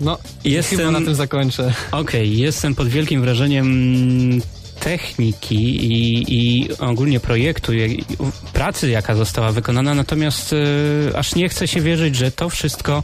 No, 0.00 0.18
Jestem- 0.44 0.78
chyba 0.78 0.90
na 0.90 1.00
tym 1.00 1.14
zakończę. 1.14 1.74
Okej, 1.92 2.38
jestem 2.38 2.74
pod 2.74 2.88
wielkim 2.88 3.20
wrażeniem 3.20 4.40
techniki 4.86 5.86
i, 5.92 6.24
i 6.28 6.68
ogólnie 6.78 7.20
projektu, 7.20 7.72
pracy, 8.52 8.90
jaka 8.90 9.14
została 9.14 9.52
wykonana, 9.52 9.94
natomiast 9.94 10.52
e, 10.52 11.18
aż 11.18 11.34
nie 11.34 11.48
chce 11.48 11.68
się 11.68 11.80
wierzyć, 11.80 12.16
że 12.16 12.30
to 12.30 12.50
wszystko 12.50 13.02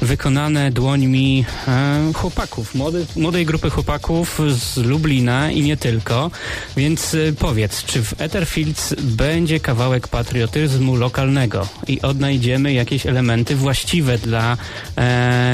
wykonane 0.00 0.70
dłońmi 0.70 1.44
e, 1.68 2.12
chłopaków, 2.14 2.74
młody, 2.74 3.06
młodej 3.16 3.46
grupy 3.46 3.70
chłopaków 3.70 4.40
z 4.48 4.76
Lublina 4.76 5.50
i 5.50 5.62
nie 5.62 5.76
tylko. 5.76 6.30
Więc 6.76 7.14
e, 7.14 7.18
powiedz, 7.38 7.84
czy 7.84 8.02
w 8.02 8.20
Etherfields 8.20 8.94
będzie 9.00 9.60
kawałek 9.60 10.08
patriotyzmu 10.08 10.96
lokalnego 10.96 11.68
i 11.88 12.00
odnajdziemy 12.00 12.72
jakieś 12.72 13.06
elementy 13.06 13.56
właściwe 13.56 14.18
dla 14.18 14.56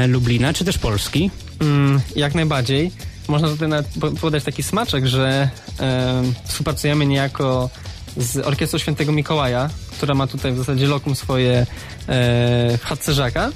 Lublina, 0.08 0.52
czy 0.52 0.64
też 0.64 0.78
Polski? 0.78 1.30
Mm, 1.60 2.00
jak 2.16 2.34
najbardziej. 2.34 2.90
Można 3.28 3.48
tutaj 3.48 3.68
nawet 3.68 3.86
po- 4.00 4.10
podać 4.10 4.44
taki 4.44 4.62
smaczek, 4.62 5.06
że 5.06 5.50
e, 5.80 6.22
współpracujemy 6.44 7.06
niejako 7.06 7.70
z 8.16 8.46
Orkiestrą 8.46 8.78
Świętego 8.78 9.12
Mikołaja, 9.12 9.70
która 9.92 10.14
ma 10.14 10.26
tutaj 10.26 10.52
w 10.52 10.58
zasadzie 10.58 10.86
lokum 10.86 11.16
swoje 11.16 11.66
e, 12.08 13.12
Żaka. 13.12 13.50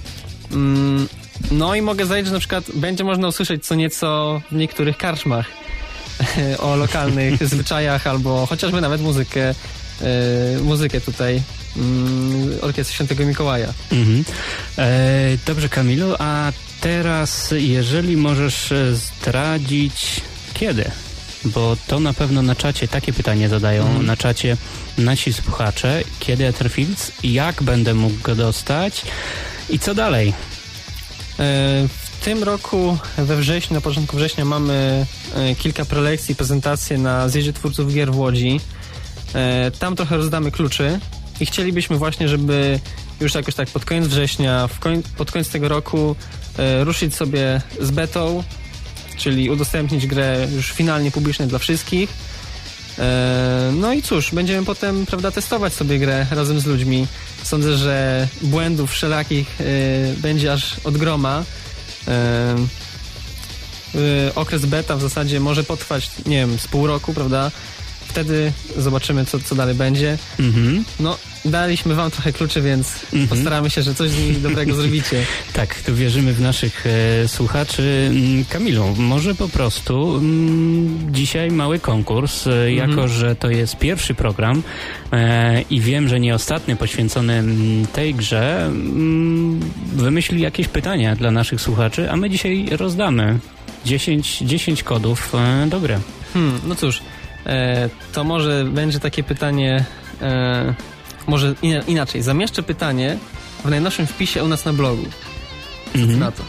Mm, 0.53 1.09
no 1.51 1.75
i 1.75 1.83
mogę 1.83 2.07
zająć, 2.07 2.29
że 2.29 2.35
na 2.35 2.41
przykład 2.41 2.65
będzie 2.75 3.05
można 3.05 3.29
usłyszeć 3.29 3.67
co 3.67 3.75
nieco 3.75 4.41
w 4.51 4.55
niektórych 4.55 4.97
karczmach 4.97 5.47
o 6.59 6.77
lokalnych 6.77 7.47
zwyczajach 7.49 8.07
albo 8.07 8.47
chociażby 8.47 8.81
nawet 8.81 9.01
muzykę, 9.01 9.49
e, 9.51 9.55
muzykę 10.63 11.01
tutaj 11.01 11.43
mm, 11.77 12.49
Orkiestry 12.63 12.95
Świętego 12.95 13.27
Mikołaja. 13.27 13.73
Mhm. 13.93 14.25
E, 14.79 15.39
dobrze, 15.47 15.69
Kamilu, 15.69 16.15
a 16.19 16.53
teraz, 16.83 17.55
jeżeli 17.57 18.17
możesz 18.17 18.73
e, 18.73 18.95
zdradzić 18.97 20.21
kiedy? 20.55 20.91
Bo 21.45 21.77
to 21.87 22.01
na 22.01 22.13
pewno 22.13 22.43
na 22.43 22.55
czacie 22.55 22.89
takie 22.89 23.13
pytanie 23.13 23.49
zadają 23.49 23.83
Mhm. 23.87 24.07
na 24.07 24.17
czacie 24.17 24.57
nasi 24.99 25.33
słuchacze. 25.33 26.03
Kiedy 26.21 26.47
Etherfields? 26.47 27.13
Jak 27.25 27.63
będę 27.63 27.95
mógł 27.95 28.21
go 28.23 28.35
dostać? 28.35 29.03
I 29.71 29.79
co 29.79 29.95
dalej? 29.95 30.29
E, 30.29 30.33
W 31.89 32.25
tym 32.25 32.43
roku 32.43 32.99
we 33.19 33.37
wrześniu, 33.37 33.75
na 33.75 33.81
początku 33.81 34.17
września 34.17 34.45
mamy 34.45 35.07
e, 35.37 35.55
kilka 35.55 35.85
prelekcji, 35.85 36.35
prezentacje 36.35 36.99
na 36.99 37.29
zjeździe 37.29 37.53
twórców 37.53 37.95
gier 37.95 38.13
w 38.13 38.19
Łodzi. 38.19 38.61
Tam 39.79 39.97
trochę 39.97 40.17
rozdamy 40.17 40.51
kluczy 40.51 41.01
i 41.41 41.47
chcielibyśmy 41.47 41.97
właśnie, 41.99 42.29
żeby 42.29 42.81
już 43.21 43.35
jakoś 43.35 43.55
tak 43.55 43.69
pod 43.71 43.85
koniec 43.85 44.07
września, 44.07 44.69
koń, 44.81 45.03
pod 45.17 45.31
koniec 45.33 45.49
tego 45.49 45.69
roku 45.69 46.17
ruszyć 46.85 47.15
sobie 47.15 47.61
z 47.81 47.91
betą, 47.91 48.45
czyli 49.17 49.51
udostępnić 49.51 50.07
grę 50.07 50.49
już 50.57 50.73
finalnie 50.73 51.11
publicznie 51.11 51.47
dla 51.47 51.59
wszystkich. 51.59 52.11
E, 52.99 53.73
No 53.75 53.93
i 53.93 54.03
cóż, 54.03 54.31
będziemy 54.35 54.67
potem, 54.67 55.07
prawda, 55.07 55.31
testować 55.31 55.73
sobie 55.73 55.99
grę 55.99 56.27
razem 56.31 56.61
z 56.61 56.67
ludźmi. 56.67 57.07
Sądzę, 57.43 57.77
że 57.77 58.29
błędów 58.43 58.91
wszelakich 58.93 59.61
e, 59.61 59.65
będzie 60.17 60.53
aż 60.53 60.77
od 60.85 60.97
groma. 60.97 61.45
E, 62.09 62.57
e, 63.95 64.35
Okres 64.35 64.67
beta 64.67 64.97
w 64.97 65.01
zasadzie 65.01 65.41
może 65.41 65.65
potrwać, 65.65 66.11
nie 66.27 66.37
wiem, 66.37 66.59
z 66.59 66.69
pół 66.69 66.87
roku, 66.87 67.15
prawda? 67.15 67.51
Wtedy 68.09 68.53
zobaczymy, 68.77 69.27
co, 69.27 69.41
co 69.41 69.55
dalej 69.55 69.75
będzie. 69.75 70.19
Mhm. 70.39 70.85
No, 71.01 71.19
daliśmy 71.45 71.95
wam 71.95 72.11
trochę 72.11 72.33
kluczy, 72.33 72.63
więc 72.63 72.95
Mhm. 73.05 73.29
postaramy 73.29 73.71
się, 73.71 73.83
że 73.83 73.95
coś 73.95 74.11
z 74.11 74.19
nimi 74.19 74.37
dobrego 74.37 74.75
zrobicie. 74.75 75.25
Tak, 75.53 75.83
tu 75.83 75.95
wierzymy 75.95 76.33
w 76.33 76.41
naszych 76.41 76.85
e, 76.87 77.29
słuchaczy. 77.29 78.09
Mm, 78.11 78.45
Kamilu, 78.45 78.85
może 78.99 79.35
po 79.35 79.49
prostu 79.49 80.17
mm, 80.17 81.15
dzisiaj 81.15 81.51
mały 81.51 81.79
konkurs, 81.79 82.47
e, 82.47 82.73
jako 82.73 83.09
że 83.09 83.37
to 83.37 83.51
jest 83.51 83.77
pierwszy 83.79 84.15
program 84.15 84.63
e, 85.13 85.63
i 85.71 85.81
wiem, 85.81 86.09
że 86.09 86.21
nie 86.21 86.35
ostatni 86.35 86.77
poświęcony 86.77 87.33
mm, 87.33 87.87
tej 87.87 88.15
grze, 88.15 88.67
mm, 88.67 89.61
wymyśl 89.93 90.37
jakieś 90.39 90.69
pytania 90.69 91.17
dla 91.17 91.31
naszych 91.31 91.61
słuchaczy, 91.61 92.11
a 92.11 92.17
my 92.17 92.31
dzisiaj 92.31 92.67
rozdamy 92.71 93.39
10, 93.85 94.39
10 94.39 94.83
kodów 94.83 95.35
e, 95.35 95.67
do 95.67 95.81
gry. 95.81 95.99
Hmm, 96.35 96.61
no 96.67 96.75
cóż, 96.75 97.03
e, 97.47 97.89
to 98.13 98.25
może 98.25 98.65
będzie 98.65 99.01
takie 99.01 99.23
pytanie, 99.23 99.85
e, 100.23 100.75
może 101.27 101.55
ina- 101.63 101.83
inaczej. 101.87 102.23
Zamieszczę 102.23 102.63
pytanie 102.63 103.19
w 103.65 103.71
najnowszym 103.71 104.07
wpisie 104.07 104.45
u 104.45 104.49
nas 104.49 104.65
na 104.65 104.73
blogu. 104.73 105.05
Mhm. 105.95 106.19
Na 106.19 106.33
to. 106.33 106.43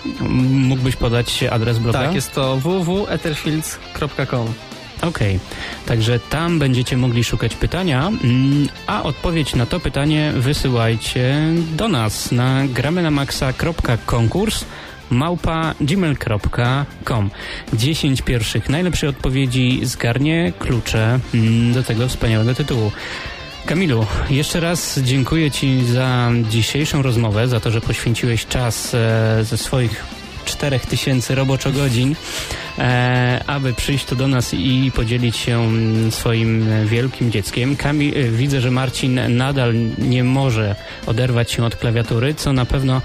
Mógłbyś 0.49 0.95
podać 0.95 1.43
adres 1.43 1.78
bloga? 1.80 1.99
Tak, 1.99 2.15
jest 2.15 2.32
to 2.34 2.57
www.etherfields.com. 2.57 4.53
Okej, 5.01 5.39
także 5.86 6.19
tam 6.19 6.59
będziecie 6.59 6.97
mogli 6.97 7.24
szukać 7.24 7.55
pytania, 7.55 8.07
mm, 8.07 8.67
a 8.88 9.03
odpowiedź 9.03 9.55
na 9.55 9.65
to 9.65 9.80
pytanie 9.80 10.32
wysyłajcie 10.36 11.36
do 11.76 11.88
nas 11.88 12.32
na 12.32 12.67
gramy 12.67 13.01
na 13.01 13.11
maxa.konkurs 13.11 14.65
małpa 15.09 15.74
gmail.com 15.82 17.30
10 17.74 18.21
pierwszych 18.21 18.69
najlepszych 18.69 19.09
odpowiedzi 19.09 19.80
zgarnie 19.84 20.53
klucze 20.59 21.19
mm, 21.34 21.74
do 21.74 21.84
tego 21.84 22.07
wspaniałego 22.07 22.53
tytułu. 22.55 22.91
Kamilu, 23.66 24.05
jeszcze 24.30 24.59
raz 24.59 24.99
dziękuję 24.99 25.51
Ci 25.51 25.86
za 25.86 26.32
dzisiejszą 26.49 27.01
rozmowę, 27.01 27.47
za 27.47 27.59
to, 27.59 27.72
że 27.72 27.82
poświęciłeś 27.82 28.45
czas 28.45 28.93
e, 28.93 29.43
ze 29.43 29.57
swoich 29.57 30.05
4000 30.45 31.36
roboczogodzin, 31.36 32.16
e, 32.78 33.41
aby 33.47 33.74
przyjść 33.74 34.05
tu 34.05 34.16
do 34.16 34.28
nas 34.28 34.53
i 34.53 34.91
podzielić 34.95 35.38
się 35.38 35.59
mm, 35.59 36.11
swoim 36.11 36.66
wielkim 36.86 37.32
dzieckiem. 37.32 37.76
Kamil, 37.76 38.18
e, 38.18 38.24
widzę, 38.24 38.61
że 38.61 38.72
Marcin 38.72 39.20
nadal 39.36 39.74
nie 39.97 40.24
może 40.24 40.76
oderwać 41.05 41.51
się 41.51 41.66
od 41.66 41.76
klawiatury, 41.76 42.34
co 42.34 42.53
na 42.53 42.66
pewno 42.66 43.01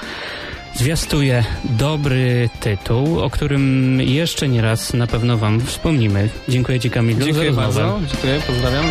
zwiastuje 0.75 1.45
dobry 1.65 2.51
tytuł, 2.61 3.21
o 3.21 3.31
którym 3.31 4.01
jeszcze 4.01 4.49
nie 4.49 4.63
raz 4.63 4.95
na 4.95 5.07
pewno 5.07 5.37
Wam 5.37 5.61
wspomnimy. 5.61 6.29
Dziękuję 6.49 6.81
Ci, 6.81 6.91
Kamilu, 6.91 7.27
Dziękuję 7.27 7.55
za 7.55 7.63
rozmowę. 7.63 7.91
bardzo. 7.91 8.07
Dziękuję, 8.13 8.41
pozdrawiam. 8.47 8.85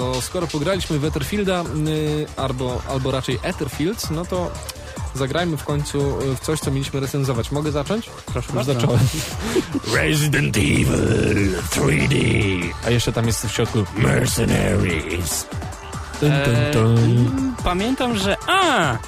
To 0.00 0.22
skoro 0.22 0.46
pograliśmy 0.46 0.98
w 0.98 1.04
Etherfielda, 1.04 1.64
y, 1.88 2.26
albo, 2.36 2.82
albo 2.88 3.10
raczej 3.10 3.38
Etherfields, 3.42 4.10
no 4.10 4.24
to 4.24 4.50
zagrajmy 5.14 5.56
w 5.56 5.64
końcu 5.64 6.20
y, 6.20 6.36
w 6.36 6.40
coś, 6.40 6.60
co 6.60 6.70
mieliśmy 6.70 7.00
recenzować. 7.00 7.50
Mogę 7.50 7.72
zacząć? 7.72 8.10
Proszę 8.26 8.52
Już 8.54 8.64
zacząłem. 8.64 9.00
Resident 9.94 10.56
Evil 10.56 11.58
3D. 11.70 12.16
A 12.86 12.90
jeszcze 12.90 13.12
tam 13.12 13.26
jest 13.26 13.46
w 13.46 13.52
środku 13.52 13.84
Mercenaries. 13.96 15.46
Dun, 16.20 16.30
dun, 16.30 16.96
dun. 16.96 17.54
Pamiętam, 17.64 18.16
że... 18.16 18.36
A! 18.46 18.98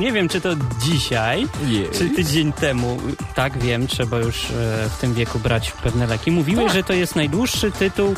Nie 0.00 0.12
wiem, 0.12 0.28
czy 0.28 0.40
to 0.40 0.48
dzisiaj, 0.80 1.46
Jej. 1.66 1.88
czy 1.98 2.10
tydzień 2.10 2.52
temu. 2.52 2.98
Tak, 3.34 3.58
wiem, 3.58 3.86
trzeba 3.86 4.18
już 4.18 4.44
e, 4.44 4.48
w 4.88 4.96
tym 5.00 5.14
wieku 5.14 5.38
brać 5.38 5.70
pewne 5.70 6.06
leki. 6.06 6.30
Mówiłeś, 6.30 6.66
Tak. 6.66 6.74
że 6.74 6.82
to 6.84 6.92
jest 6.92 7.16
najdłuższy 7.16 7.72
tytuł 7.72 8.14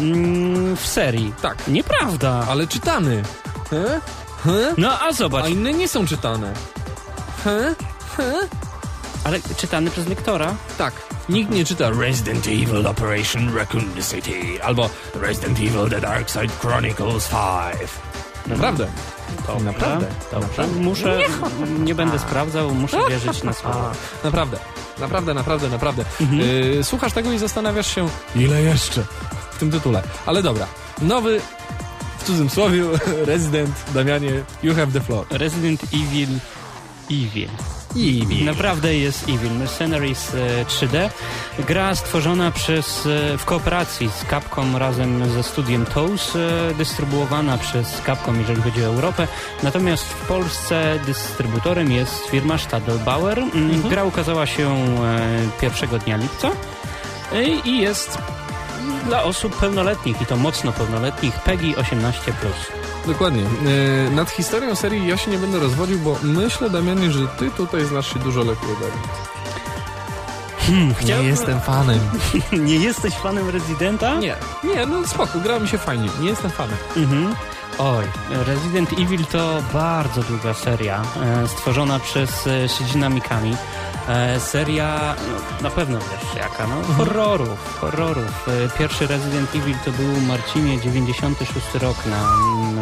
mm, 0.00 0.76
w 0.76 0.86
serii. 0.86 1.32
Tak. 1.42 1.68
Nieprawda. 1.68 2.46
Ale 2.48 2.66
czytany. 2.66 3.22
He? 3.70 4.00
He? 4.44 4.74
No, 4.78 5.00
a 5.00 5.12
zobacz. 5.12 5.44
A 5.44 5.48
inne 5.48 5.72
nie 5.72 5.88
są 5.88 6.06
czytane. 6.06 6.52
He? 7.44 7.74
He? 8.16 8.32
Ale 9.24 9.38
czytany 9.56 9.90
przez 9.90 10.08
lektora. 10.08 10.54
Tak. 10.78 10.94
Nikt 11.28 11.50
nie 11.50 11.64
czyta 11.64 11.90
Resident 11.90 12.46
Evil 12.46 12.86
Operation 12.86 13.56
Raccoon 13.56 13.84
City 14.10 14.64
albo 14.64 14.90
Resident 15.14 15.58
Evil 15.58 15.90
The 15.90 16.00
Dark 16.00 16.30
Side 16.30 16.48
Chronicles 16.60 17.28
5. 17.28 17.90
Naprawdę. 18.46 18.86
Dobrze, 19.46 19.64
Naprawdę? 19.64 20.06
Dobrze. 20.32 20.48
Naprawdę? 20.48 20.80
Muszę, 20.80 21.18
nie 21.78 21.94
będę 21.94 22.18
sprawdzał, 22.18 22.74
muszę 22.74 22.98
wierzyć 23.08 23.42
na 23.42 23.52
słowo. 23.52 23.90
Naprawdę. 24.24 24.58
Naprawdę, 24.98 25.34
naprawdę, 25.34 25.68
naprawdę. 25.68 26.04
Yy, 26.30 26.84
słuchasz 26.84 27.12
tego 27.12 27.32
i 27.32 27.38
zastanawiasz 27.38 27.94
się, 27.94 28.08
ile 28.36 28.62
jeszcze 28.62 29.04
w 29.50 29.58
tym 29.58 29.70
tytule. 29.70 30.02
Ale 30.26 30.42
dobra. 30.42 30.66
Nowy, 31.02 31.40
w 32.18 32.24
cudzysłowie, 32.24 32.82
Resident, 33.26 33.84
Damianie, 33.94 34.30
you 34.62 34.74
have 34.74 34.86
the 34.92 35.00
floor. 35.00 35.26
Resident 35.30 35.80
Evil 35.84 36.28
Evil. 37.10 37.48
Evil. 37.98 38.44
Naprawdę 38.44 38.96
jest 38.96 39.28
Evil. 39.28 39.52
Mercenaries 39.52 40.34
e, 40.34 40.64
3D. 40.64 41.10
Gra 41.58 41.94
stworzona 41.94 42.50
przez, 42.50 43.06
e, 43.06 43.38
w 43.38 43.44
kooperacji 43.44 44.10
z 44.10 44.30
Capcom 44.30 44.76
razem 44.76 45.30
ze 45.30 45.42
studiem 45.42 45.86
TOS, 45.86 46.36
e, 46.36 46.74
dystrybuowana 46.74 47.58
przez 47.58 48.02
Capcom, 48.06 48.40
jeżeli 48.40 48.62
chodzi 48.62 48.82
o 48.82 48.86
Europę. 48.86 49.28
Natomiast 49.62 50.04
w 50.04 50.26
Polsce 50.26 50.98
dystrybutorem 51.06 51.92
jest 51.92 52.26
firma 52.26 52.58
Stadelbauer. 52.58 53.38
Mm, 53.38 53.88
Gra 53.88 54.04
ukazała 54.04 54.46
się 54.46 54.68
e, 54.70 55.60
pierwszego 55.60 55.98
dnia 55.98 56.16
lipca 56.16 56.50
e, 57.32 57.44
i 57.44 57.78
jest 57.78 58.18
dla 59.06 59.22
osób 59.22 59.56
pełnoletnich 59.56 60.22
i 60.22 60.26
to 60.26 60.36
mocno 60.36 60.72
pełnoletnich 60.72 61.34
PEGI 61.34 61.74
18+. 61.74 62.77
Dokładnie. 63.06 63.42
Yy, 63.42 64.10
nad 64.10 64.30
historią 64.30 64.74
serii 64.74 65.06
ja 65.08 65.16
się 65.16 65.30
nie 65.30 65.38
będę 65.38 65.58
rozwodził, 65.58 65.98
bo 65.98 66.16
myślę, 66.22 66.70
Damianie, 66.70 67.10
że 67.10 67.26
ty 67.28 67.50
tutaj 67.50 67.84
znasz 67.84 68.12
się 68.12 68.18
dużo 68.18 68.40
lepiej 68.40 68.68
ode 68.72 68.84
mnie. 68.86 69.08
chciałbym- 70.94 71.22
Nie 71.24 71.28
jestem 71.30 71.60
fanem. 71.60 72.00
Nie 72.68 72.76
jesteś 72.76 73.14
fanem 73.14 73.50
Residenta? 73.50 74.14
Nie, 74.14 74.36
nie, 74.64 74.86
no 74.86 75.06
spoko, 75.08 75.38
gra 75.40 75.58
mi 75.60 75.68
się 75.68 75.78
fajnie. 75.78 76.08
Nie 76.20 76.28
jestem 76.30 76.50
fanem. 76.50 76.76
Mhm. 76.96 77.34
Oj, 77.78 78.04
Resident 78.46 78.92
Evil 78.92 79.24
to 79.26 79.62
bardzo 79.72 80.22
długa 80.22 80.54
seria, 80.54 81.02
e, 81.44 81.48
stworzona 81.48 81.98
przez 81.98 82.46
e, 82.46 82.68
Shijina 82.68 83.08
Mikami. 83.08 83.56
E, 84.08 84.40
seria, 84.40 85.14
no, 85.32 85.68
na 85.68 85.70
pewno 85.74 85.98
wiesz 85.98 86.34
jaka, 86.42 86.66
no, 86.66 86.82
horrorów, 86.94 87.78
horrorów. 87.80 88.48
E, 88.48 88.78
pierwszy 88.78 89.06
Resident 89.06 89.54
Evil 89.54 89.74
to 89.84 89.90
był, 89.92 90.20
Marcinie, 90.20 90.80
96 90.80 91.66
rok 91.74 91.96
na, 92.06 92.22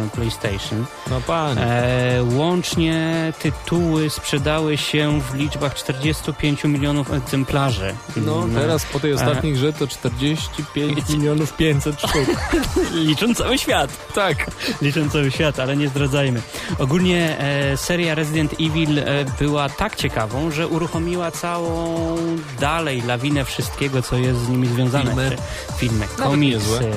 na 0.01 0.07
PlayStation. 0.09 0.85
No 1.09 1.21
panie. 1.21 1.61
E, 1.61 2.23
łącznie 2.23 3.33
tytuły 3.39 4.09
sprzedały 4.09 4.77
się 4.77 5.21
w 5.21 5.33
liczbach 5.35 5.75
45 5.75 6.63
milionów 6.63 7.13
egzemplarzy. 7.13 7.95
No, 8.17 8.37
Mm, 8.37 8.55
teraz 8.55 8.85
po 8.85 8.99
tej 8.99 9.13
ostatniej 9.13 9.53
grze 9.53 9.73
to 9.73 9.87
45 9.87 11.09
milionów 11.09 11.53
500 11.53 11.99
sztuk. 11.99 12.27
Licząc 13.07 13.37
cały 13.37 13.57
świat. 13.57 13.91
Tak. 14.15 14.51
licząc 14.81 15.13
cały 15.13 15.31
świat, 15.31 15.59
ale 15.59 15.77
nie 15.77 15.87
zdradzajmy. 15.87 16.41
Ogólnie 16.79 17.39
e, 17.39 17.77
seria 17.77 18.15
Resident 18.15 18.53
Evil 18.53 18.99
e, 18.99 19.03
była 19.39 19.69
tak 19.69 19.95
ciekawą, 19.95 20.51
że 20.51 20.67
uruchomiła 20.67 21.16
całą 21.31 22.15
dalej 22.59 23.01
lawinę 23.01 23.45
wszystkiego, 23.45 24.01
co 24.01 24.15
jest 24.17 24.39
z 24.39 24.49
nimi 24.49 24.67
związane. 24.67 25.05
Filmy. 25.05 25.35
Filmy, 25.77 26.07
komiksy, 26.17 26.91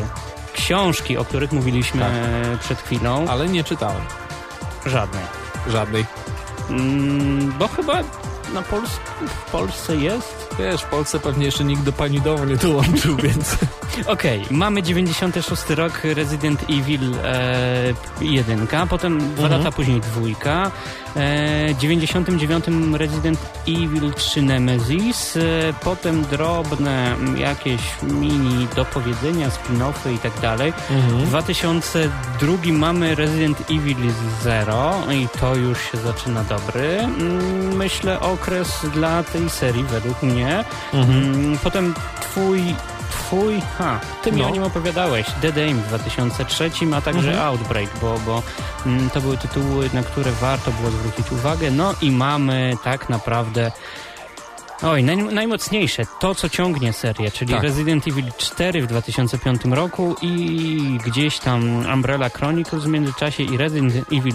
książki, 0.52 1.16
o 1.16 1.24
których 1.24 1.52
mówiliśmy 1.52 2.00
Tak. 2.00 2.60
przed 2.60 2.82
chwilą. 2.82 3.26
Ale 3.28 3.48
nie 3.48 3.64
czytałem. 3.64 4.02
Żadnej. 4.86 5.24
Żadnej. 5.66 6.06
Mm, 6.70 7.52
bo 7.58 7.68
chyba 7.68 7.94
na 8.54 8.62
Pols 8.62 8.90
w 9.46 9.50
Polsce 9.50 9.96
jest. 9.96 10.49
Wiesz, 10.60 10.82
w 10.82 10.86
Polsce 10.86 11.20
pewnie 11.20 11.44
jeszcze 11.44 11.64
nikt 11.64 11.82
do 11.82 11.92
pani 11.92 12.20
domu 12.20 12.44
nie 12.44 12.56
dołączył, 12.56 13.16
więc... 13.24 13.56
Okej, 14.06 14.44
mamy 14.50 14.82
96 14.82 15.70
rok 15.70 15.92
Resident 16.04 16.62
Evil 16.70 17.00
e, 17.24 17.94
1, 18.20 18.66
potem 18.90 19.18
dwa 19.34 19.44
Mhm. 19.44 19.58
lata 19.64 19.76
później 19.76 20.00
dwójka, 20.00 20.70
e, 21.16 21.74
99 21.74 22.64
Resident 22.92 23.38
Evil 23.68 24.12
3 24.14 24.42
Nemesis, 24.42 25.36
e, 25.36 25.40
potem 25.84 26.22
drobne 26.22 27.16
jakieś 27.36 27.80
mini 28.02 28.66
dopowiedzenia, 28.76 29.48
spin-offy 29.48 30.12
i 30.14 30.18
tak 30.18 30.40
dalej. 30.40 30.72
W 30.90 31.26
2002 31.28 32.72
mamy 32.72 33.14
Resident 33.14 33.60
Evil 33.70 33.96
0 34.42 34.94
i 35.12 35.28
to 35.40 35.54
już 35.56 35.78
się 35.92 35.98
zaczyna 35.98 36.44
dobry, 36.44 36.98
mm, 36.98 37.76
myślę, 37.76 38.20
okres 38.20 38.86
dla 38.94 39.22
tej 39.22 39.50
serii 39.50 39.84
według 39.84 40.22
mnie. 40.22 40.49
Mm, 40.94 41.58
Potem 41.62 41.94
twój 42.20 42.74
Twój, 43.10 43.60
ha, 43.78 44.00
ty 44.22 44.32
mi 44.32 44.40
No. 44.40 44.46
o 44.48 44.50
nim 44.50 44.62
opowiadałeś, 44.62 45.26
Dead 45.42 45.56
Aim 45.56 45.78
w 45.80 45.88
2003, 45.88 46.70
a 46.96 47.00
także 47.00 47.42
Outbreak, 47.42 47.88
bo, 48.00 48.18
bo 48.26 48.42
mm, 48.86 49.10
to 49.10 49.20
były 49.20 49.36
tytuły, 49.38 49.90
na 49.92 50.02
które 50.02 50.32
warto 50.32 50.70
było 50.70 50.90
zwrócić 50.90 51.32
uwagę. 51.32 51.70
No 51.70 51.94
i 52.02 52.10
mamy 52.10 52.74
tak 52.84 53.08
naprawdę 53.08 53.72
Oj, 54.82 55.02
naj, 55.04 55.16
najmocniejsze, 55.16 56.02
to 56.20 56.34
co 56.34 56.48
ciągnie 56.48 56.92
serię, 56.92 57.30
czyli 57.30 57.52
Tak. 57.54 57.62
Resident 57.62 58.08
Evil 58.08 58.24
4 58.38 58.82
w 58.82 58.86
2005 58.86 59.60
roku 59.64 60.16
i 60.22 60.98
gdzieś 61.06 61.38
tam 61.38 61.86
Umbrella 61.94 62.28
Chronicles 62.28 62.84
w 62.84 62.86
międzyczasie 62.88 63.42
i 63.42 63.56
Resident 63.56 63.94
Evil 64.12 64.34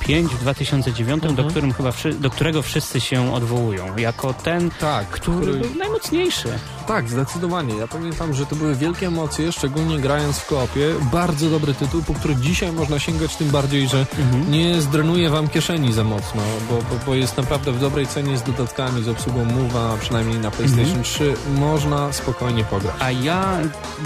5 0.00 0.32
w 0.32 0.38
2009, 0.40 1.24
Mhm. 1.24 1.34
do, 1.34 1.44
którym 1.50 1.72
chyba 1.72 1.92
do 2.20 2.30
którego 2.30 2.62
wszyscy 2.62 3.00
się 3.00 3.34
odwołują, 3.34 3.96
jako 3.96 4.34
ten, 4.34 4.70
Tak, 4.70 5.06
który 5.08 5.52
był 5.52 5.74
najmocniejszy. 5.78 6.48
Tak, 6.92 7.08
zdecydowanie. 7.08 7.76
Ja 7.76 7.88
pamiętam, 7.88 8.34
że 8.34 8.46
to 8.46 8.56
były 8.56 8.74
wielkie 8.74 9.06
emocje, 9.06 9.52
szczególnie 9.52 9.98
grając 9.98 10.38
w 10.38 10.46
koopie. 10.46 10.94
Bardzo 11.12 11.50
dobry 11.50 11.74
tytuł, 11.74 12.02
po 12.02 12.14
który 12.14 12.36
dzisiaj 12.36 12.72
można 12.72 12.98
sięgać, 12.98 13.36
tym 13.36 13.50
bardziej, 13.50 13.88
że 13.88 14.06
nie 14.50 14.80
zdrenuje 14.80 15.30
wam 15.30 15.48
kieszeni 15.48 15.92
za 15.92 16.04
mocno, 16.04 16.42
bo, 16.70 16.74
bo, 16.74 17.04
bo 17.06 17.14
jest 17.14 17.36
naprawdę 17.36 17.72
w 17.72 17.80
dobrej 17.80 18.06
cenie 18.06 18.36
z 18.36 18.42
dodatkami, 18.42 19.02
z 19.02 19.08
obsługą 19.08 19.44
Move'a, 19.44 19.98
przynajmniej 19.98 20.38
na 20.38 20.50
PlayStation 20.50 21.02
3. 21.02 21.34
Można 21.58 22.12
spokojnie 22.12 22.64
pograć. 22.64 22.94
A 22.98 23.10
ja 23.10 23.58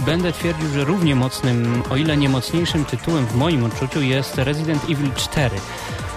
będę 0.07 0.33
twierdził, 0.33 0.69
że 0.69 0.85
równie 0.85 1.15
mocnym, 1.15 1.83
o 1.91 1.97
ile 1.97 2.17
nie 2.17 2.29
mocniejszym 2.29 2.85
tytułem 2.85 3.27
w 3.27 3.35
moim 3.35 3.65
odczuciu 3.65 4.03
jest 4.03 4.39
Resident 4.39 4.85
Evil 4.85 5.11
4. 5.17 5.57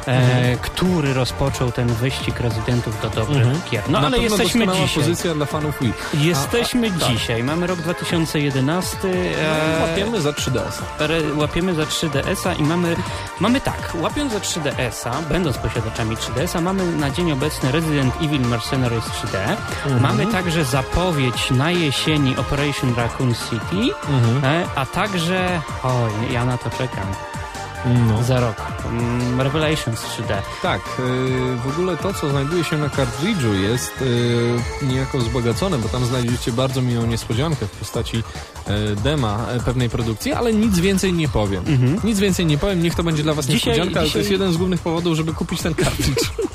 e, 0.08 0.58
który 0.62 1.14
rozpoczął 1.14 1.72
ten 1.72 1.88
wyścig 1.88 2.40
rezydentów 2.40 3.02
do 3.02 3.10
dobrych 3.10 3.38
Mhm. 3.48 3.62
gier. 3.72 3.84
No 3.90 4.00
Na 4.02 4.08
ale 4.08 4.18
jesteśmy 4.18 4.68
dzisiaj. 4.68 4.90
pozycja 4.96 5.34
dla 5.34 5.46
fanów 5.46 5.76
Wii. 5.82 5.94
Jesteśmy 6.14 6.88
A, 6.88 6.96
a, 6.96 7.00
tak. 7.00 7.10
dzisiaj. 7.10 7.44
Mamy 7.44 7.68
rok 7.68 7.80
2011. 7.80 8.98
E, 9.08 9.82
Łapiemy 9.82 10.22
za 10.22 10.30
3DS-a. 10.32 11.04
re- 11.04 11.34
łapiemy 11.36 11.74
za 11.76 11.84
3DS-a 11.84 12.54
i 12.54 12.64
mamy, 12.64 12.96
mamy 13.40 13.62
tak, 13.62 13.92
łapiąc 14.02 14.34
za 14.34 14.40
3DS-a, 14.40 15.22
będąc 15.22 15.58
posiadaczami 15.58 16.16
3DS-a, 16.18 16.62
mamy 16.62 16.86
na 16.92 17.12
dzień 17.12 17.32
obecny 17.32 17.72
Resident 17.72 18.14
Evil 18.22 18.42
Mercenaries 18.42 19.04
3D. 19.06 19.38
Mhm. 19.86 20.02
Mamy 20.02 20.28
także 20.28 20.66
zapowiedź 20.66 21.52
na 21.52 21.72
jesieni 21.72 22.38
Operation 22.38 22.96
Raccoon 22.96 23.34
City, 23.36 23.96
Mhm. 24.10 24.46
e, 24.46 24.66
a 24.76 24.86
także, 24.86 25.62
oj, 25.84 26.34
ja 26.34 26.46
na 26.46 26.58
to 26.58 26.70
czekam, 26.70 27.06
No. 27.86 28.24
za 28.24 28.40
rok, 28.40 28.56
mm, 28.86 29.42
Revelations 29.42 30.00
3D. 30.02 30.34
Tak, 30.62 30.82
y, 31.00 31.56
w 31.56 31.68
ogóle 31.74 31.98
to, 31.98 32.14
co 32.14 32.30
znajduje 32.30 32.64
się 32.64 32.78
na 32.78 32.90
kartridżu 32.90 33.54
jest 33.54 34.02
y, 34.02 34.86
niejako 34.86 35.18
wzbogacone, 35.18 35.78
bo 35.78 35.90
tam 35.90 36.06
znajdziecie 36.06 36.52
bardzo 36.52 36.82
miłą 36.82 37.06
niespodziankę 37.06 37.66
w 37.68 37.72
postaci 37.72 38.18
y, 38.18 38.24
dema 39.04 39.46
y, 39.58 39.60
pewnej 39.64 39.90
produkcji, 39.90 40.34
ale 40.34 40.54
nic 40.54 40.80
więcej 40.80 41.14
nie 41.14 41.28
powiem. 41.30 41.64
Mhm. 41.68 42.00
Nic 42.04 42.20
więcej 42.20 42.46
nie 42.46 42.58
powiem, 42.58 42.84
niech 42.84 42.96
to 42.96 43.04
będzie 43.04 43.24
dla 43.24 43.34
was 43.34 43.46
Dzisiaj- 43.46 43.56
niespodzianka, 43.56 44.00
ale 44.00 44.02
to 44.02 44.06
dzisiaj- 44.08 44.20
jest 44.20 44.32
jeden 44.32 44.54
z 44.54 44.58
głównych 44.58 44.82
powodów, 44.82 45.18
żeby 45.18 45.34
kupić 45.34 45.62
ten 45.62 45.76
kartridż. 45.76 46.32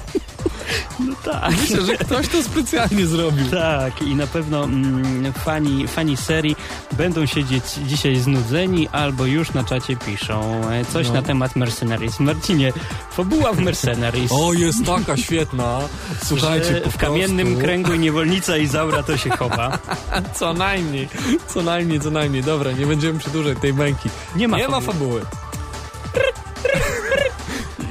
Tak. 1.25 1.51
Myślę, 1.61 1.81
że 1.87 1.97
ktoś 1.97 2.29
to 2.29 2.43
specjalnie 2.43 3.07
zrobił. 3.07 3.51
Tak, 3.51 4.03
i 4.03 4.14
na 4.16 4.27
pewno 4.27 4.64
mm, 4.64 5.33
fani, 5.33 5.89
fani 5.89 6.16
serii 6.16 6.57
będą 6.93 7.27
siedzieć 7.27 7.64
dzisiaj 7.87 8.16
znudzeni 8.16 8.89
albo 8.93 9.27
już 9.27 9.53
na 9.55 9.64
czacie 9.64 9.97
piszą 9.97 10.61
e, 10.70 10.85
coś 10.85 11.07
No. 11.09 11.14
na 11.14 11.22
temat 11.22 11.57
Mercenaries. 11.57 12.20
Marcinie, 12.20 12.72
fabuła 13.11 13.53
w 13.53 13.59
Mercenaries. 13.59 14.33
O, 14.45 14.53
jest 14.53 14.85
taka 14.87 15.16
świetna. 15.16 15.81
Słuchajcie, 16.25 16.83
w 16.91 16.97
kamiennym 16.97 17.59
kręgu 17.59 17.95
niewolnica 17.95 18.57
Izaura 18.57 19.03
to 19.03 19.16
się 19.16 19.31
chowa. 19.31 19.79
Co 20.39 20.53
najmniej, 20.53 21.09
co 21.55 21.62
najmniej, 21.62 22.01
co 22.01 22.11
najmniej. 22.11 22.43
Dobra, 22.43 22.72
nie 22.72 22.87
będziemy 22.87 23.18
przedłużać 23.18 23.59
tej 23.61 23.75
męki. 23.75 24.09
Nie 24.37 24.49
ma 24.49 24.59
Nie 24.59 24.68
ma 24.68 24.81
fabuły. 24.81 25.20
fabuły. 25.20 25.45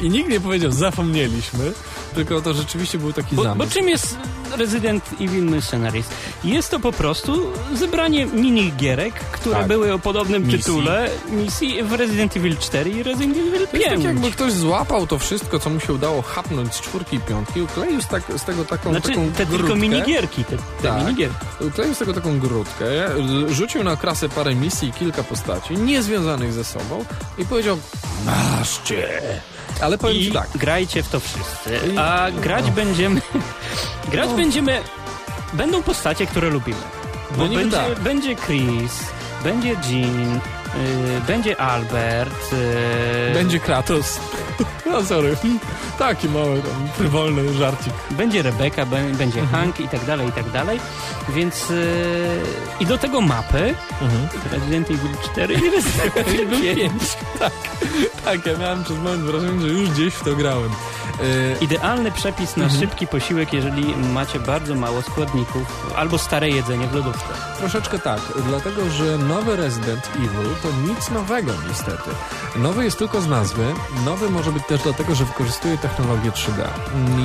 I 0.01 0.09
nikt 0.09 0.29
nie 0.29 0.39
powiedział, 0.39 0.71
zapomnieliśmy, 0.71 1.71
tylko 2.13 2.41
to 2.41 2.53
rzeczywiście 2.53 2.97
był 2.97 3.13
taki 3.13 3.35
Bo, 3.35 3.43
zamysł. 3.43 3.69
bo 3.69 3.75
czym 3.75 3.89
jest 3.89 4.17
Resident 4.57 5.03
Evil 5.21 5.43
Mercenaries? 5.43 6.05
Jest 6.43 6.71
to 6.71 6.79
po 6.79 6.91
prostu 6.91 7.51
zebranie 7.73 8.25
minigierek, 8.25 9.13
które 9.13 9.55
Tak. 9.55 9.67
były 9.67 9.93
o 9.93 9.99
podobnym 9.99 10.43
Misji. 10.43 10.59
tytule 10.59 11.09
misji 11.31 11.83
w 11.83 11.93
Resident 11.93 12.37
Evil 12.37 12.57
4 12.57 12.89
i 12.89 13.03
Resident 13.03 13.37
Evil 13.37 13.67
5. 13.67 13.69
To 13.71 13.77
jest 13.77 13.89
tak 13.95 14.03
jakby 14.03 14.31
ktoś 14.31 14.51
złapał 14.53 15.07
to 15.07 15.19
wszystko, 15.19 15.59
co 15.59 15.69
mu 15.69 15.79
się 15.79 15.93
udało 15.93 16.21
chapnąć 16.21 16.73
z 16.75 16.81
czwórki 16.81 17.15
i 17.15 17.19
piątki, 17.19 17.61
ukleił 17.61 18.01
z, 18.01 18.07
tak, 18.07 18.23
z 18.37 18.43
tego 18.43 18.65
taką, 18.65 18.89
Znaczy, 18.91 19.07
taką 19.09 19.31
te 19.31 19.45
tylko 19.45 19.57
grudkę, 19.57 19.75
minigierki, 19.75 20.43
te, 20.45 20.57
te 20.57 20.63
Tak. 20.83 21.03
minigierki. 21.03 21.35
ukleił 21.67 21.93
z 21.95 21.97
tego 21.97 22.13
taką 22.13 22.39
grudkę, 22.39 22.85
rzucił 23.49 23.83
na 23.83 23.95
krasę 23.95 24.29
parę 24.29 24.55
misji 24.55 24.89
i 24.89 24.93
kilka 24.93 25.23
postaci, 25.23 25.73
niezwiązanych 25.77 26.53
ze 26.53 26.63
sobą 26.63 27.05
i 27.37 27.45
powiedział, 27.45 27.77
maszcie. 28.25 29.21
Ale 29.81 29.97
powiem 29.97 30.17
I 30.17 30.25
ci 30.25 30.31
tak, 30.31 30.47
grajcie 30.55 31.03
w 31.03 31.09
to 31.09 31.19
wszyscy. 31.19 31.99
A 31.99 32.27
grać 32.31 32.65
no. 32.65 32.71
będziemy. 32.71 33.21
grać 34.11 34.29
No. 34.29 34.35
będziemy. 34.35 34.81
Będą 35.53 35.83
postacie, 35.83 36.25
które 36.27 36.49
lubimy. 36.49 36.81
Bo 37.37 37.47
No 37.47 37.55
będzie, 37.55 37.77
tak. 37.77 37.99
będzie 37.99 38.35
Chris, 38.35 38.99
będzie 39.43 39.69
Jean, 39.69 40.35
y, 40.35 41.21
będzie 41.27 41.61
Albert. 41.61 42.53
y, 42.53 43.33
będzie 43.33 43.59
Kratos. 43.59 44.19
No 44.85 45.03
sorry, 45.03 45.37
taki 45.99 46.29
mały 46.29 46.61
tam 46.61 46.87
frywolny 46.97 47.53
żarcik. 47.53 47.93
Będzie 48.11 48.41
Rebeka, 48.41 48.85
bę- 48.85 49.15
będzie 49.15 49.39
Mhm. 49.39 49.61
Hank 49.61 49.79
i 49.79 49.89
tak 49.89 50.05
dalej, 50.05 50.27
i 50.29 50.31
tak 50.31 50.49
dalej. 50.51 50.79
Więc. 51.29 51.69
y, 51.71 52.41
I 52.79 52.85
do 52.85 52.97
tego 52.97 53.21
mapy. 53.21 53.75
Mhm. 54.01 54.27
Resident 54.51 54.91
Evil 54.91 55.11
4 55.31 55.53
i 55.53 55.69
Resident 55.69 56.17
Evil 56.27 56.75
5. 56.75 57.03
Tak, 57.39 57.53
tak, 58.25 58.45
ja 58.45 58.57
miałem 58.57 58.83
przez 58.83 58.97
moment 58.97 59.21
wrażenie, 59.23 59.61
że 59.61 59.67
już 59.67 59.89
gdzieś 59.89 60.13
w 60.13 60.23
to 60.23 60.35
grałem. 60.35 60.69
E, 60.69 61.63
Idealny 61.63 62.11
przepis 62.11 62.57
na 62.57 62.63
Mhm. 62.63 62.81
szybki 62.81 63.07
posiłek, 63.07 63.53
jeżeli 63.53 63.95
macie 64.13 64.39
bardzo 64.39 64.75
mało 64.75 65.01
składników 65.01 65.93
albo 65.95 66.17
stare 66.17 66.49
jedzenie 66.49 66.87
w 66.87 66.93
lodówce. 66.95 67.25
Troszeczkę 67.59 67.99
tak, 67.99 68.19
dlatego 68.47 68.89
że 68.89 69.17
nowy 69.17 69.55
Resident 69.55 70.09
Evil 70.15 70.49
to 70.63 70.67
nic 70.93 71.09
nowego 71.09 71.51
niestety. 71.69 72.09
Nowy 72.55 72.83
jest 72.83 72.97
tylko 72.99 73.21
z 73.21 73.27
nazwy, 73.27 73.73
nowy 74.05 74.29
może 74.29 74.42
być 74.51 74.63
też 74.67 74.81
dlatego, 74.81 75.15
że 75.15 75.25
wykorzystuje 75.25 75.77
technologię 75.77 76.31
3D. 76.31 76.63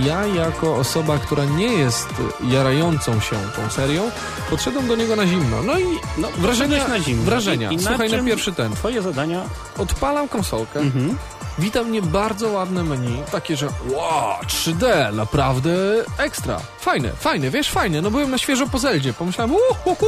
Ja 0.07 0.27
jako 0.27 0.77
osoba, 0.77 1.19
która 1.19 1.45
nie 1.45 1.67
jest 1.73 2.09
jarającą 2.49 3.21
się 3.21 3.37
tą 3.57 3.71
serią, 3.71 4.11
podszedłem 4.51 4.89
do 4.89 4.97
niego 4.97 5.17
na 5.17 5.27
zimno. 5.27 5.63
No 5.63 5.79
i 5.79 5.85
No, 6.19 6.29
wrażenia, 6.37 6.77
poszedłeś 6.77 6.99
na 7.01 7.05
zimno. 7.05 7.25
wrażenia. 7.25 7.71
I- 7.71 7.75
i 7.75 7.79
Słuchaj, 7.83 8.11
na 8.11 8.23
pierwszy 8.23 8.53
ten. 8.53 8.73
Twoje 8.73 9.03
zadania. 9.03 9.43
Odpalam 9.79 10.29
konsolkę, 10.29 10.81
Mhm. 10.81 11.19
Wita 11.59 11.83
mnie 11.83 12.03
bardzo 12.03 12.49
ładne 12.49 12.85
menu, 12.85 13.23
takie, 13.33 13.57
że 13.57 13.67
wow, 13.67 14.35
3D, 14.47 15.13
naprawdę 15.13 15.71
ekstra. 16.19 16.61
Fajne, 16.81 17.11
fajne, 17.13 17.51
wiesz, 17.51 17.71
fajne. 17.71 18.03
No 18.03 18.11
byłem 18.11 18.31
na 18.31 18.39
świeżo 18.39 18.67
po 18.67 18.79
Zeldzie, 18.79 19.13
pomyślałem, 19.13 19.55
uhuhu, 19.55 20.07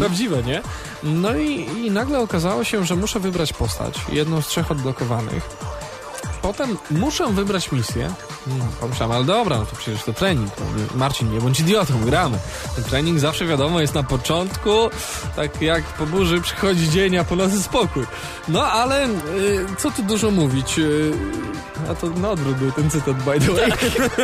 prawdziwe, 0.00 0.42
nie? 0.42 0.62
No 1.02 1.36
i, 1.36 1.66
i 1.86 1.90
nagle 1.90 2.20
okazało 2.20 2.64
się, 2.64 2.84
że 2.84 2.96
muszę 2.96 3.20
wybrać 3.20 3.52
postać, 3.52 4.00
jedną 4.12 4.42
z 4.42 4.46
trzech 4.46 4.70
odblokowanych. 4.70 5.50
Potem 6.42 6.76
muszę 6.90 7.32
wybrać 7.32 7.72
misję. 7.72 8.14
Hmm, 8.44 8.68
pomyślałem, 8.80 9.16
ale 9.16 9.24
dobra, 9.24 9.58
no 9.58 9.66
to 9.66 9.76
przecież 9.76 10.04
to 10.04 10.12
trening. 10.12 10.50
Marcin, 10.94 11.32
nie 11.32 11.40
bądź 11.40 11.60
idiotą, 11.60 11.94
gramy. 12.04 12.38
Ten 12.74 12.84
trening 12.84 13.18
zawsze 13.18 13.46
wiadomo 13.46 13.80
jest 13.80 13.94
na 13.94 14.02
początku, 14.02 14.70
tak 15.36 15.62
jak 15.62 15.84
po 15.84 16.06
burzy 16.06 16.40
przychodzi 16.40 16.90
dzień, 16.90 17.16
a 17.16 17.24
po 17.24 17.36
nocy 17.36 17.62
spokój. 17.62 18.06
No 18.48 18.62
ale 18.64 19.06
y, 19.06 19.10
co 19.78 19.90
tu 19.90 20.02
dużo 20.02 20.30
mówić? 20.30 20.78
Y, 20.78 21.12
a 21.90 21.94
to 21.94 22.10
na 22.10 22.30
odwrót 22.30 22.56
był 22.56 22.72
ten 22.72 22.90
cytat, 22.90 23.16
by 23.16 23.40
the 23.40 23.52
way. 23.52 23.72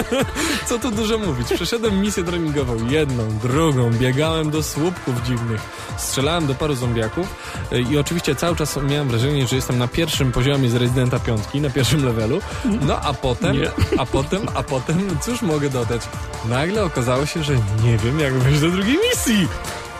co 0.69 0.79
tu 0.79 0.91
dużo 0.91 1.19
mówić? 1.19 1.49
Przeszedłem 1.55 2.01
misję 2.01 2.25
treningową, 2.25 2.89
jedną, 2.89 3.39
drugą, 3.39 3.91
biegałem 3.91 4.51
do 4.51 4.63
słupków 4.63 5.23
dziwnych, 5.23 5.61
strzelałem 5.97 6.47
do 6.47 6.55
paru 6.55 6.75
zombiaków 6.75 7.27
y, 7.73 7.81
i 7.81 7.99
oczywiście 7.99 8.35
cały 8.35 8.57
czas 8.57 8.79
miałem 8.89 9.09
wrażenie, 9.09 9.47
że 9.47 9.57
jestem 9.57 9.79
na 9.79 9.89
pierwszym 9.89 10.33
poziomie 10.33 10.71
z 10.71 10.75
Residenta 10.75 11.19
5, 11.19 11.41
na 11.55 11.71
pierwszym 11.71 12.04
levelu. 12.05 12.41
No 12.65 13.01
a 13.01 13.13
potem, 13.15 13.57
Nie. 13.57 13.71
a 13.99 14.07
potem, 14.07 14.47
a 14.55 14.63
potem, 14.63 15.19
cóż 15.23 15.43
mogę 15.43 15.71
dodać? 15.71 16.03
Nagle 16.45 16.85
okazało 16.85 17.27
się, 17.27 17.43
że 17.45 17.53
nie 17.85 17.99
wiem 17.99 18.21
jak 18.21 18.35
wejść 18.35 18.61
do 18.61 18.69
drugiej 18.71 18.99
misji. 19.11 19.49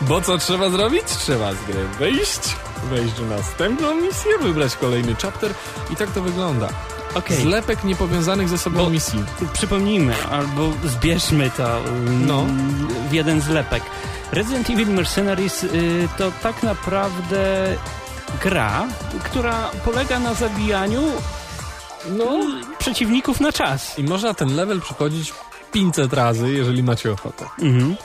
Bo 0.01 0.21
co 0.21 0.37
trzeba 0.37 0.69
zrobić? 0.69 1.03
Trzeba 1.05 1.53
z 1.53 1.57
gry 1.67 1.87
wyjść, 1.99 2.39
wejść 2.89 3.13
w 3.13 3.29
następną 3.29 3.95
misję, 3.95 4.31
wybrać 4.41 4.75
kolejny 4.75 5.15
chapter 5.21 5.51
i 5.93 5.95
tak 5.95 6.11
to 6.11 6.21
wygląda. 6.21 6.69
Okej. 7.15 7.41
Zlepek 7.41 7.83
niepowiązanych 7.83 8.49
ze 8.49 8.57
sobą 8.57 8.83
Bo- 8.83 8.89
misji. 8.89 9.23
Przypomnijmy, 9.53 10.13
albo 10.31 10.71
zbierzmy 10.85 11.51
to 11.57 11.77
mm, 11.77 12.27
No. 12.27 12.45
w 13.09 13.13
jeden 13.13 13.41
zlepek. 13.41 13.83
Resident 14.31 14.69
Evil 14.69 14.87
Mercenaries 14.87 15.63
y, 15.63 16.07
to 16.17 16.31
tak 16.43 16.63
naprawdę 16.63 17.75
gra, 18.43 18.87
która 19.23 19.69
polega 19.85 20.19
na 20.19 20.33
zabijaniu 20.33 21.01
No. 22.09 22.39
przeciwników 22.77 23.39
na 23.41 23.51
czas. 23.51 23.99
I 23.99 24.03
można 24.03 24.33
ten 24.33 24.55
level 24.55 24.81
przechodzić 24.81 25.33
500 25.71 26.13
razy, 26.13 26.51
jeżeli 26.51 26.83
macie 26.83 27.11
ochotę. 27.11 27.45
Mhm. 27.59 27.95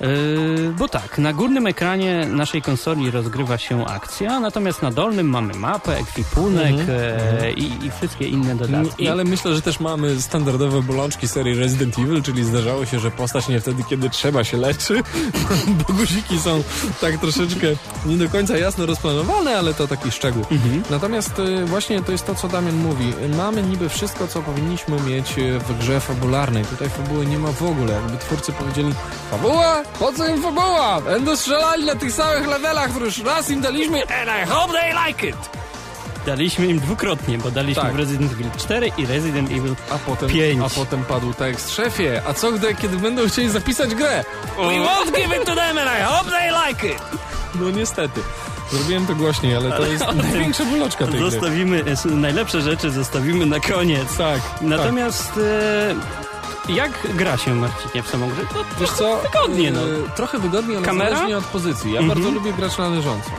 Yy, 0.00 0.72
bo 0.78 0.88
tak, 0.88 1.18
na 1.18 1.32
górnym 1.32 1.66
ekranie 1.66 2.26
naszej 2.26 2.62
konsoli 2.62 3.10
rozgrywa 3.10 3.58
się 3.58 3.86
akcja, 3.86 4.40
natomiast 4.40 4.82
na 4.82 4.90
dolnym 4.90 5.28
mamy 5.28 5.54
mapę, 5.54 5.98
ekwipunek 5.98 6.74
e, 6.88 7.52
i, 7.52 7.86
i 7.86 7.90
wszystkie 7.90 8.28
inne 8.28 8.54
dodatki. 8.54 9.04
No, 9.04 9.10
ale 9.10 9.24
myślę, 9.24 9.54
że 9.54 9.62
też 9.62 9.80
mamy 9.80 10.20
standardowe 10.20 10.82
bolączki 10.82 11.28
serii 11.28 11.54
Resident 11.54 11.98
Evil, 11.98 12.22
czyli 12.22 12.44
zdarzało 12.44 12.86
się, 12.86 12.98
że 12.98 13.10
postać 13.10 13.48
nie 13.48 13.60
wtedy, 13.60 13.82
kiedy 13.90 14.10
trzeba 14.10 14.44
się 14.44 14.56
leczy, 14.56 15.02
bo 15.78 15.94
guziki 15.94 16.38
są 16.38 16.62
tak 17.00 17.18
troszeczkę 17.18 17.66
nie 18.06 18.16
do 18.16 18.28
końca 18.28 18.58
jasno 18.58 18.86
rozplanowane, 18.86 19.58
ale 19.58 19.74
to 19.74 19.88
taki 19.88 20.10
szczegół. 20.10 20.44
Natomiast 20.90 21.38
y, 21.38 21.64
właśnie 21.64 22.02
to 22.02 22.12
jest 22.12 22.26
to, 22.26 22.34
co 22.34 22.48
Damian 22.48 22.76
mówi. 22.76 23.12
Mamy 23.36 23.62
niby 23.62 23.88
wszystko, 23.88 24.28
co 24.28 24.42
powinniśmy 24.42 25.00
mieć 25.00 25.38
y, 25.38 25.58
w 25.58 25.78
grze 25.78 26.00
fabularnej. 26.00 26.64
Tutaj 26.64 26.88
fabuły 26.88 27.26
nie 27.26 27.38
ma 27.38 27.52
w 27.52 27.62
ogóle. 27.62 27.92
Jakby 27.92 28.18
twórcy 28.18 28.52
powiedzieli, 28.52 28.94
fabuła? 29.30 29.87
Po 29.98 30.12
co 30.12 30.26
im 30.26 30.42
fabuła? 30.42 31.00
Będą 31.00 31.36
strzelali 31.36 31.84
na 31.84 31.94
tych 31.94 32.12
samych 32.12 32.46
levelach, 32.46 32.90
które 32.90 33.06
już 33.06 33.18
raz 33.18 33.50
im 33.50 33.60
daliśmy 33.60 34.02
and 34.02 34.30
I 34.44 34.50
hope 34.50 34.72
they 34.72 34.92
like 35.06 35.26
it! 35.28 35.36
Daliśmy 36.26 36.66
im 36.66 36.78
dwukrotnie, 36.80 37.38
bo 37.38 37.50
daliśmy 37.50 37.82
Tak. 37.82 37.92
w 37.92 37.96
Resident 37.96 38.32
Evil 38.32 38.46
4 38.58 38.92
i 38.98 39.06
Resident 39.06 39.50
Evil 39.50 39.76
A 39.90 39.98
potem, 39.98 40.28
Pięć. 40.28 40.62
a 40.66 40.70
potem 40.70 41.04
padł 41.04 41.34
tekst. 41.34 41.70
Szefie, 41.74 42.22
a 42.26 42.34
co 42.34 42.52
gdy, 42.52 42.74
kiedy 42.74 42.96
będą 42.96 43.28
chcieli 43.28 43.50
zapisać 43.50 43.94
grę? 43.94 44.24
We 44.56 44.62
won't 44.62 45.16
give 45.16 45.36
it 45.36 45.44
to 45.44 45.54
them 45.56 45.78
and 45.78 45.88
I 46.00 46.04
hope 46.04 46.30
they 46.30 46.50
like 46.68 46.88
it! 46.88 47.02
No 47.54 47.70
niestety. 47.70 48.20
Zrobiłem 48.72 49.06
to 49.06 49.14
głośniej, 49.14 49.56
ale 49.56 49.72
to 49.72 49.86
jest 49.86 50.04
największa 50.32 50.64
wyloczka 50.64 51.04
tej 51.06 51.14
gry. 51.20 51.30
Zostawimy, 51.30 51.84
s- 51.86 52.04
najlepsze 52.04 52.60
rzeczy 52.62 52.90
zostawimy 52.90 53.46
na 53.46 53.60
koniec. 53.60 54.16
Tak, 54.16 54.40
Natomiast 54.60 55.32
e, 55.36 55.94
jak 56.68 57.16
gra 57.16 57.36
się 57.36 57.54
Marcinie 57.54 58.02
w 58.02 58.08
samą 58.08 58.28
grę? 58.28 58.44
To 58.54 58.64
Wiesz 58.80 58.90
co? 58.90 59.20
wygodnie, 59.22 59.70
no. 59.70 59.80
e, 59.80 59.84
Trochę 60.16 60.38
wygodnie, 60.38 60.76
ale 60.76 60.86
Kamera? 60.86 61.10
zależnie 61.10 61.38
od 61.38 61.44
pozycji. 61.44 61.92
Ja 61.92 62.00
Mhm. 62.00 62.18
bardzo 62.18 62.34
lubię 62.34 62.52
grać 62.52 62.78
na 62.78 62.88
leżąco. 62.88 63.30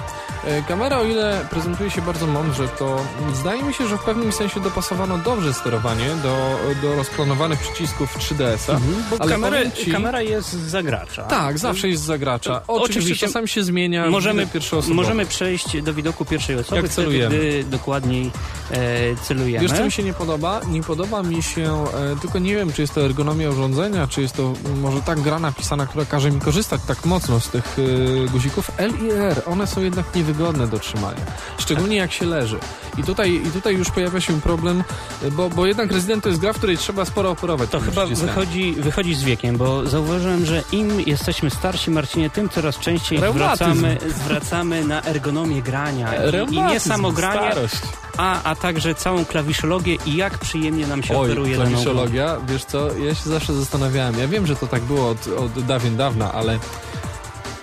E, 0.45 0.61
Kamera, 0.63 0.97
o 0.99 1.03
ile 1.03 1.45
prezentuje 1.49 1.91
się 1.91 2.01
bardzo 2.01 2.27
mądrze, 2.27 2.67
to 2.67 2.99
zdaje 3.33 3.63
mi 3.63 3.73
się, 3.73 3.87
że 3.87 3.97
w 3.97 4.03
pewnym 4.03 4.31
sensie 4.31 4.59
dopasowano 4.59 5.17
dobrze 5.17 5.53
sterowanie 5.53 6.05
do, 6.23 6.57
do 6.81 6.95
rozplanowanych 6.95 7.59
przycisków 7.59 8.17
3DS-a. 8.17 8.73
Mhm, 8.73 9.03
bo 9.11 9.15
ale 9.19 9.31
kamerę, 9.31 9.57
powiem 9.57 9.71
ci- 9.85 9.91
kamera 9.91 10.21
jest 10.21 10.49
z 10.53 10.69
zagracza. 10.69 11.23
Tak, 11.23 11.57
zawsze 11.57 11.89
jest 11.89 12.03
zagracza. 12.03 12.59
To- 12.59 12.73
Oczywiście, 12.73 12.99
oczywiście 12.99 13.27
czasami 13.27 13.47
się 13.47 13.63
zmienia. 13.63 14.09
Możemy, 14.09 14.47
możemy 14.89 15.25
przejść 15.25 15.81
do 15.81 15.93
widoku 15.93 16.25
pierwszej 16.25 16.55
osoby, 16.55 16.75
Jak 16.75 16.85
wtedy, 16.91 16.95
celujemy. 17.07 17.37
gdy 17.37 17.63
dokładniej 17.63 18.31
e, 18.71 19.15
celujemy. 19.23 19.67
Wiesz, 19.67 19.77
co 19.77 19.85
mi 19.85 19.91
się 19.91 20.03
nie 20.03 20.13
podoba? 20.13 20.61
Nie 20.69 20.83
podoba 20.83 21.23
mi 21.23 21.43
się, 21.43 21.85
e, 22.13 22.15
tylko 22.21 22.39
nie 22.39 22.55
wiem, 22.55 22.73
czy 22.73 22.81
jest 22.81 22.93
to 22.93 23.01
ergonomia 23.05 23.49
urządzenia, 23.49 24.07
czy 24.07 24.21
jest 24.21 24.35
to 24.35 24.53
może 24.81 25.01
tak 25.01 25.19
gra 25.19 25.39
napisana, 25.39 25.85
która 25.87 26.05
każe 26.05 26.31
mi 26.31 26.39
korzystać 26.41 26.81
tak 26.87 27.05
mocno 27.05 27.39
z 27.39 27.49
tych 27.49 27.77
e, 28.25 28.29
guzików 28.31 28.71
L 28.77 28.91
i 29.07 29.11
R. 29.11 29.41
One 29.45 29.67
są 29.67 29.81
jednak 29.81 30.05
niewygodne 30.15 30.28
do 30.33 30.79
trzymania. 30.79 31.21
Szczególnie 31.57 31.97
jak 31.97 32.11
się 32.11 32.25
leży. 32.25 32.59
I 32.97 33.03
tutaj, 33.03 33.41
I 33.47 33.51
tutaj 33.51 33.75
już 33.75 33.91
pojawia 33.91 34.21
się 34.21 34.41
problem, 34.41 34.83
bo, 35.31 35.49
bo 35.49 35.65
jednak 35.65 35.91
Resident 35.91 36.23
to 36.23 36.29
jest 36.29 36.41
gra, 36.41 36.53
w 36.53 36.57
której 36.57 36.77
trzeba 36.77 37.05
sporo 37.05 37.29
operować. 37.31 37.69
To 37.69 37.79
chyba 37.79 38.05
wychodzi, 38.05 38.73
wychodzi 38.73 39.15
z 39.15 39.23
wiekiem, 39.23 39.57
bo 39.57 39.85
zauważyłem, 39.85 40.45
że 40.45 40.63
im 40.71 41.01
jesteśmy 41.05 41.49
starsi, 41.49 41.91
Marcinie, 41.91 42.29
tym 42.29 42.49
coraz 42.49 42.77
częściej 42.79 43.19
Reumatyzm. 43.19 43.55
zwracamy, 43.55 43.97
zwracamy 44.23 44.83
na 44.85 45.03
ergonomię 45.03 45.61
grania. 45.61 46.09
I, 46.49 46.55
i 46.55 46.61
nie 46.61 46.79
samo 46.79 47.11
granie, 47.11 47.51
starość. 47.51 47.75
a, 48.17 48.43
a 48.43 48.55
także 48.55 48.95
całą 48.95 49.25
klawiszologię 49.25 49.97
i 50.05 50.15
jak 50.15 50.37
przyjemnie 50.37 50.87
nam 50.87 51.03
się 51.03 51.17
Oj, 51.17 51.25
operuje 51.25 51.55
klawiszologia, 51.55 52.37
wiesz 52.47 52.65
co, 52.65 52.97
ja 52.97 53.15
się 53.15 53.29
zawsze 53.29 53.53
zastanawiałem. 53.53 54.19
Ja 54.19 54.27
wiem, 54.27 54.47
że 54.47 54.55
to 54.55 54.67
tak 54.67 54.81
było 54.81 55.09
od, 55.09 55.27
od 55.27 55.65
dawien 55.65 55.97
dawna, 55.97 56.33
ale 56.33 56.59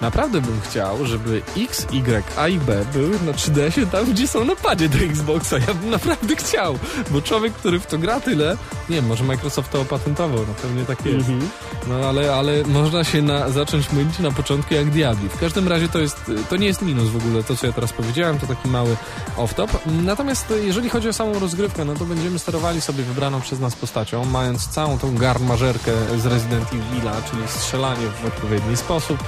naprawdę 0.01 0.41
bym 0.41 0.61
chciał, 0.61 1.07
żeby 1.07 1.43
X, 1.57 1.87
Y, 1.93 2.25
A 2.37 2.49
i 2.49 2.59
B 2.59 2.85
były 2.93 3.11
na 3.11 3.33
3DS-ie 3.33 3.87
tam, 3.87 4.05
gdzie 4.05 4.29
są 4.29 4.45
napadzie 4.45 4.89
do 4.89 4.99
Xboxa. 4.99 5.59
Ja 5.59 5.75
bym 5.75 5.91
naprawdę 5.91 6.37
chciał, 6.37 6.79
bo 7.11 7.23
człowiek, 7.23 7.53
który 7.53 7.81
w 7.81 7.87
to 7.87 7.99
gra 7.99 8.21
tyle, 8.21 8.57
nie 8.89 8.97
wiem, 8.97 9.07
może 9.07 9.25
Microsoft 9.25 9.73
to 9.73 9.81
opatentował, 9.81 10.39
no 10.39 10.55
pewnie 10.63 10.85
tak 10.85 11.07
jest. 11.07 11.29
Mhm. 11.29 11.51
No 11.89 12.09
ale, 12.09 12.35
ale 12.35 12.63
można 12.65 13.05
się 13.05 13.23
na, 13.23 13.49
zacząć 13.51 13.93
mylić 13.93 14.19
na 14.19 14.31
początku 14.31 14.75
jak 14.75 14.91
diabli. 14.91 15.29
W 15.29 15.41
każdym 15.41 15.69
razie 15.69 15.89
to 15.89 15.99
jest, 15.99 16.31
to 16.51 16.57
nie 16.57 16.67
jest 16.67 16.83
minus 16.83 17.09
w 17.09 17.17
ogóle, 17.17 17.43
to 17.43 17.57
co 17.57 17.67
ja 17.67 17.73
teraz 17.73 17.93
powiedziałem, 17.93 18.39
to 18.39 18.47
taki 18.47 18.69
mały 18.69 18.97
off-top. 19.37 19.69
Natomiast 19.87 20.53
jeżeli 20.65 20.89
chodzi 20.89 21.09
o 21.09 21.13
samą 21.13 21.39
rozgrywkę, 21.39 21.85
no 21.85 21.95
to 21.95 22.05
będziemy 22.05 22.39
sterowali 22.39 22.81
sobie 22.81 23.05
wybraną 23.05 23.41
przez 23.41 23.61
nas 23.61 23.77
postacią, 23.77 24.25
mając 24.25 24.69
całą 24.69 24.99
tą 24.99 25.15
garmażerkę 25.15 25.93
z 26.19 26.27
Resident 26.27 26.69
Evil'a, 26.71 27.31
czyli 27.31 27.43
strzelanie 27.49 28.07
w 28.23 28.27
odpowiedni 28.27 28.77
sposób. 28.77 29.19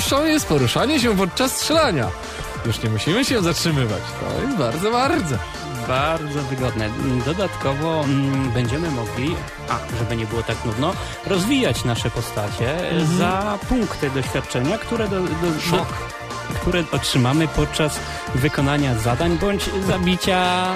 Nowością 0.00 0.24
jest 0.24 0.46
poruszanie 0.46 1.00
się 1.00 1.16
podczas 1.16 1.56
strzelania. 1.56 2.08
Już 2.66 2.82
nie 2.82 2.90
musimy 2.90 3.24
się 3.24 3.42
zatrzymywać. 3.42 4.02
To 4.20 4.42
jest 4.42 4.58
bardzo, 4.58 4.90
bardzo. 4.90 5.36
Bardzo 5.88 6.42
wygodne. 6.42 6.90
Dodatkowo 7.26 8.04
mm, 8.04 8.50
będziemy 8.50 8.90
mogli, 8.90 9.36
a 9.68 9.98
żeby 9.98 10.16
nie 10.16 10.26
było 10.26 10.42
tak 10.42 10.64
nudno, 10.64 10.92
rozwijać 11.26 11.84
nasze 11.84 12.10
postacie 12.10 12.90
e, 12.90 13.06
za 13.06 13.58
punkty 13.68 14.10
doświadczenia, 14.10 14.78
które, 14.78 15.08
do, 15.08 15.20
do, 15.20 15.26
do, 15.70 15.86
które 16.60 16.84
otrzymamy 16.92 17.48
podczas 17.48 18.00
wykonania 18.34 18.98
zadań 18.98 19.38
bądź 19.38 19.70
zabicia, 19.86 20.66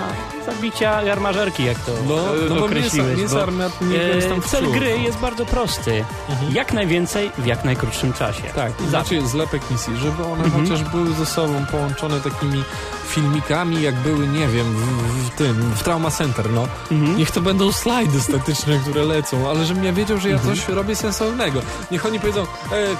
zabicia 0.46 1.04
garmażerki, 1.04 1.64
jak 1.64 1.78
to 1.78 1.92
No, 2.08 2.16
no 2.16 2.22
bo 2.48 2.54
mięsa, 2.54 2.64
określiłeś. 2.64 3.18
mięsa 3.18 3.34
bo, 3.34 3.42
armatnie 3.42 3.86
nie 3.88 4.02
e, 4.36 4.40
Cel 4.46 4.70
gry 4.70 4.98
jest 4.98 5.18
bardzo 5.18 5.46
prosty. 5.46 6.04
Jak 6.52 6.72
najwięcej 6.72 7.30
w 7.38 7.46
jak 7.46 7.64
najkrótszym 7.64 8.12
czasie. 8.12 8.42
Tak, 8.54 8.72
Za- 8.82 8.88
znaczy 8.88 9.26
zlepek 9.26 9.62
misji, 9.70 9.96
żeby 9.96 10.24
one 10.24 10.44
Mhm. 10.44 10.64
chociaż 10.64 10.82
były 10.84 11.12
ze 11.14 11.26
sobą 11.26 11.66
połączone 11.70 12.20
takimi 12.20 12.62
filmikami, 13.08 13.82
jak 13.82 13.94
były, 13.94 14.26
nie 14.28 14.48
wiem, 14.48 14.74
w, 14.74 15.26
w 15.26 15.30
tym, 15.30 15.54
w 15.76 15.82
Trauma 15.82 16.10
Center, 16.10 16.50
no. 16.50 16.68
Mhm. 16.92 17.16
Niech 17.18 17.30
to 17.30 17.40
będą 17.40 17.72
slajdy 17.72 18.20
statyczne, 18.20 18.78
które 18.78 19.04
lecą, 19.04 19.50
ale 19.50 19.64
żebym 19.64 19.84
ja 19.84 19.92
wiedział, 19.92 20.18
że 20.18 20.28
ja 20.28 20.34
Mhm. 20.36 20.56
coś 20.56 20.68
robię 20.68 20.96
sensownego. 20.96 21.60
Niech 21.90 22.06
oni 22.06 22.20
powiedzą, 22.20 22.42
e, 22.42 22.46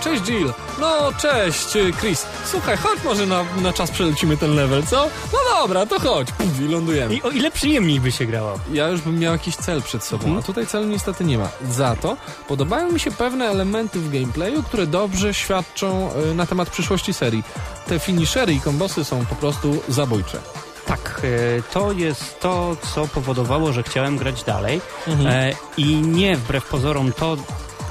cześć 0.05 0.23
Jill, 0.23 0.53
no 0.81 1.13
cześć 1.21 1.77
e, 1.77 1.93
Chris, 2.01 2.27
słuchaj, 2.51 2.77
chodź 2.77 3.05
może 3.05 3.27
na, 3.27 3.45
na 3.63 3.73
czas 3.73 3.91
przelecimy 3.91 4.37
ten 4.37 4.55
level, 4.55 4.83
co? 4.87 5.09
No 5.33 5.39
dobra, 5.61 5.87
to 5.87 6.01
chodź, 6.01 6.33
Puf, 6.33 6.61
i 6.61 6.69
lądujemy. 6.69 7.15
I 7.15 7.23
o 7.23 7.31
ile 7.35 7.51
przyjemniej 7.51 8.01
by 8.01 8.13
się 8.13 8.27
grało. 8.27 8.59
Ja 8.73 8.89
już 8.89 9.01
bym 9.01 9.19
miał 9.19 9.33
jakiś 9.33 9.57
cel 9.57 9.83
przed 9.83 10.05
sobą, 10.05 10.25
Mhm. 10.25 10.39
a 10.39 10.43
tutaj 10.47 10.67
celu 10.67 10.87
niestety 10.87 11.25
nie 11.25 11.39
ma. 11.39 11.49
Za 11.71 11.97
to 11.97 12.17
podobają 12.49 12.93
mi 12.93 13.01
się 13.01 13.11
pewne 13.11 13.45
elementy 13.45 14.01
w 14.01 14.13
gameplayu, 14.13 14.63
które 14.63 14.87
dobrze 14.87 15.35
świadczą 15.35 16.11
e, 16.13 16.35
na 16.35 16.47
temat 16.47 16.71
przyszłości 16.71 17.15
serii. 17.15 17.43
Te 17.87 17.99
finishery 17.99 18.55
i 18.55 18.61
kombosy 18.61 19.05
są 19.05 19.27
po 19.27 19.35
prostu 19.35 19.83
zabójcze. 19.89 20.39
Tak, 20.87 21.21
e, 21.59 21.63
to 21.73 21.93
jest 21.93 22.41
to, 22.41 22.77
co 22.95 23.09
powodowało, 23.09 23.73
że 23.73 23.83
chciałem 23.83 24.17
grać 24.17 24.45
dalej. 24.45 24.81
Mhm. 25.07 25.27
E, 25.29 25.53
I 25.77 25.97
nie 25.97 26.37
wbrew 26.37 26.65
pozorom 26.69 27.13
to, 27.13 27.37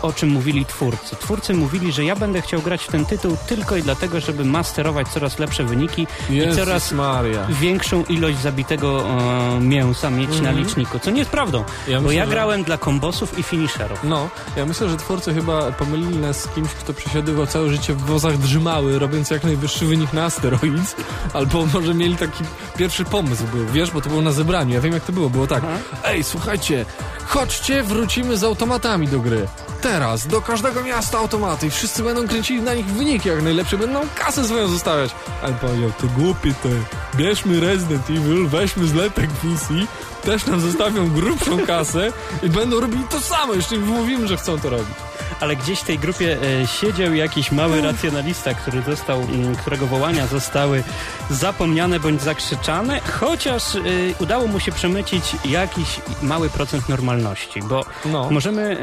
o 0.03 0.13
czym 0.13 0.29
mówili 0.29 0.65
twórcy. 0.65 1.15
Twórcy 1.15 1.53
mówili, 1.53 1.91
że 1.91 2.03
ja 2.05 2.15
będę 2.15 2.41
chciał 2.41 2.61
grać 2.61 2.83
w 2.83 2.87
ten 2.87 3.05
tytuł 3.05 3.37
tylko 3.47 3.75
i 3.77 3.83
dlatego, 3.83 4.19
żeby 4.19 4.45
masterować 4.45 5.07
coraz 5.07 5.39
lepsze 5.39 5.63
wyniki 5.63 6.07
Jezus 6.29 6.53
i 6.53 6.57
coraz 6.57 6.91
Maria. 6.91 7.47
większą 7.49 8.03
ilość 8.03 8.37
zabitego 8.37 9.05
e, 9.05 9.59
mięsa 9.59 10.09
mieć 10.09 10.29
na 10.29 10.35
Mhm. 10.49 10.57
liczniku, 10.57 10.99
co 10.99 11.11
nie 11.11 11.19
jest 11.19 11.31
prawdą, 11.31 11.63
Ja 11.87 11.97
bo 11.97 12.01
myślę, 12.01 12.15
ja 12.15 12.25
że- 12.25 12.31
grałem 12.31 12.63
dla 12.63 12.77
kombosów 12.77 13.39
i 13.39 13.43
finisherów. 13.43 13.99
No, 14.03 14.29
ja 14.57 14.65
myślę, 14.65 14.89
że 14.89 14.97
twórcy 14.97 15.33
chyba 15.33 15.71
pomylili 15.71 16.17
nas 16.17 16.41
z 16.41 16.47
kimś, 16.47 16.69
kto 16.69 16.93
przesiadywał 16.93 17.45
całe 17.47 17.69
życie 17.69 17.93
w 17.93 18.01
wozach 18.01 18.37
drzymały, 18.37 18.99
robiąc 18.99 19.29
jak 19.29 19.43
najwyższy 19.43 19.85
wynik 19.85 20.13
na 20.13 20.23
asteroid, 20.25 20.95
albo 21.33 21.65
może 21.65 21.93
mieli 21.93 22.15
taki 22.15 22.43
pierwszy 22.77 23.05
pomysł 23.05 23.43
był, 23.53 23.65
wiesz, 23.65 23.91
bo 23.91 24.01
to 24.01 24.09
było 24.09 24.21
na 24.21 24.31
zebraniu, 24.31 24.73
ja 24.73 24.81
wiem 24.81 24.93
jak 24.93 25.03
to 25.05 25.11
było, 25.13 25.29
było 25.29 25.47
tak, 25.47 25.63
ej, 26.05 26.23
słuchajcie, 26.23 26.85
chodźcie, 27.25 27.83
wrócimy 27.83 28.37
z 28.37 28.43
automatami 28.43 29.07
do 29.07 29.19
gry. 29.19 29.47
Teraz, 29.83 30.27
do 30.27 30.41
każdego 30.41 30.83
miasta 30.83 31.17
automaty 31.17 31.67
i 31.67 31.69
wszyscy 31.69 32.03
będą 32.03 32.27
kręcili 32.27 32.61
na 32.61 32.73
nich 32.73 32.85
wyniki 32.85 33.29
jak 33.29 33.41
najlepsze, 33.41 33.77
będą 33.77 34.01
kasę 34.15 34.45
swoją 34.45 34.67
zostawiać. 34.67 35.11
Ale 35.41 35.53
powiedział, 35.53 35.91
to 36.01 36.07
głupie 36.07 36.53
te, 36.53 36.69
bierzmy 37.17 37.59
Resident 37.59 38.09
Evil, 38.09 38.47
weźmy 38.47 38.87
zlepek 38.87 39.29
misji, 39.43 39.87
też 40.21 40.45
nam 40.45 40.59
zostawią 40.59 41.09
grubszą 41.09 41.65
kasę 41.65 42.11
i 42.43 42.49
będą 42.49 42.79
robili 42.79 43.03
to 43.03 43.21
samo, 43.21 43.53
jeszcze 43.53 43.75
im 43.75 43.87
mówimy, 43.87 44.27
że 44.27 44.37
chcą 44.37 44.59
to 44.59 44.69
robić. 44.69 44.95
Ale 45.43 45.55
gdzieś 45.55 45.79
w 45.79 45.83
tej 45.83 45.99
grupie 45.99 46.37
e, 46.61 46.67
siedział 46.67 47.13
jakiś 47.13 47.51
mały 47.51 47.81
racjonalista, 47.81 48.53
który 48.53 48.81
został, 48.81 49.21
którego 49.61 49.87
wołania 49.87 50.27
zostały 50.27 50.83
zapomniane 51.29 51.99
bądź 51.99 52.21
zakrzyczane, 52.21 52.99
chociaż 53.19 53.75
e, 53.75 53.79
udało 54.19 54.47
mu 54.47 54.59
się 54.59 54.71
przemycić 54.71 55.23
jakiś 55.45 55.99
mały 56.21 56.49
procent 56.49 56.89
normalności, 56.89 57.61
bo 57.61 57.85
No. 58.05 58.31
możemy... 58.31 58.77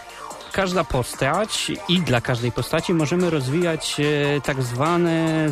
E, 0.00 0.14
Każda 0.52 0.84
postać 0.84 1.72
i 1.88 2.00
dla 2.00 2.20
każdej 2.20 2.52
postaci 2.52 2.94
możemy 2.94 3.30
rozwijać 3.30 3.96
tak 4.44 4.62
zwane 4.62 5.46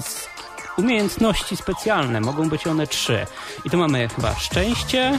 umiejętności 0.78 1.56
specjalne. 1.56 2.20
Mogą 2.20 2.48
być 2.48 2.66
one 2.66 2.86
trzy. 2.86 3.26
I 3.64 3.70
tu 3.70 3.76
mamy 3.78 4.08
chyba 4.16 4.34
szczęście, 4.34 5.18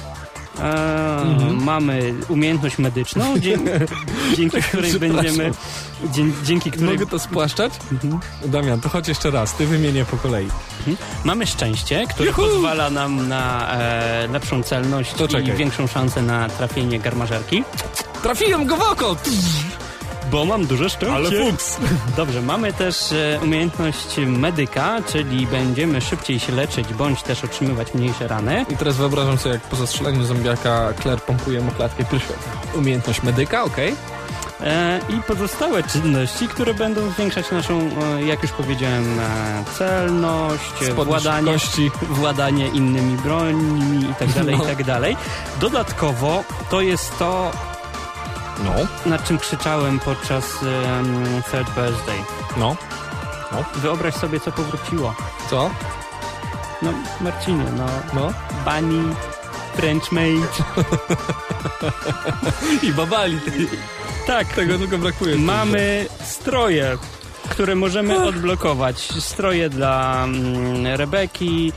e, 0.60 1.54
mamy 1.62 2.14
umiejętność 2.30 2.78
medyczną, 2.78 3.40
dzie 3.40 3.58
dzięki 4.38 4.62
której 4.68 4.94
będziemy... 5.00 5.52
Dzie 6.12 6.24
dzięki 6.44 6.72
której 6.72 6.94
Mogę 6.94 7.06
to 7.06 7.20
spłaszczać? 7.20 7.74
Damian, 8.46 8.82
to 8.82 8.90
chodź 8.90 9.08
jeszcze 9.08 9.32
raz, 9.32 9.54
ty 9.54 9.68
wymienię 9.68 10.06
po 10.06 10.18
kolei. 10.18 10.48
mamy 11.24 11.48
szczęście, 11.48 12.08
które 12.10 12.30
Juhu! 12.30 12.42
pozwala 12.42 12.90
nam 12.90 13.28
na 13.28 13.74
e, 13.80 14.28
lepszą 14.28 14.64
celność 14.64 15.14
To 15.14 15.26
i 15.26 15.28
czekaj. 15.28 15.56
większą 15.58 15.88
szansę 15.88 16.22
na 16.22 16.50
trafienie 16.50 17.00
garmażerki. 17.00 17.64
Trafiłem 18.24 18.66
go 18.66 18.78
w 18.78 18.82
oko! 18.82 19.16
Bo 20.32 20.46
mam 20.46 20.66
duże 20.66 20.90
szczęście. 20.90 21.16
Ale 21.16 21.30
fuks! 21.32 21.78
Dobrze, 22.18 22.42
mamy 22.42 22.74
też 22.74 23.12
e, 23.12 23.40
umiejętność 23.44 24.18
medyka, 24.28 24.98
czyli 25.12 25.48
będziemy 25.48 26.02
szybciej 26.02 26.40
się 26.40 26.52
leczyć, 26.54 26.94
bądź 26.94 27.24
też 27.24 27.44
otrzymywać 27.44 27.94
mniejsze 27.94 28.28
rany. 28.28 28.66
I 28.70 28.78
teraz 28.78 28.96
wyobrażam 28.96 29.38
sobie, 29.38 29.54
jak 29.56 29.64
po 29.64 29.76
zastrzeleniu 29.76 30.26
zombiaka 30.26 30.94
Claire 31.02 31.22
pompuje 31.22 31.62
mu 31.62 31.72
klatkę 31.72 32.06
piersiową. 32.06 32.34
Umiejętność 32.76 33.24
medyka, 33.24 33.64
okej. 33.64 33.96
E, 34.62 35.00
I 35.10 35.22
pozostałe 35.28 35.84
czynności, 35.84 36.48
które 36.48 36.74
będą 36.74 37.10
zwiększać 37.12 37.52
naszą, 37.52 37.90
e, 38.18 38.24
jak 38.24 38.42
już 38.44 38.52
powiedziałem, 38.52 39.20
celność, 39.78 40.64
władanie, 40.96 41.56
władanie 42.10 42.68
innymi 42.68 43.18
brońmi 43.18 44.10
i 44.12 44.16
tak 44.16 44.30
dalej, 44.30 44.58
No. 44.58 44.64
i 44.64 44.68
tak 44.68 44.84
dalej. 44.84 45.18
Dodatkowo 45.62 46.44
to 46.70 46.82
jest 46.82 47.20
to, 47.20 47.52
No. 48.64 48.72
nad 49.06 49.24
czym 49.28 49.38
krzyczałem 49.40 50.00
podczas 50.00 50.44
em, 50.64 51.26
Third 51.52 51.68
Birthday. 51.76 52.18
No. 52.58 52.76
No. 53.52 53.64
Wyobraź 53.76 54.14
sobie, 54.16 54.40
co 54.40 54.52
powróciło. 54.52 55.16
Co? 55.50 55.70
No, 56.82 56.94
Marcinie, 57.22 57.66
no, 57.78 57.86
No. 58.14 58.34
Bunny, 58.66 59.16
French 59.76 60.12
maid. 60.12 60.58
I 62.84 62.92
babali. 62.92 63.40
Tak, 64.28 64.48
Tego 64.48 64.78
tylko 64.78 64.98
brakuje. 64.98 65.36
mamy 65.36 66.06
stroje, 66.26 66.98
które 67.50 67.76
możemy 67.76 68.24
odblokować. 68.24 68.98
Stroje 69.20 69.70
dla 69.70 70.24
mm, 70.24 70.86
Rebeki. 70.98 71.74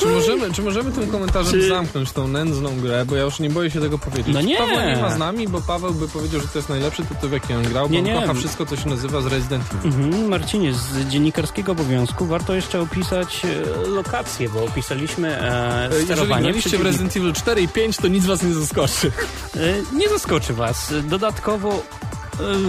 Czy 0.00 0.06
możemy, 0.06 0.52
czy 0.52 0.62
możemy 0.62 0.92
tym 0.92 1.06
komentarzem 1.10 1.52
Czy- 1.52 1.68
zamknąć 1.68 2.12
tą 2.12 2.28
nędzną 2.28 2.80
grę, 2.80 3.04
bo 3.06 3.16
ja 3.16 3.22
już 3.22 3.40
nie 3.40 3.50
boję 3.50 3.70
się 3.70 3.80
tego 3.80 3.98
powiedzieć. 3.98 4.34
No 4.34 4.40
nie. 4.40 4.56
Paweł 4.58 4.76
nie 4.96 5.02
ma 5.02 5.10
z 5.10 5.18
nami, 5.18 5.48
bo 5.48 5.60
Paweł 5.60 5.94
by 5.94 6.08
powiedział, 6.08 6.40
że 6.40 6.48
to 6.48 6.58
jest 6.58 6.68
najlepszy 6.68 7.04
tytuł, 7.04 7.28
w 7.28 7.32
jaki 7.32 7.54
on 7.54 7.62
grał, 7.62 7.86
bo 7.88 7.92
Nie, 7.92 7.98
on 7.98 8.04
nie. 8.04 8.14
kocha 8.20 8.34
wszystko, 8.34 8.66
co 8.66 8.76
się 8.76 8.88
nazywa 8.88 9.20
z 9.20 9.26
Resident 9.26 9.64
Evil. 9.84 9.92
Mhm, 10.04 10.28
Marcinie, 10.28 10.74
z 10.74 11.08
dziennikarskiego 11.08 11.72
obowiązku 11.72 12.26
warto 12.26 12.54
jeszcze 12.54 12.80
opisać 12.80 13.42
e, 13.44 13.88
lokacje, 13.88 14.48
bo 14.48 14.64
opisaliśmy 14.64 15.40
e, 15.42 15.82
Jeżeli 15.90 16.04
sterowanie. 16.04 16.42
graliście 16.42 16.60
w 16.60 16.62
przeciwnika. 16.72 16.88
Resident 16.88 17.16
Evil 17.16 17.32
4 17.32 17.62
i 17.62 17.68
5, 17.68 17.96
to 17.96 18.08
nic 18.08 18.26
was 18.26 18.42
nie 18.42 18.54
zaskoczy. 18.54 19.12
E, 19.56 19.96
Nie 19.96 20.08
zaskoczy 20.08 20.52
was. 20.54 20.92
Dodatkowo 21.08 21.82
e, 21.99 21.99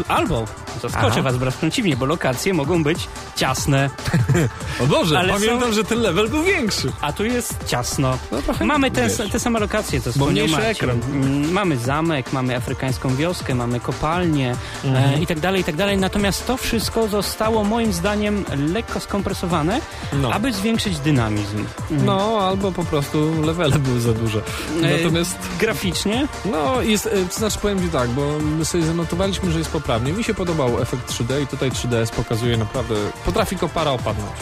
albo 0.08 0.46
zaskoczy 0.82 1.08
Aha. 1.12 1.22
was 1.22 1.36
wręcz 1.38 1.56
przeciwnie, 1.56 1.96
bo 1.98 2.06
lokacje 2.06 2.54
mogą 2.54 2.84
być 2.84 3.08
ciasne, 3.36 3.90
O 4.84 4.88
Boże, 4.88 5.20
Ale 5.20 5.34
pamiętam, 5.34 5.62
są- 5.70 5.74
że 5.74 5.84
ten 5.84 6.02
level 6.02 6.30
był 6.30 6.44
większy. 6.44 6.92
a 7.02 7.14
tu 7.14 7.26
jest 7.26 7.56
ciasno. 7.68 8.18
No 8.32 8.38
Mamy 8.66 8.92
te, 8.92 9.10
te 9.10 9.40
same 9.40 9.60
lokacje, 9.60 10.02
co 10.02 10.12
wspomniał 10.12 10.48
ekran. 10.62 11.00
Mm, 11.12 11.52
Mamy 11.52 11.78
zamek, 11.78 12.34
mamy 12.34 12.56
afrykańską 12.56 13.16
wioskę, 13.16 13.56
mamy 13.56 13.80
kopalnię 13.80 14.56
Mhm. 14.84 15.14
e, 15.14 15.20
i 15.24 15.28
tak 15.28 15.40
dalej, 15.40 15.62
i 15.62 15.64
tak 15.64 15.76
dalej. 15.76 15.98
Natomiast 15.98 16.48
to 16.48 16.58
wszystko 16.58 17.08
zostało 17.08 17.64
moim 17.64 17.94
zdaniem 17.94 18.46
lekko 18.74 19.00
skompresowane, 19.00 19.82
No. 20.14 20.32
aby 20.34 20.54
zwiększyć 20.54 21.00
dynamizm. 21.00 21.66
Mm. 21.92 22.06
No, 22.06 22.40
albo 22.42 22.72
po 22.72 22.84
prostu 22.84 23.42
levele 23.46 23.80
były 23.80 24.00
za 24.02 24.14
duże. 24.14 24.42
E, 24.84 24.98
Natomiast, 24.98 25.38
Graficznie 25.60 26.28
no, 26.52 26.82
jest, 26.82 27.06
e, 27.06 27.10
to 27.34 27.40
znaczy 27.40 27.60
powiem 27.60 27.82
Ci 27.82 27.90
tak, 27.90 28.10
bo 28.10 28.22
my 28.58 28.66
sobie 28.66 28.84
zanotowaliśmy, 28.84 29.52
że 29.52 29.60
jest 29.62 29.72
poprawnie. 29.72 30.14
Mi 30.14 30.24
się 30.24 30.34
podobał 30.34 30.82
efekt 30.82 31.12
3D 31.12 31.42
i 31.42 31.48
tutaj 31.48 31.72
3DS 31.72 32.12
pokazuje 32.12 32.58
naprawdę, 32.58 32.96
potrafi 33.26 33.56
kopara 33.56 33.92
opadnąć. 33.92 34.36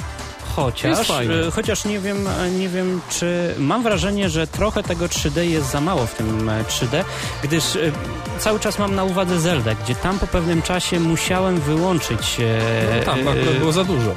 Chociaż, 0.63 1.09
e, 1.09 1.51
chociaż 1.51 1.85
nie 1.85 1.99
wiem, 1.99 2.27
e, 2.27 2.51
nie 2.51 2.69
wiem, 2.69 3.01
czy 3.09 3.55
mam 3.57 3.83
wrażenie, 3.83 4.29
że 4.29 4.47
trochę 4.47 4.83
tego 4.83 5.05
3D 5.05 5.41
jest 5.41 5.71
za 5.71 5.81
mało 5.81 6.05
w 6.05 6.13
tym 6.13 6.49
e, 6.49 6.63
3D, 6.63 7.03
gdyż 7.43 7.75
e, 7.75 7.79
cały 8.39 8.59
czas 8.59 8.79
mam 8.79 8.95
na 8.95 9.03
uwadze 9.03 9.39
Zelda, 9.39 9.75
gdzie 9.75 9.95
tam 9.95 10.19
po 10.19 10.27
pewnym 10.27 10.61
czasie 10.61 10.99
musiałem 10.99 11.59
wyłączyć 11.59 12.37
No, 12.99 13.05
tam 13.05 13.19
było 13.59 13.71
za 13.71 13.83
dużo. 13.83 14.15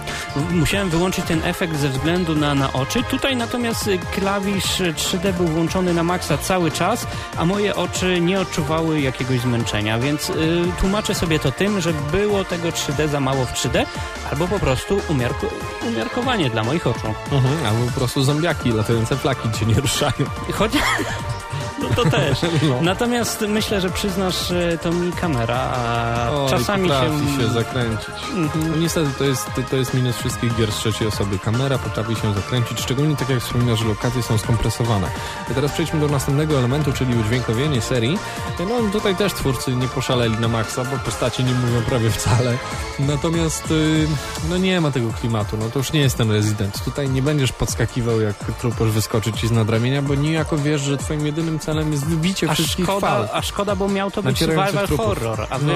musiałem 0.51 0.91
wyłączyć 0.91 1.25
ten 1.25 1.41
efekt 1.45 1.77
ze 1.77 1.89
względu 1.89 2.35
na, 2.35 2.55
na 2.55 2.73
oczy. 2.73 3.03
Tutaj 3.03 3.37
natomiast 3.37 3.89
klawisz 4.15 4.81
e, 4.81 4.93
3D 4.93 5.33
był 5.33 5.47
włączony 5.47 5.95
na 5.95 6.03
maksa 6.03 6.39
cały 6.39 6.71
czas, 6.71 7.07
a 7.37 7.45
moje 7.45 7.77
oczy 7.77 8.21
nie 8.21 8.41
odczuwały 8.41 9.01
jakiegoś 9.01 9.41
zmęczenia, 9.41 9.99
więc 9.99 10.31
y, 10.31 10.35
tłumaczę 10.81 11.15
sobie 11.15 11.39
to 11.39 11.53
tym, 11.53 11.81
że 11.81 11.93
było 12.13 12.45
tego 12.45 12.69
3D 12.69 13.09
za 13.09 13.21
mało 13.21 13.45
w 13.45 13.53
3D, 13.53 13.87
albo 14.31 14.49
po 14.49 14.59
prostu 14.59 15.01
umiarko, 15.09 15.47
umiarkowanie 15.89 16.32
dla 16.51 16.63
moich 16.63 16.87
oczu. 16.87 17.07
Mhm, 17.33 17.67
albo 17.67 17.87
po 17.87 17.93
prostu 17.93 18.23
zombiaki, 18.23 18.73
latające 18.73 19.17
flaki 19.17 19.51
cię 19.53 19.67
nie 19.67 19.75
ruszają. 19.75 20.27
Choć... 20.53 20.73
No 21.83 21.89
to 21.97 22.11
też. 22.11 22.39
No. 22.69 22.79
Natomiast 22.83 23.45
myślę, 23.49 23.81
że 23.81 23.91
przyznasz, 23.91 24.53
to 24.83 24.93
mi 24.93 25.13
kamera, 25.13 25.57
a 25.57 26.31
Oj, 26.31 26.51
czasami 26.51 26.89
się... 26.89 26.95
potrafi 26.95 27.37
się 27.37 27.49
zakręcić. 27.49 28.15
Mhm. 28.35 28.71
No 28.71 28.77
niestety 28.77 29.11
to 29.19 29.25
jest, 29.25 29.47
to 29.71 29.77
jest 29.77 29.95
minus 29.95 30.17
wszystkich 30.17 30.57
gier 30.57 30.73
z 30.73 30.77
trzeciej 30.77 31.09
osoby. 31.09 31.39
Kamera 31.39 31.79
potrafi 31.79 32.17
się 32.17 32.35
zakręcić, 32.35 32.81
szczególnie 32.81 33.17
tak 33.17 33.29
jak 33.29 33.41
wspominasz, 33.41 33.79
że 33.79 33.85
lokacje 33.85 34.23
są 34.23 34.39
skompresowane. 34.39 35.07
I 35.51 35.55
teraz 35.55 35.73
przejdźmy 35.73 36.01
do 36.01 36.09
następnego 36.09 36.59
elementu, 36.59 36.93
czyli 36.93 37.17
udźwiękowienie 37.17 37.81
serii. 37.81 38.19
No 38.59 38.91
tutaj 38.93 39.17
też 39.17 39.33
twórcy 39.33 39.77
nie 39.77 39.89
poszaleli 39.89 40.37
na 40.39 40.49
maksa, 40.49 40.85
bo 40.85 40.97
postacie 41.05 41.43
nie 41.43 41.53
mówią 41.55 41.83
prawie 41.83 42.11
wcale. 42.11 42.59
Natomiast 42.99 43.71
y, 43.71 44.07
no 44.51 44.57
nie 44.57 44.81
ma 44.81 44.91
tego 44.91 45.11
klimatu, 45.21 45.57
no 45.57 45.71
to 45.71 45.79
już 45.79 45.93
nie 45.93 46.01
jest 46.01 46.17
ten 46.17 46.31
Resident. 46.31 46.85
Tutaj 46.85 47.09
nie 47.09 47.23
będziesz 47.23 47.53
podskakiwał 47.53 48.21
jak 48.21 48.37
truposz 48.61 48.91
wyskoczyć 48.91 49.41
ci 49.41 49.49
z 49.49 49.51
nadramienia, 49.51 50.03
bo 50.03 50.15
niejako 50.15 50.59
wiesz, 50.59 50.81
że 50.81 50.97
twoim 50.97 51.27
jedynym 51.27 51.59
celem 51.59 51.72
jest 51.81 52.07
wybicie 52.07 52.51
A 52.51 52.55
wszystkich 52.55 52.87
fal. 52.87 52.97
szkoda, 52.99 53.29
a 53.33 53.43
szkoda, 53.43 53.77
bo 53.77 53.89
miał 53.89 54.11
to 54.11 54.23
być 54.23 54.39
survival 54.39 54.87
horror, 54.97 55.47
a 55.51 55.59
No. 55.59 55.73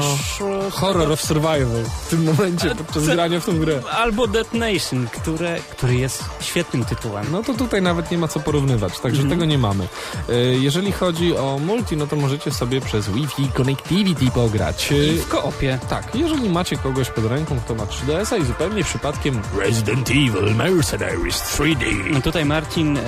Horror 0.71 1.13
of 1.13 1.23
survival 1.23 1.85
w 2.07 2.09
tym 2.11 2.25
momencie 2.25 2.75
podczas 2.75 3.05
grania 3.07 3.41
w 3.41 3.47
tą 3.47 3.59
grę. 3.59 3.81
Albo 3.93 4.27
Dead 4.27 4.55
Nation, 4.55 5.07
które, 5.13 5.59
który 5.71 5.95
jest 5.97 6.25
świetnym 6.41 6.85
tytułem. 6.85 7.27
No 7.33 7.43
to 7.43 7.55
tutaj 7.55 7.83
nawet 7.83 8.11
nie 8.11 8.19
ma 8.19 8.29
co 8.29 8.41
porównywać, 8.41 8.99
także 9.01 9.23
Mhm. 9.23 9.31
tego 9.41 9.45
nie 9.51 9.59
mamy. 9.59 9.89
E, 10.29 10.35
Jeżeli 10.67 10.93
chodzi 10.93 11.37
o 11.37 11.59
multi, 11.67 11.97
no 11.97 12.07
to 12.07 12.17
możecie 12.17 12.51
sobie 12.51 12.81
przez 12.81 13.09
Wi-Fi 13.11 13.49
Connectivity 13.55 14.31
pograć. 14.31 14.93
E, 14.93 14.97
I 15.07 15.19
w 15.19 15.29
koopie. 15.29 15.79
Tak, 15.89 16.15
jeżeli 16.15 16.51
macie 16.51 16.77
kogoś 16.77 17.11
pod 17.11 17.25
ręką, 17.25 17.59
kto 17.65 17.75
ma 17.75 17.85
3DS-a 17.85 18.37
i 18.37 18.45
zupełnie 18.45 18.85
przypadkiem 18.85 19.41
Resident 19.59 20.11
Evil 20.11 20.55
Mercenaries 20.55 21.37
3D. 21.43 21.85
No 22.11 22.21
Tutaj 22.21 22.45
Marcin 22.45 22.99
e, 22.99 23.03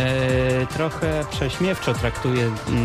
trochę 0.74 1.24
prześmiewczo 1.30 1.95
traktuje 1.95 2.51
mm, 2.68 2.78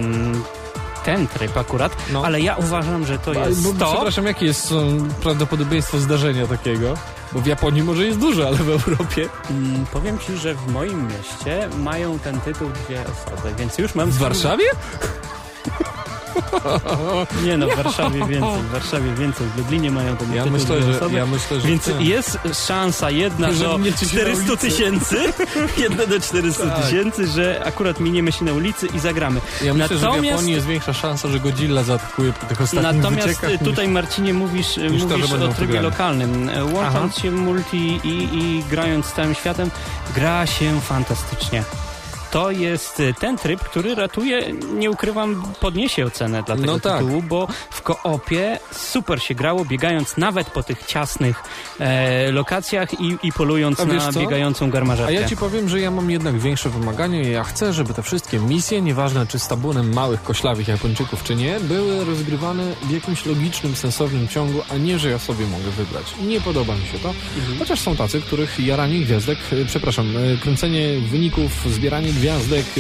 ten 1.06 1.28
tryb 1.28 1.58
akurat, 1.58 1.96
No. 2.12 2.26
ale 2.26 2.42
ja 2.42 2.56
uważam, 2.56 3.06
że 3.06 3.20
to 3.20 3.32
A, 3.32 3.48
jest 3.48 3.62
bo, 3.62 3.86
to... 3.86 3.92
Przepraszam, 3.94 4.26
jakie 4.26 4.46
jest 4.46 4.72
um, 4.72 5.10
prawdopodobieństwo 5.22 6.00
zdarzenia 6.00 6.48
takiego? 6.48 6.94
Bo 7.32 7.40
w 7.42 7.46
Japonii 7.46 7.84
może 7.84 8.06
jest 8.06 8.20
duże, 8.20 8.48
ale 8.48 8.58
w 8.58 8.70
Europie. 8.70 9.30
Mm, 9.50 9.86
powiem 9.86 10.20
ci, 10.20 10.38
że 10.38 10.56
w 10.56 10.68
moim 10.68 11.08
mieście 11.08 11.70
mają 11.78 12.20
ten 12.20 12.42
tytuł 12.42 12.70
dwie 12.70 13.02
osoby, 13.02 13.54
więc 13.58 13.78
już 13.78 13.96
mam... 13.96 14.10
W 14.10 14.18
Warszawie? 14.18 14.66
Nie 17.46 17.58
no, 17.58 17.68
w 17.68 17.76
Warszawie 17.76 18.26
więcej, 18.26 18.62
w 18.62 18.70
Warszawie 18.72 19.14
więcej. 19.14 19.48
W 19.48 19.58
Lublinie 19.58 19.92
mają 19.92 20.18
ten 20.18 20.34
Ja 20.34 20.46
myślę, 20.46 20.82
że, 20.82 20.96
osoby. 20.98 21.16
ja 21.18 21.26
myślę, 21.26 21.60
że 21.62 21.68
Więc 21.68 21.90
jest 22.00 22.38
szansa 22.68 23.10
jedna 23.10 23.52
Że 23.52 23.64
do 23.64 23.78
miniecie 23.78 23.98
się 24.06 24.06
na 24.06 24.22
400 24.22 24.44
ulicy. 24.54 24.58
tysięcy, 24.70 25.18
jedna 25.84 26.06
do 26.06 26.20
400 26.20 26.66
Tak. 26.70 26.86
tysięcy, 26.86 27.28
że 27.28 27.62
akurat 27.66 28.00
miniemy 28.00 28.32
się 28.32 28.46
na 28.46 28.54
ulicy 28.54 28.88
i 28.88 29.00
zagramy. 29.00 29.42
Ja 29.64 29.74
myślę, 29.74 29.88
że 29.88 29.96
w 29.98 30.02
Natomiast- 30.02 30.26
Japonii 30.26 30.54
jest 30.54 30.68
większa 30.68 30.94
szansa, 30.94 31.28
że 31.28 31.40
Godzilla 31.40 31.84
zaatakuje 31.84 32.34
po 32.34 32.46
tych 32.46 32.62
ostatnich 32.62 32.96
Natomiast 33.04 33.44
y, 33.44 33.48
niż- 33.48 33.60
tutaj 33.60 33.88
Marcinie 33.88 34.34
mówisz, 34.34 34.78
y, 34.78 34.88
to, 34.88 34.94
mówisz 35.08 35.32
będą 35.32 35.50
o 35.50 35.54
trybie 35.54 35.82
lokalnym. 35.82 36.50
Łącząc 36.74 37.14
Aha. 37.14 37.22
się 37.22 37.32
multi 37.32 38.00
i, 38.04 38.30
i 38.38 38.64
grając 38.70 39.06
z 39.06 39.14
całym 39.14 39.34
światem, 39.36 39.70
gra 40.16 40.46
się 40.48 40.82
fantastycznie. 40.82 41.64
To 42.34 42.52
jest 42.52 43.00
y, 43.00 43.14
ten 43.14 43.38
tryb, 43.38 43.60
który 43.60 43.96
ratuje, 43.96 44.54
nie 44.54 44.92
ukrywam, 44.92 45.44
podniesie 45.60 46.06
ocenę 46.06 46.44
dla 46.44 46.56
tego 46.56 46.68
No 46.68 46.80
tak. 46.80 47.00
tytułu, 47.00 47.22
bo 47.22 47.48
w 47.70 47.82
koopie 47.82 48.60
super 48.72 49.24
się 49.24 49.36
grało, 49.36 49.66
biegając 49.66 50.18
nawet 50.18 50.50
po 50.50 50.64
tych 50.64 50.86
ciasnych 50.86 51.44
e, 51.80 52.32
lokacjach 52.32 53.02
i, 53.02 53.18
i 53.24 53.32
polując 53.32 53.86
na 53.86 54.12
co? 54.12 54.20
biegającą 54.20 54.70
garmażerkę. 54.70 55.18
A 55.18 55.22
ja 55.22 55.28
ci 55.28 55.38
powiem, 55.38 55.70
że 55.70 55.80
ja 55.80 55.92
mam 55.92 56.12
jednak 56.12 56.40
większe 56.40 56.70
wymagania 56.70 57.22
i 57.22 57.32
ja 57.32 57.44
chcę, 57.44 57.74
żeby 57.74 57.94
te 57.94 58.04
wszystkie 58.04 58.40
misje, 58.40 58.82
nieważne 58.82 59.28
czy 59.28 59.40
z 59.40 59.48
tabunem 59.48 59.94
małych, 59.94 60.24
koślawych 60.24 60.68
Japończyków 60.68 61.24
czy 61.24 61.36
nie, 61.36 61.60
były 61.60 62.06
rozgrywane 62.06 62.64
w 62.84 62.92
jakimś 62.92 63.26
logicznym, 63.26 63.76
sensownym 63.76 64.28
ciągu, 64.28 64.62
a 64.70 64.78
nie, 64.78 65.00
że 65.00 65.10
ja 65.10 65.20
sobie 65.20 65.46
mogę 65.48 65.72
wybrać. 65.72 66.06
Nie 66.28 66.42
podoba 66.42 66.76
mi 66.76 66.86
się 66.88 67.00
to. 67.00 67.14
Chociaż 67.60 67.80
są 67.80 67.96
tacy, 67.96 68.22
których 68.22 68.60
jaranie 68.60 69.00
gwiazdek, 69.00 69.38
e, 69.52 69.66
przepraszam, 69.66 70.14
e, 70.18 70.38
kręcenie 70.38 71.00
wyników, 71.12 71.52
zbieranie 71.70 72.08
gwiazdek 72.08 72.23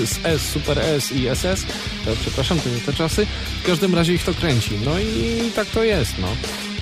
z 0.03 0.25
S, 0.25 0.41
Super 0.41 0.79
S 0.79 1.11
i 1.11 1.27
SS, 1.35 1.65
to, 2.05 2.11
przepraszam, 2.21 2.59
to 2.59 2.69
nie 2.69 2.79
te 2.79 2.93
czasy, 2.93 3.25
w 3.63 3.65
każdym 3.65 3.95
razie 3.95 4.13
ich 4.13 4.23
to 4.23 4.33
kręci. 4.33 4.71
No 4.85 4.99
i 4.99 5.51
tak 5.55 5.67
to 5.67 5.83
jest, 5.83 6.19
no. 6.19 6.27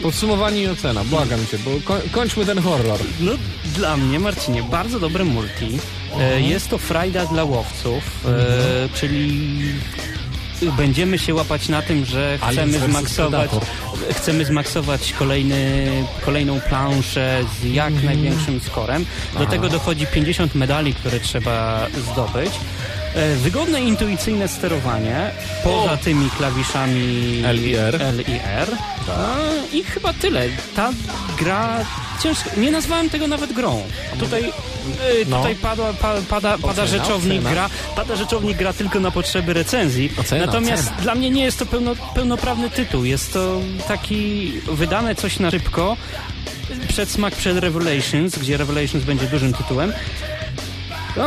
Podsumowanie 0.02 0.62
i 0.62 0.68
ocena, 0.68 1.04
błagam 1.04 1.48
cię, 1.48 1.58
bo 1.60 1.72
ko 1.84 2.02
kończmy 2.12 2.46
ten 2.46 2.60
horror. 2.60 3.00
No, 3.20 3.32
dla 3.76 3.98
mnie, 3.98 4.20
Marcinie, 4.20 4.64
bardzo 4.64 5.00
dobre 5.00 5.24
multi. 5.24 5.80
E, 6.20 6.42
jest 6.42 6.70
to 6.70 6.78
frajda 6.78 7.26
dla 7.26 7.44
łowców, 7.44 8.26
e, 8.26 8.90
czyli 8.94 9.40
będziemy 10.78 11.20
się 11.20 11.34
łapać 11.34 11.70
na 11.70 11.82
tym, 11.82 12.06
że 12.06 12.38
chcemy 12.52 12.80
zmaksować, 12.80 13.52
chcemy 14.12 14.46
zmaksować 14.46 15.14
kolejny, 15.14 15.90
kolejną 16.26 16.62
planszę 16.62 17.44
z 17.60 17.66
jak 17.66 18.04
największym 18.04 18.60
skorem. 18.60 19.06
Do 19.40 19.46
tego 19.46 19.70
dochodzi 19.70 20.08
50 20.08 20.56
medali, 20.56 20.94
które 20.94 21.20
trzeba 21.20 21.88
zdobyć. 22.12 22.52
E, 23.16 23.36
Wygodne, 23.36 23.82
intuicyjne 23.82 24.48
sterowanie, 24.48 25.32
poza 25.64 25.98
tymi 25.98 26.30
klawiszami 26.30 27.42
L 27.46 27.60
i 27.68 27.74
R. 27.76 28.02
L 28.02 28.22
i 28.28 28.40
R. 28.46 28.68
No, 29.08 29.14
I 29.74 29.84
chyba 29.84 30.14
tyle. 30.14 30.46
Ta 30.76 30.90
gra 31.40 31.86
ciężko. 32.24 32.50
Nie 32.58 32.72
nazwałem 32.72 33.10
tego 33.10 33.28
nawet 33.28 33.54
grą. 33.54 33.84
Tutaj, 34.20 34.44
y, 34.46 35.26
No. 35.28 35.38
tutaj 35.38 35.56
padła, 35.56 35.94
pa, 35.94 36.14
pada, 36.30 36.58
pada 36.58 36.84
Ocena, 36.84 36.88
rzeczownik 36.88 37.40
ocena. 37.40 37.50
gra. 37.52 37.70
Pada 37.96 38.16
rzeczownik 38.16 38.58
gra 38.58 38.74
tylko 38.74 39.00
na 39.00 39.12
potrzeby 39.12 39.54
recenzji. 39.54 40.12
Ocena, 40.18 40.46
Natomiast 40.46 40.92
dla 41.02 41.16
mnie 41.16 41.30
nie 41.30 41.44
jest 41.44 41.60
to 41.60 41.66
pełno, 41.66 41.96
pełnoprawny 42.16 42.70
tytuł. 42.70 43.06
Jest 43.06 43.34
to 43.34 43.62
taki 43.88 44.52
wydane 44.72 45.16
coś 45.16 45.40
na 45.40 45.52
szybko. 45.52 45.98
przedsmak 46.88 47.36
przed 47.36 47.58
Revelations, 47.58 48.38
gdzie 48.38 48.58
Revelations 48.58 49.04
będzie 49.06 49.26
dużym 49.28 49.54
tytułem. 49.54 49.94
A, 51.18 51.22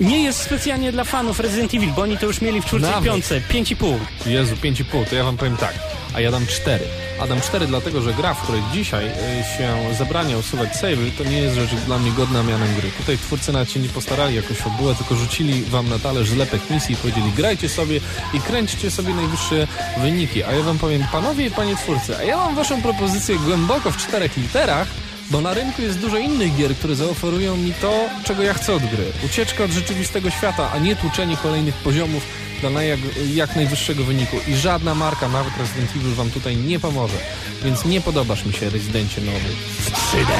Nie 0.00 0.22
jest 0.22 0.38
specjalnie 0.42 0.92
dla 0.92 1.04
fanów 1.04 1.40
Resident 1.40 1.74
Evil, 1.74 1.90
bo 1.96 2.02
oni 2.02 2.18
to 2.18 2.26
już 2.26 2.40
mieli 2.40 2.62
w 2.62 2.64
czwórce 2.64 2.86
i 2.86 2.90
Nawet. 2.90 3.04
piątce. 3.04 3.40
Pięć 3.40 3.70
i 3.70 3.76
pół. 3.76 3.98
Jezu, 4.26 4.54
5,5, 4.54 5.06
to 5.10 5.14
ja 5.14 5.24
wam 5.24 5.36
powiem 5.36 5.56
tak, 5.56 5.74
a 6.14 6.20
ja 6.20 6.30
dam 6.30 6.46
4. 6.46 6.84
A 7.20 7.26
dam 7.26 7.40
4 7.40 7.66
dlatego, 7.66 8.02
że 8.02 8.12
gra, 8.14 8.34
w 8.34 8.42
której 8.42 8.62
dzisiaj 8.72 9.06
y, 9.06 9.10
się 9.58 9.94
zabrania 9.98 10.38
usuwać 10.38 10.72
save'y, 10.72 11.10
to 11.18 11.24
nie 11.24 11.38
jest 11.38 11.54
rzecz 11.56 11.70
dla 11.86 11.98
mnie 11.98 12.10
godna 12.12 12.42
mianem 12.42 12.74
gry. 12.74 12.90
Tutaj 12.90 13.18
twórcy 13.18 13.52
nawet 13.52 13.70
się 13.70 13.80
nie 13.80 13.88
postarali 13.88 14.36
jakoś 14.36 14.56
fabułę, 14.56 14.94
tylko 14.94 15.14
rzucili 15.14 15.62
wam 15.62 15.88
na 15.88 15.98
talerz 15.98 16.28
zlepek 16.28 16.70
misji 16.70 16.92
i 16.92 16.96
powiedzieli 16.96 17.32
grajcie 17.32 17.68
sobie 17.68 18.00
i 18.34 18.40
kręćcie 18.40 18.90
sobie 18.90 19.14
najwyższe 19.14 19.66
wyniki. 20.02 20.44
A 20.44 20.52
ja 20.52 20.62
wam 20.62 20.78
powiem, 20.78 21.04
panowie 21.12 21.46
i 21.46 21.50
panie 21.50 21.76
twórcy, 21.76 22.16
a 22.18 22.22
ja 22.22 22.36
mam 22.36 22.54
waszą 22.54 22.82
propozycję 22.82 23.36
głęboko 23.38 23.90
w 23.90 23.96
czterech 23.96 24.36
literach, 24.36 24.88
bo 25.30 25.40
na 25.40 25.54
rynku 25.54 25.82
jest 25.82 25.98
dużo 25.98 26.18
innych 26.18 26.56
gier, 26.56 26.76
które 26.76 26.94
zaoferują 26.94 27.56
mi 27.56 27.72
to, 27.74 28.08
czego 28.24 28.42
ja 28.42 28.54
chcę 28.54 28.74
od 28.74 28.82
gry. 28.82 29.04
Ucieczka 29.26 29.64
od 29.64 29.70
rzeczywistego 29.70 30.30
świata, 30.30 30.70
a 30.72 30.78
nie 30.78 30.96
tłuczenie 30.96 31.36
kolejnych 31.36 31.74
poziomów 31.74 32.22
dla 32.60 32.82
jak, 32.82 33.00
jak 33.34 33.56
najwyższego 33.56 34.04
wyniku. 34.04 34.36
I 34.48 34.54
żadna 34.54 34.94
marka, 34.94 35.28
nawet 35.28 35.56
Resident 35.58 35.90
Evil, 35.96 36.14
wam 36.14 36.30
tutaj 36.30 36.56
nie 36.56 36.80
pomoże. 36.80 37.16
Więc 37.64 37.84
nie 37.84 38.00
podobasz 38.00 38.44
mi 38.44 38.52
się 38.52 38.70
Rezydencie 38.70 39.20
nowy. 39.20 39.48
W 39.78 39.90
3D. 39.90 40.30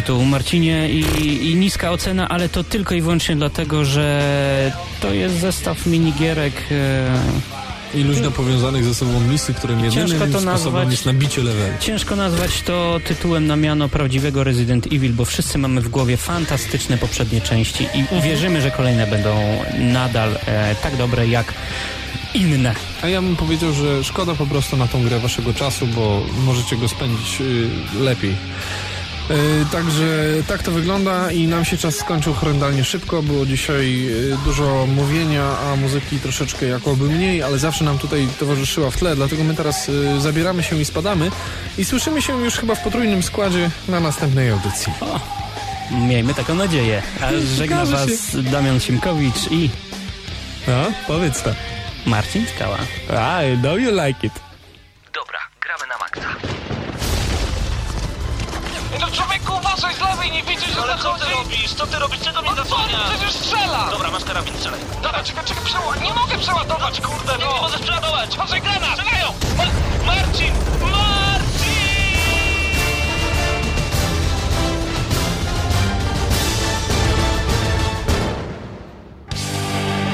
Tytuł, 0.00 0.24
Marcinie, 0.24 0.88
i, 0.90 1.50
i 1.50 1.54
niska 1.54 1.90
ocena, 1.90 2.28
ale 2.28 2.48
to 2.48 2.64
tylko 2.64 2.94
i 2.94 3.00
wyłącznie 3.02 3.36
dlatego, 3.36 3.84
że 3.84 4.72
to 5.00 5.12
jest 5.14 5.34
zestaw 5.40 5.86
minigierek. 5.86 6.52
E, 7.94 7.98
I 7.98 8.02
luźno 8.04 8.30
powiązanych 8.30 8.84
ze 8.84 8.94
sobą 8.94 9.20
misji, 9.20 9.54
którym 9.54 9.84
jedynym 9.84 10.08
Ciężko 10.08 10.24
to 10.26 10.30
sposobem 10.40 10.54
nazwać- 10.54 10.90
jest 10.90 11.06
nabicie 11.06 11.42
levelu. 11.42 11.72
ciężko 11.80 12.16
nazwać 12.16 12.62
to 12.62 13.00
tytułem 13.04 13.46
na 13.46 13.56
miano 13.56 13.88
prawdziwego 13.88 14.44
Resident 14.44 14.86
Evil, 14.86 15.12
bo 15.12 15.24
wszyscy 15.24 15.58
mamy 15.58 15.80
w 15.80 15.88
głowie 15.88 16.16
fantastyczne 16.16 16.98
poprzednie 16.98 17.40
części 17.40 17.84
i 17.94 18.22
wierzymy, 18.22 18.60
że 18.62 18.70
kolejne 18.70 19.06
będą 19.06 19.36
nadal 19.78 20.38
e, 20.46 20.74
tak 20.82 20.96
dobre 20.96 21.28
jak 21.28 21.54
inne. 22.34 22.74
A 23.02 23.08
ja 23.08 23.22
bym 23.22 23.36
powiedział, 23.36 23.72
że 23.72 24.04
szkoda 24.04 24.34
po 24.34 24.46
prostu 24.46 24.76
na 24.76 24.86
tą 24.88 25.02
grę 25.04 25.18
waszego 25.18 25.54
czasu, 25.54 25.86
bo 25.86 26.22
możecie 26.46 26.76
go 26.76 26.88
spędzić 26.88 27.40
y, 27.40 27.68
lepiej. 28.00 28.34
Y, 29.30 29.66
Także 29.72 30.04
tak 30.48 30.62
to 30.62 30.70
wygląda 30.70 31.30
i 31.32 31.46
nam 31.46 31.64
się 31.64 31.76
czas 31.76 31.96
skończył 31.96 32.34
horrendalnie 32.34 32.84
szybko. 32.84 33.22
Było 33.22 33.46
dzisiaj 33.46 34.08
y, 34.08 34.36
dużo 34.44 34.86
mówienia, 34.86 35.58
a 35.58 35.76
muzyki 35.76 36.18
troszeczkę 36.18 36.66
jakoby 36.66 37.04
mniej, 37.04 37.42
ale 37.42 37.58
zawsze 37.58 37.84
nam 37.84 37.98
tutaj 37.98 38.28
towarzyszyła 38.38 38.90
w 38.90 38.96
tle, 38.96 39.16
dlatego 39.16 39.44
my 39.44 39.54
teraz 39.54 39.88
y, 39.88 40.20
zabieramy 40.20 40.62
się 40.62 40.76
i 40.76 40.84
spadamy 40.84 41.30
i 41.78 41.84
słyszymy 41.84 42.22
się 42.22 42.44
już 42.44 42.54
chyba 42.54 42.74
w 42.74 42.82
potrójnym 42.82 43.22
składzie 43.22 43.70
na 43.88 44.00
następnej 44.00 44.50
audycji. 44.50 44.92
Miejmy 45.90 46.34
taką 46.34 46.54
nadzieję. 46.54 47.02
A 47.20 47.30
żegna 47.58 47.84
was 47.84 48.36
Damian 48.50 48.80
Siemkowicz 48.80 49.50
i 49.50 49.70
A, 50.68 51.06
powiedz 51.06 51.42
to. 51.42 51.50
Marcin 52.06 52.46
Skała. 52.46 52.78
I 53.44 53.56
know 53.58 53.78
you 53.78 53.90
like 53.90 54.26
it. 54.26 54.32
Dobra, 55.12 55.38
gramy 55.60 55.86
na 55.86 55.98
maksa. 55.98 56.49
No 59.00 59.06
człowieku, 59.10 59.52
uważaj 59.56 59.94
z 59.94 60.00
lewej, 60.00 60.30
nie 60.30 60.42
widzisz, 60.42 60.74
że 60.74 60.98
co 61.02 61.14
ty 61.14 61.24
robisz? 61.34 61.74
Co 61.74 61.86
ty 61.86 61.98
robisz? 61.98 62.20
Czego 62.20 62.42
mnie 62.42 62.50
No 62.50 62.56
co, 62.56 62.62
zasłaniasz? 62.64 63.10
przecież 63.10 63.32
strzela! 63.32 63.88
Dobra, 63.90 64.10
masz 64.10 64.24
karabin, 64.24 64.54
strzelaj. 64.56 64.80
Dobra, 65.02 65.24
czekaj, 65.24 65.44
czekaj, 65.44 65.64
przeładuj. 65.64 66.02
Nie 66.02 66.14
mogę 66.14 66.38
przeładować, 66.38 67.00
no, 67.00 67.08
kurde, 67.08 67.32
Nie, 67.32 67.44
no. 67.44 67.50
nie 67.50 67.56
no! 67.56 67.62
możesz 67.62 67.80
przeładować! 67.80 68.36
Patrzaj, 68.36 68.60
granat! 68.60 68.90
Strzelają! 68.98 69.26
Ma- 69.58 70.06
Marcin! 70.06 70.52
Marcin! 70.80 71.80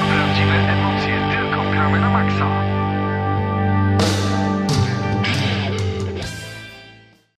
Prawdziwe 0.09 0.55
emocje 0.73 1.15
tylko 1.31 1.71
gramy 1.71 1.99
na 1.99 2.09
maksa. 2.09 2.66